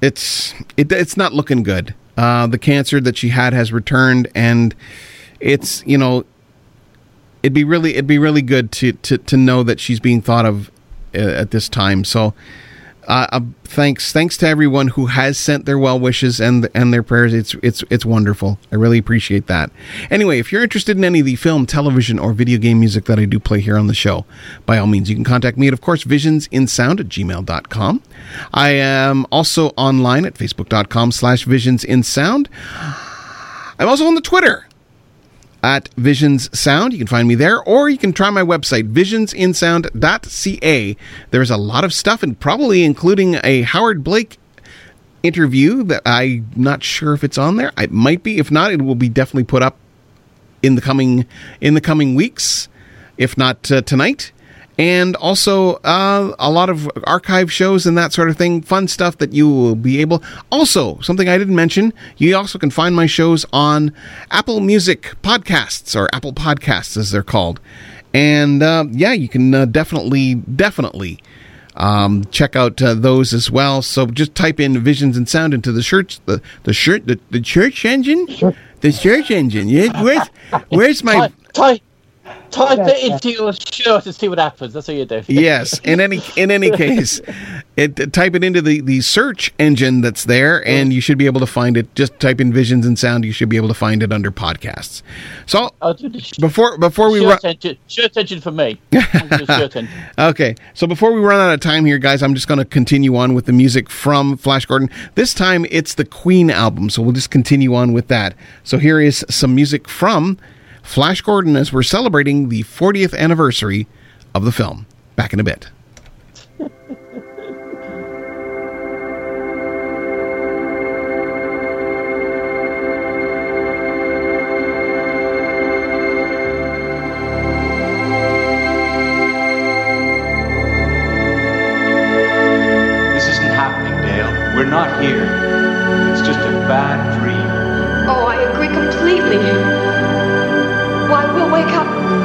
it's 0.00 0.54
it, 0.78 0.90
it's 0.90 1.16
not 1.16 1.34
looking 1.34 1.62
good. 1.62 1.94
Uh, 2.22 2.46
the 2.46 2.56
cancer 2.56 3.00
that 3.00 3.16
she 3.16 3.30
had 3.30 3.52
has 3.52 3.72
returned, 3.72 4.28
and 4.32 4.76
it's 5.40 5.82
you 5.84 5.98
know 5.98 6.24
it'd 7.42 7.52
be 7.52 7.64
really 7.64 7.94
it'd 7.94 8.06
be 8.06 8.16
really 8.16 8.42
good 8.42 8.70
to 8.70 8.92
to 8.92 9.18
to 9.18 9.36
know 9.36 9.64
that 9.64 9.80
she's 9.80 9.98
being 9.98 10.22
thought 10.22 10.46
of 10.46 10.70
uh, 11.16 11.18
at 11.18 11.50
this 11.50 11.68
time. 11.68 12.04
So. 12.04 12.32
Uh, 13.08 13.26
uh, 13.32 13.40
thanks, 13.64 14.12
thanks 14.12 14.36
to 14.36 14.46
everyone 14.46 14.88
who 14.88 15.06
has 15.06 15.36
sent 15.36 15.66
their 15.66 15.78
well 15.78 15.98
wishes 15.98 16.40
and 16.40 16.68
and 16.74 16.92
their 16.92 17.02
prayers. 17.02 17.34
It's 17.34 17.54
it's 17.62 17.82
it's 17.90 18.04
wonderful. 18.04 18.58
I 18.70 18.76
really 18.76 18.98
appreciate 18.98 19.48
that. 19.48 19.70
Anyway, 20.10 20.38
if 20.38 20.52
you're 20.52 20.62
interested 20.62 20.96
in 20.96 21.04
any 21.04 21.20
of 21.20 21.26
the 21.26 21.36
film, 21.36 21.66
television, 21.66 22.18
or 22.18 22.32
video 22.32 22.58
game 22.58 22.78
music 22.80 23.06
that 23.06 23.18
I 23.18 23.24
do 23.24 23.40
play 23.40 23.60
here 23.60 23.76
on 23.76 23.88
the 23.88 23.94
show, 23.94 24.24
by 24.66 24.78
all 24.78 24.86
means, 24.86 25.10
you 25.10 25.16
can 25.16 25.24
contact 25.24 25.58
me 25.58 25.66
at, 25.66 25.72
of 25.72 25.80
course, 25.80 26.04
visionsinsound 26.04 27.00
at 27.00 27.08
gmail.com. 27.08 28.02
I 28.54 28.70
am 28.70 29.26
also 29.32 29.68
online 29.70 30.24
at 30.24 30.34
facebook.com 30.34 31.12
slash 31.12 31.44
visionsinsound. 31.44 32.46
I'm 33.78 33.88
also 33.88 34.06
on 34.06 34.14
the 34.14 34.20
Twitter 34.20 34.66
at 35.62 35.88
Visions 35.96 36.56
Sound. 36.58 36.92
You 36.92 36.98
can 36.98 37.06
find 37.06 37.28
me 37.28 37.34
there, 37.34 37.62
or 37.62 37.88
you 37.88 37.98
can 37.98 38.12
try 38.12 38.30
my 38.30 38.42
website, 38.42 38.92
visionsinsound.ca. 38.92 40.96
There's 41.30 41.50
a 41.50 41.56
lot 41.56 41.84
of 41.84 41.94
stuff, 41.94 42.22
and 42.22 42.38
probably 42.38 42.84
including 42.84 43.38
a 43.42 43.62
Howard 43.62 44.04
Blake 44.04 44.38
interview 45.22 45.84
that 45.84 46.02
I'm 46.04 46.50
not 46.56 46.82
sure 46.82 47.14
if 47.14 47.22
it's 47.22 47.38
on 47.38 47.56
there. 47.56 47.72
It 47.78 47.92
might 47.92 48.22
be. 48.22 48.38
If 48.38 48.50
not, 48.50 48.72
it 48.72 48.82
will 48.82 48.94
be 48.94 49.08
definitely 49.08 49.44
put 49.44 49.62
up 49.62 49.76
in 50.62 50.74
the 50.74 50.80
coming 50.80 51.26
in 51.60 51.74
the 51.74 51.80
coming 51.80 52.14
weeks, 52.14 52.68
if 53.16 53.38
not 53.38 53.70
uh, 53.70 53.82
tonight 53.82 54.32
and 54.78 55.16
also 55.16 55.74
uh, 55.84 56.34
a 56.38 56.50
lot 56.50 56.70
of 56.70 56.88
archive 57.04 57.52
shows 57.52 57.86
and 57.86 57.96
that 57.98 58.12
sort 58.12 58.30
of 58.30 58.36
thing. 58.36 58.62
Fun 58.62 58.88
stuff 58.88 59.18
that 59.18 59.32
you 59.32 59.48
will 59.48 59.74
be 59.74 60.00
able. 60.00 60.22
Also, 60.50 60.98
something 61.00 61.28
I 61.28 61.38
didn't 61.38 61.56
mention, 61.56 61.92
you 62.16 62.36
also 62.36 62.58
can 62.58 62.70
find 62.70 62.94
my 62.96 63.06
shows 63.06 63.44
on 63.52 63.94
Apple 64.30 64.60
Music 64.60 65.14
Podcasts 65.22 65.98
or 65.98 66.08
Apple 66.14 66.32
Podcasts 66.32 66.96
as 66.96 67.10
they're 67.10 67.22
called. 67.22 67.60
And 68.14 68.62
uh, 68.62 68.86
yeah, 68.90 69.12
you 69.12 69.28
can 69.28 69.54
uh, 69.54 69.64
definitely, 69.66 70.34
definitely. 70.34 71.20
Um, 71.74 72.26
check 72.26 72.54
out 72.54 72.82
uh, 72.82 72.92
those 72.92 73.32
as 73.32 73.50
well. 73.50 73.80
So 73.80 74.06
just 74.06 74.34
type 74.34 74.60
in 74.60 74.78
visions 74.84 75.16
and 75.16 75.26
sound 75.26 75.54
into 75.54 75.72
the 75.72 75.82
church, 75.82 76.20
the 76.26 76.42
the 76.64 76.74
shirt, 76.74 77.06
the, 77.06 77.18
the 77.30 77.40
church 77.40 77.86
engine, 77.86 78.26
sure. 78.26 78.54
the 78.82 78.92
church 78.92 79.30
engine. 79.30 79.68
Yeah, 79.68 80.02
where's 80.02 80.28
where's 80.68 81.02
my 81.02 81.32
type, 81.54 81.80
Type 82.50 82.78
it 82.80 83.10
into 83.10 83.30
your 83.30 83.52
shirt 83.52 84.06
and 84.06 84.14
see 84.14 84.28
what 84.28 84.38
happens. 84.38 84.74
That's 84.74 84.86
what 84.86 84.96
you 84.96 85.04
do. 85.06 85.22
yes. 85.26 85.80
In 85.80 86.00
any 86.00 86.20
in 86.36 86.50
any 86.50 86.70
case, 86.76 87.20
it 87.76 88.12
type 88.12 88.34
it 88.34 88.44
into 88.44 88.62
the, 88.62 88.80
the 88.80 89.00
search 89.00 89.52
engine 89.58 90.02
that's 90.02 90.24
there, 90.26 90.60
mm-hmm. 90.60 90.70
and 90.70 90.92
you 90.92 91.00
should 91.00 91.18
be 91.18 91.26
able 91.26 91.40
to 91.40 91.46
find 91.46 91.76
it. 91.76 91.92
Just 91.94 92.18
type 92.20 92.40
in 92.40 92.52
visions 92.52 92.86
and 92.86 92.96
sound. 92.98 93.24
You 93.24 93.32
should 93.32 93.48
be 93.48 93.56
able 93.56 93.68
to 93.68 93.74
find 93.74 94.02
it 94.02 94.12
under 94.12 94.30
podcasts. 94.30 95.02
So 95.46 95.70
I'll 95.80 95.94
do 95.94 96.08
the 96.10 96.20
sh- 96.20 96.36
before 96.38 96.78
before 96.78 97.10
we 97.10 97.20
shirt, 97.20 97.42
run 97.42 97.52
engine, 97.52 97.78
shirt 97.88 98.16
engine 98.16 98.40
for 98.40 98.52
me. 98.52 98.78
engine. 98.92 99.88
okay. 100.18 100.54
So 100.74 100.86
before 100.86 101.12
we 101.12 101.20
run 101.20 101.40
out 101.40 101.54
of 101.54 101.60
time 101.60 101.84
here, 101.86 101.98
guys, 101.98 102.22
I'm 102.22 102.34
just 102.34 102.46
going 102.46 102.58
to 102.58 102.64
continue 102.64 103.16
on 103.16 103.34
with 103.34 103.46
the 103.46 103.52
music 103.52 103.90
from 103.90 104.36
Flash 104.36 104.66
Gordon. 104.66 104.90
This 105.16 105.34
time 105.34 105.66
it's 105.70 105.94
the 105.94 106.04
Queen 106.04 106.50
album, 106.50 106.88
so 106.90 107.02
we'll 107.02 107.12
just 107.12 107.30
continue 107.30 107.74
on 107.74 107.92
with 107.92 108.08
that. 108.08 108.34
So 108.62 108.78
here 108.78 109.00
is 109.00 109.24
some 109.28 109.54
music 109.54 109.88
from. 109.88 110.38
Flash 110.82 111.22
Gordon 111.22 111.56
as 111.56 111.72
we're 111.72 111.82
celebrating 111.82 112.48
the 112.48 112.62
40th 112.64 113.16
anniversary 113.16 113.86
of 114.34 114.44
the 114.44 114.52
film. 114.52 114.86
Back 115.16 115.32
in 115.32 115.40
a 115.40 115.44
bit. 115.44 115.70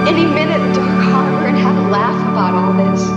any 0.07 0.23
minute 0.23 0.61
in 0.61 0.71
Dark 0.71 1.03
Harbor 1.03 1.47
and 1.47 1.57
have 1.57 1.75
a 1.85 1.89
laugh 1.89 2.15
about 2.31 2.53
all 2.53 2.71
this. 2.71 3.16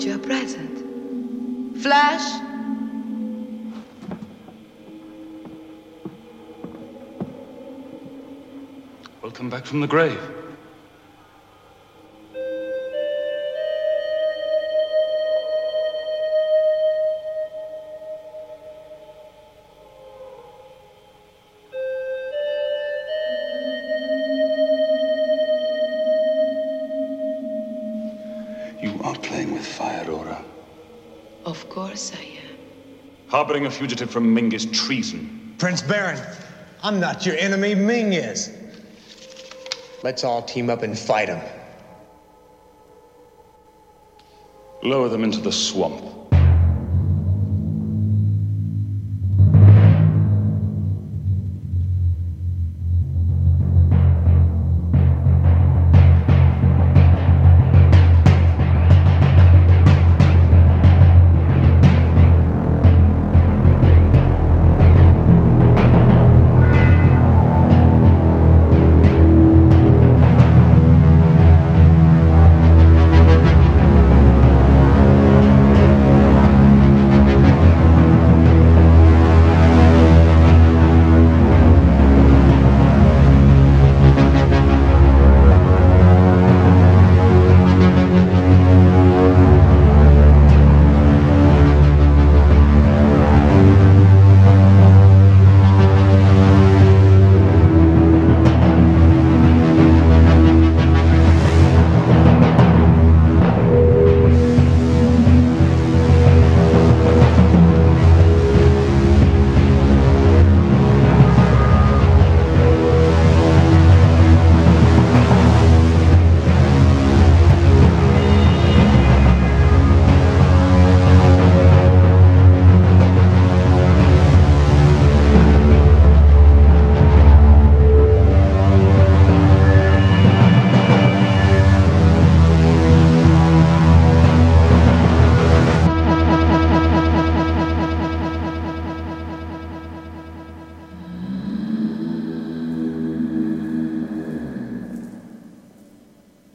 I 0.00 0.04
you 0.04 0.14
a 0.14 0.18
present. 0.18 1.82
Flash? 1.82 2.40
Welcome 9.20 9.50
back 9.50 9.66
from 9.66 9.82
the 9.82 9.86
grave. 9.86 10.39
Harboring 33.50 33.66
a 33.66 33.70
fugitive 33.72 34.08
from 34.08 34.32
Ming 34.32 34.52
is 34.52 34.64
treason. 34.66 35.56
Prince 35.58 35.82
Barin, 35.82 36.20
I'm 36.84 37.00
not 37.00 37.26
your 37.26 37.36
enemy, 37.36 37.74
Ming 37.74 38.12
is. 38.12 38.56
Let's 40.04 40.22
all 40.22 40.40
team 40.40 40.70
up 40.70 40.84
and 40.84 40.96
fight 40.96 41.28
him. 41.28 41.40
Lower 44.84 45.08
them 45.08 45.24
into 45.24 45.40
the 45.40 45.50
swamp. 45.50 46.09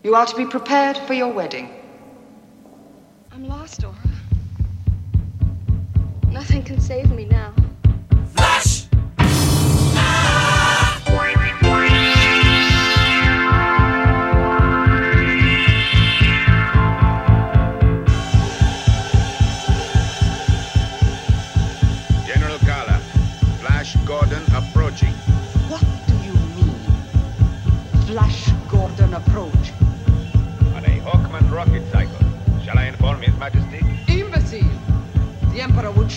You 0.06 0.14
are 0.14 0.28
to 0.28 0.36
be 0.36 0.46
prepared 0.46 0.98
for 1.08 1.16
your 1.16 1.30
wedding. 1.34 1.68
I'm 3.32 3.48
lost, 3.48 3.84
Aura. 3.84 3.96
Nothing 6.30 6.62
can 6.62 6.80
save 6.80 7.10
me 7.10 7.26
now. 7.26 7.56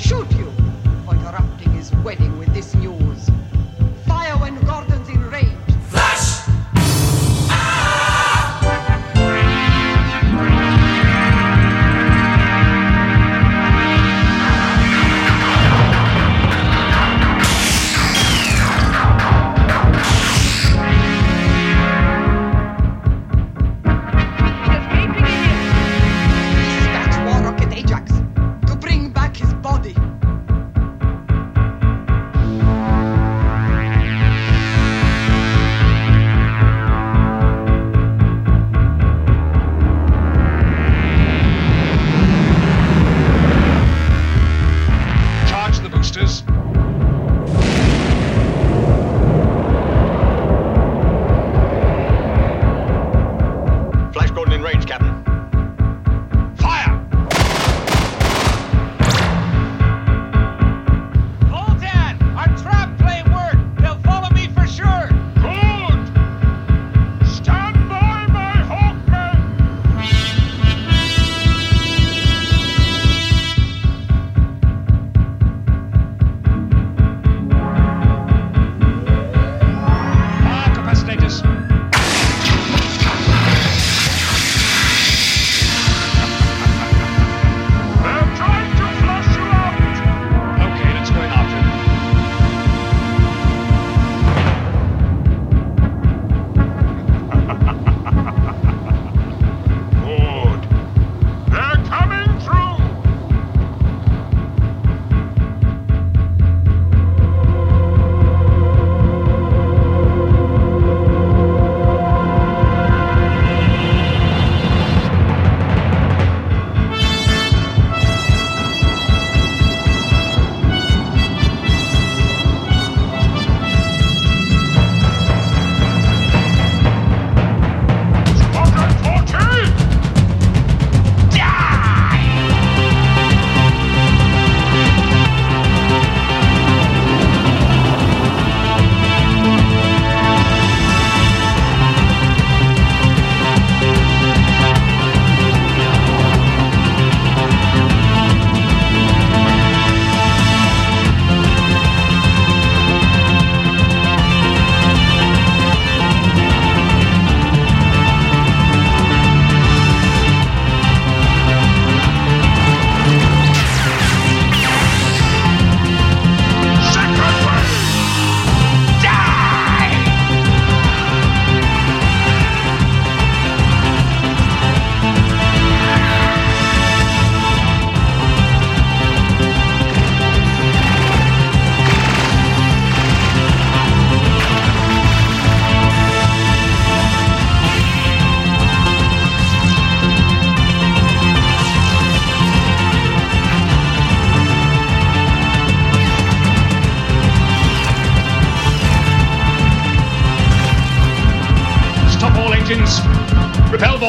Shoot 0.09 0.33
you 0.39 0.51
for 1.05 1.15
interrupting 1.15 1.71
his 1.71 1.93
wedding 1.97 2.38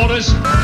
Repel 0.09 0.58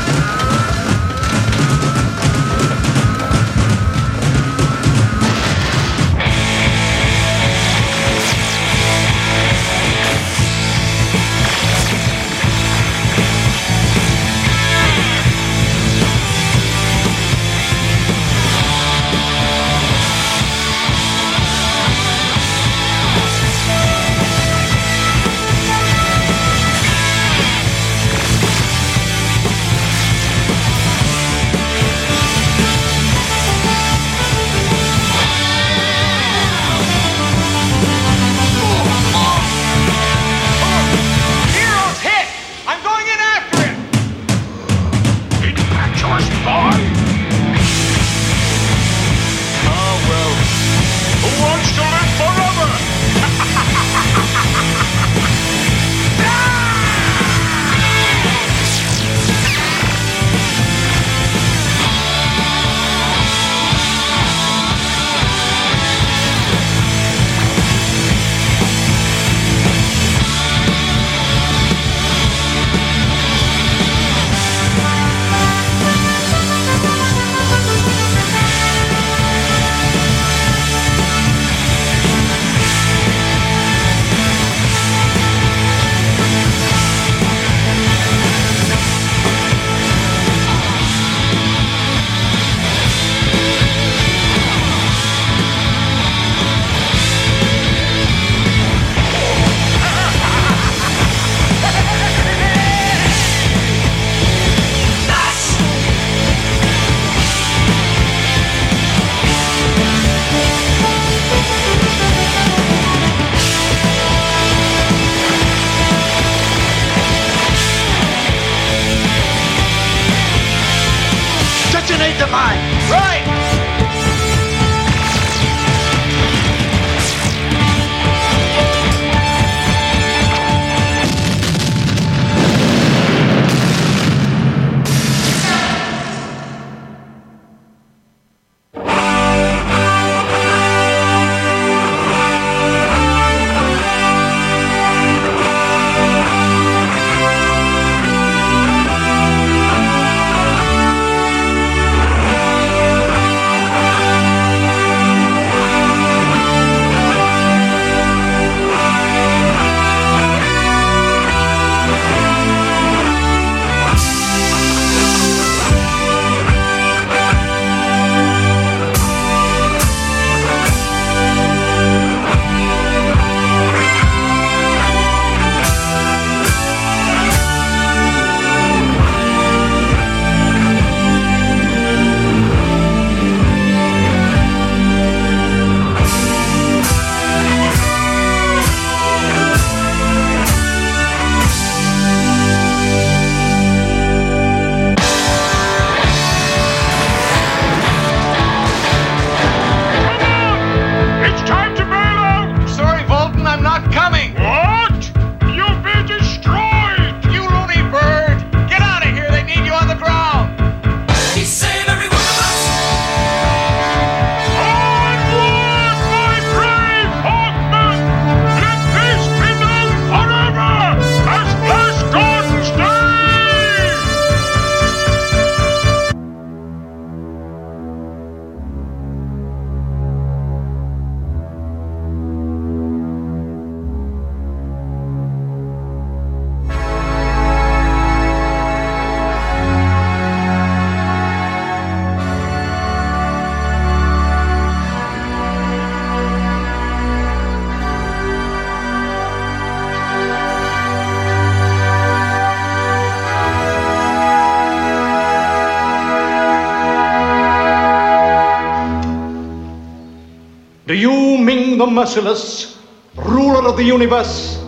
Merciless, 261.96 262.76
ruler 263.14 263.66
of 263.66 263.78
the 263.78 263.82
universe, 263.82 264.62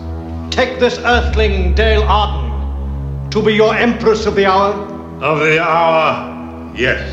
take 0.49 0.79
this 0.79 0.97
earthling, 0.97 1.75
Dale 1.75 2.01
Arden, 2.01 3.29
to 3.29 3.43
be 3.43 3.53
your 3.53 3.75
empress 3.75 4.25
of 4.25 4.33
the 4.33 4.47
hour? 4.47 4.73
Of 5.21 5.37
the 5.37 5.61
hour, 5.61 6.73
yes. 6.75 7.07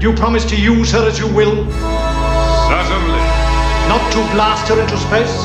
Do 0.00 0.10
you 0.10 0.14
promise 0.14 0.44
to 0.50 0.54
use 0.54 0.92
her 0.92 1.08
as 1.08 1.18
you 1.18 1.28
will? 1.28 1.64
Certainly. 2.68 3.22
Not 3.88 4.04
to 4.12 4.20
blast 4.36 4.68
her 4.68 4.78
into 4.78 4.98
space? 4.98 5.40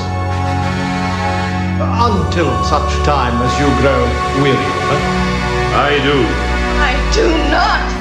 Until 1.79 2.51
such 2.65 2.91
time 3.05 3.41
as 3.41 3.53
you 3.57 3.67
grow 3.79 4.03
weary 4.43 4.51
of 4.51 4.83
her. 4.91 4.99
I 5.79 5.97
do. 6.03 6.19
I 6.83 7.11
do 7.15 7.29
not. 7.49 7.92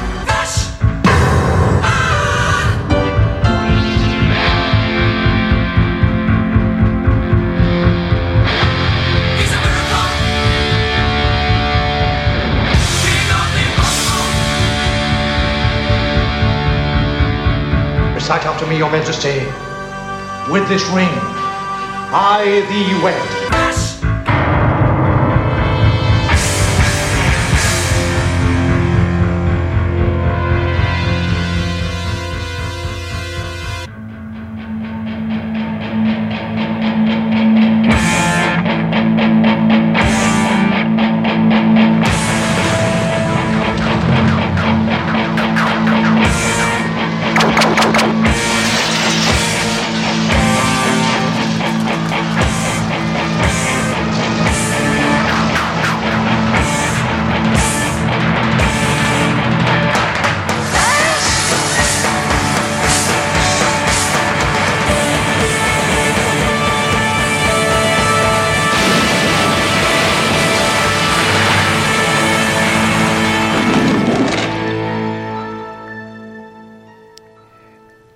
Recite 18.23 18.47
after 18.47 18.65
me, 18.69 18.79
your 18.79 18.89
majesty. 18.89 19.41
With 20.49 20.69
this 20.69 20.87
ring, 20.91 21.11
I 22.15 22.65
thee 22.71 23.03
wed. 23.03 23.42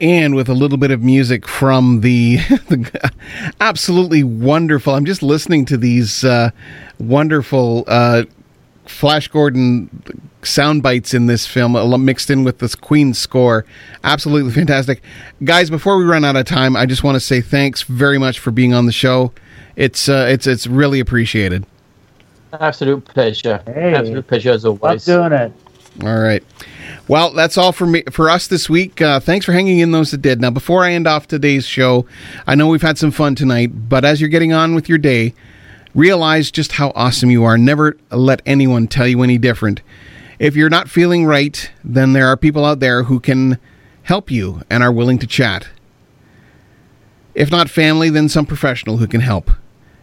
And 0.06 0.36
with 0.36 0.48
a 0.48 0.54
little 0.54 0.78
bit 0.78 0.92
of 0.92 1.02
music 1.02 1.48
from 1.48 2.00
the, 2.00 2.36
the 2.68 3.10
absolutely 3.60 4.22
wonderful. 4.22 4.94
I'm 4.94 5.04
just 5.04 5.20
listening 5.20 5.64
to 5.66 5.76
these 5.76 6.22
uh, 6.22 6.50
wonderful 7.00 7.82
uh, 7.88 8.22
Flash 8.86 9.26
Gordon 9.26 9.90
sound 10.44 10.84
bites 10.84 11.12
in 11.12 11.26
this 11.26 11.44
film 11.44 12.04
mixed 12.04 12.30
in 12.30 12.44
with 12.44 12.60
this 12.60 12.76
Queen 12.76 13.14
score. 13.14 13.66
Absolutely 14.04 14.52
fantastic. 14.52 15.02
Guys, 15.42 15.70
before 15.70 15.98
we 15.98 16.04
run 16.04 16.24
out 16.24 16.36
of 16.36 16.46
time, 16.46 16.76
I 16.76 16.86
just 16.86 17.02
want 17.02 17.16
to 17.16 17.20
say 17.20 17.40
thanks 17.40 17.82
very 17.82 18.18
much 18.18 18.38
for 18.38 18.52
being 18.52 18.74
on 18.74 18.86
the 18.86 18.92
show. 18.92 19.32
It's 19.74 20.08
uh, 20.08 20.26
it's 20.30 20.46
it's 20.46 20.68
really 20.68 21.00
appreciated. 21.00 21.66
Absolute 22.52 23.04
pleasure. 23.04 23.60
Hey. 23.66 23.94
Absolute 23.94 24.26
pleasure 24.26 24.52
as 24.52 24.64
always. 24.64 24.80
Love 24.82 24.88
always. 24.88 25.04
doing 25.04 25.32
it. 25.32 25.52
All 26.04 26.20
right. 26.20 26.44
Well, 27.08 27.32
that's 27.32 27.56
all 27.56 27.70
for 27.70 27.86
me 27.86 28.02
for 28.10 28.28
us 28.28 28.48
this 28.48 28.68
week. 28.68 29.00
Uh, 29.00 29.20
thanks 29.20 29.46
for 29.46 29.52
hanging 29.52 29.78
in 29.78 29.92
those 29.92 30.10
that 30.10 30.22
did. 30.22 30.40
Now, 30.40 30.50
before 30.50 30.84
I 30.84 30.92
end 30.92 31.06
off 31.06 31.28
today's 31.28 31.64
show, 31.64 32.04
I 32.48 32.56
know 32.56 32.66
we've 32.66 32.82
had 32.82 32.98
some 32.98 33.12
fun 33.12 33.36
tonight, 33.36 33.88
but 33.88 34.04
as 34.04 34.20
you're 34.20 34.28
getting 34.28 34.52
on 34.52 34.74
with 34.74 34.88
your 34.88 34.98
day, 34.98 35.32
realize 35.94 36.50
just 36.50 36.72
how 36.72 36.90
awesome 36.96 37.30
you 37.30 37.44
are. 37.44 37.56
Never 37.56 37.96
let 38.10 38.42
anyone 38.44 38.88
tell 38.88 39.06
you 39.06 39.22
any 39.22 39.38
different. 39.38 39.82
If 40.40 40.56
you're 40.56 40.68
not 40.68 40.90
feeling 40.90 41.24
right, 41.24 41.70
then 41.84 42.12
there 42.12 42.26
are 42.26 42.36
people 42.36 42.64
out 42.64 42.80
there 42.80 43.04
who 43.04 43.20
can 43.20 43.58
help 44.02 44.28
you 44.30 44.62
and 44.68 44.82
are 44.82 44.92
willing 44.92 45.18
to 45.20 45.28
chat. 45.28 45.68
If 47.34 47.52
not 47.52 47.70
family, 47.70 48.10
then 48.10 48.28
some 48.28 48.46
professional 48.46 48.96
who 48.96 49.06
can 49.06 49.20
help. 49.20 49.50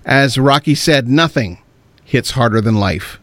As 0.06 0.38
Rocky 0.38 0.76
said, 0.76 1.08
nothing 1.10 1.62
hits 2.06 2.32
harder 2.32 2.62
than 2.62 2.76
life. 2.76 3.20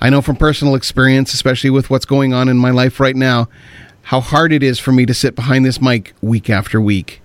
I 0.00 0.10
know 0.10 0.20
from 0.20 0.36
personal 0.36 0.74
experience, 0.74 1.32
especially 1.32 1.70
with 1.70 1.88
what's 1.88 2.04
going 2.04 2.34
on 2.34 2.48
in 2.48 2.58
my 2.58 2.70
life 2.70 3.00
right 3.00 3.16
now, 3.16 3.48
how 4.02 4.20
hard 4.20 4.52
it 4.52 4.62
is 4.62 4.78
for 4.78 4.92
me 4.92 5.06
to 5.06 5.14
sit 5.14 5.34
behind 5.34 5.64
this 5.64 5.80
mic 5.80 6.12
week 6.20 6.50
after 6.50 6.80
week. 6.80 7.22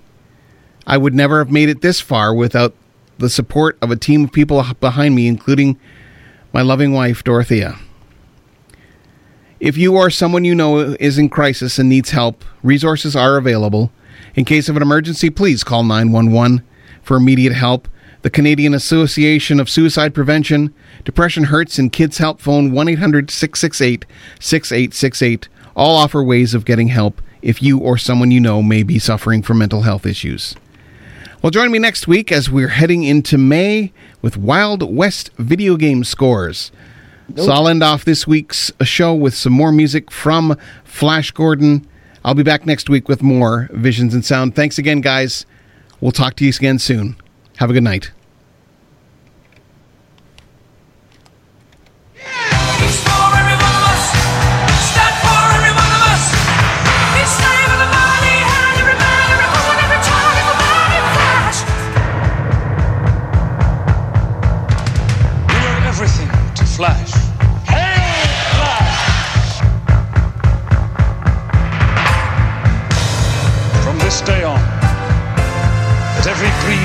I 0.87 0.97
would 0.97 1.13
never 1.13 1.39
have 1.39 1.51
made 1.51 1.69
it 1.69 1.81
this 1.81 1.99
far 1.99 2.33
without 2.33 2.73
the 3.17 3.29
support 3.29 3.77
of 3.81 3.91
a 3.91 3.95
team 3.95 4.23
of 4.23 4.31
people 4.31 4.65
behind 4.79 5.15
me, 5.15 5.27
including 5.27 5.79
my 6.53 6.61
loving 6.61 6.91
wife, 6.91 7.23
Dorothea. 7.23 7.77
If 9.59 9.77
you 9.77 9.95
or 9.95 10.09
someone 10.09 10.43
you 10.43 10.55
know 10.55 10.79
is 10.79 11.19
in 11.19 11.29
crisis 11.29 11.77
and 11.77 11.87
needs 11.87 12.09
help, 12.09 12.43
resources 12.63 13.15
are 13.15 13.37
available. 13.37 13.91
In 14.33 14.43
case 14.43 14.69
of 14.69 14.75
an 14.75 14.81
emergency, 14.81 15.29
please 15.29 15.63
call 15.63 15.83
911 15.83 16.63
for 17.03 17.17
immediate 17.17 17.53
help. 17.53 17.87
The 18.21 18.29
Canadian 18.29 18.73
Association 18.73 19.59
of 19.59 19.69
Suicide 19.69 20.13
Prevention, 20.13 20.73
Depression 21.03 21.45
Hurts, 21.45 21.79
and 21.79 21.91
Kids 21.91 22.19
Help 22.19 22.39
phone 22.39 22.71
1 22.71 22.89
800 22.89 23.31
668 23.31 24.05
6868 24.39 25.49
all 25.75 25.95
offer 25.95 26.23
ways 26.23 26.53
of 26.53 26.65
getting 26.65 26.89
help 26.89 27.21
if 27.41 27.63
you 27.63 27.79
or 27.79 27.97
someone 27.97 28.31
you 28.31 28.39
know 28.39 28.61
may 28.61 28.83
be 28.83 28.99
suffering 28.99 29.41
from 29.41 29.57
mental 29.57 29.81
health 29.81 30.05
issues. 30.05 30.55
Well, 31.41 31.49
join 31.49 31.71
me 31.71 31.79
next 31.79 32.07
week 32.07 32.31
as 32.31 32.51
we're 32.51 32.67
heading 32.67 33.03
into 33.03 33.37
May 33.37 33.91
with 34.21 34.37
Wild 34.37 34.95
West 34.95 35.31
video 35.37 35.75
game 35.75 36.03
scores. 36.03 36.71
So 37.35 37.51
I'll 37.51 37.67
end 37.67 37.81
off 37.81 38.05
this 38.05 38.27
week's 38.27 38.71
show 38.83 39.15
with 39.15 39.33
some 39.33 39.53
more 39.53 39.71
music 39.71 40.11
from 40.11 40.57
Flash 40.83 41.31
Gordon. 41.31 41.87
I'll 42.23 42.35
be 42.35 42.43
back 42.43 42.65
next 42.65 42.89
week 42.89 43.07
with 43.07 43.23
more 43.23 43.69
Visions 43.71 44.13
and 44.13 44.23
Sound. 44.23 44.53
Thanks 44.53 44.77
again, 44.77 45.01
guys. 45.01 45.45
We'll 46.01 46.11
talk 46.11 46.35
to 46.35 46.43
you 46.45 46.49
again 46.49 46.77
soon. 46.77 47.15
Have 47.61 47.69
a 47.69 47.73
good 47.73 47.83
night. 47.83 48.09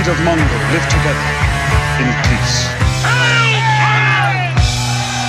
Of 0.06 0.18
Mongo 0.18 0.58
live 0.70 0.86
together 0.86 1.26
in 1.98 2.06
peace. 2.30 2.56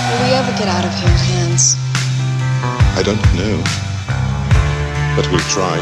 Will 0.06 0.22
we 0.22 0.36
ever 0.38 0.54
get 0.54 0.68
out 0.68 0.86
of 0.86 0.94
here, 0.94 1.18
Hans? 1.18 1.74
I 2.94 3.02
don't 3.02 3.18
know. 3.34 3.58
But 5.16 5.26
we'll 5.32 5.42
try. 5.50 5.82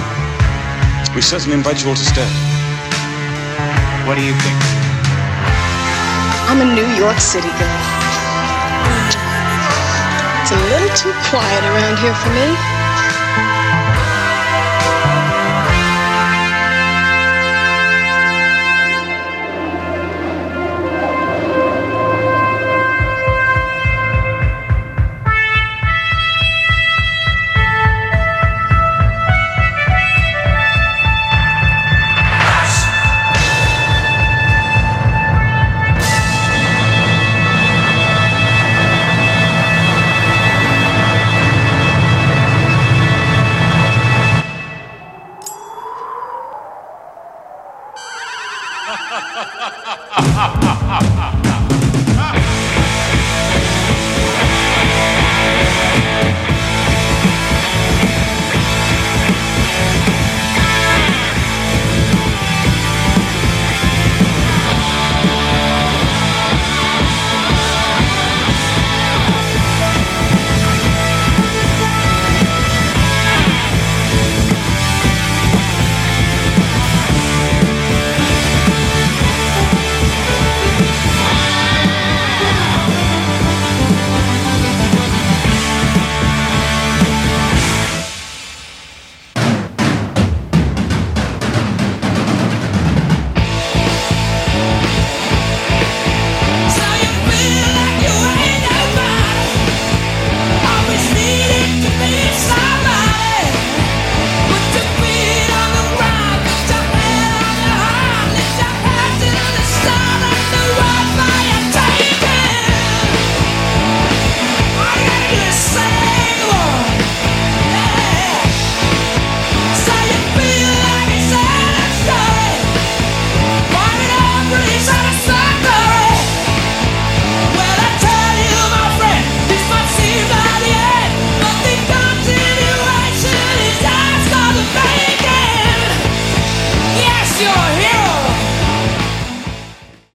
We 1.13 1.19
certainly 1.19 1.57
invite 1.57 1.84
you 1.84 1.89
all 1.89 1.95
to 1.95 2.05
stay. 2.05 2.23
What 4.07 4.15
do 4.15 4.23
you 4.23 4.31
think? 4.31 4.59
I'm 6.47 6.61
a 6.61 6.69
New 6.73 6.88
York 6.95 7.19
City 7.19 7.51
girl. 7.59 7.80
It's 10.39 10.51
a 10.55 10.59
little 10.72 10.95
too 10.95 11.11
quiet 11.27 11.63
around 11.67 11.99
here 11.99 12.15
for 12.15 12.30
me. 12.31 12.74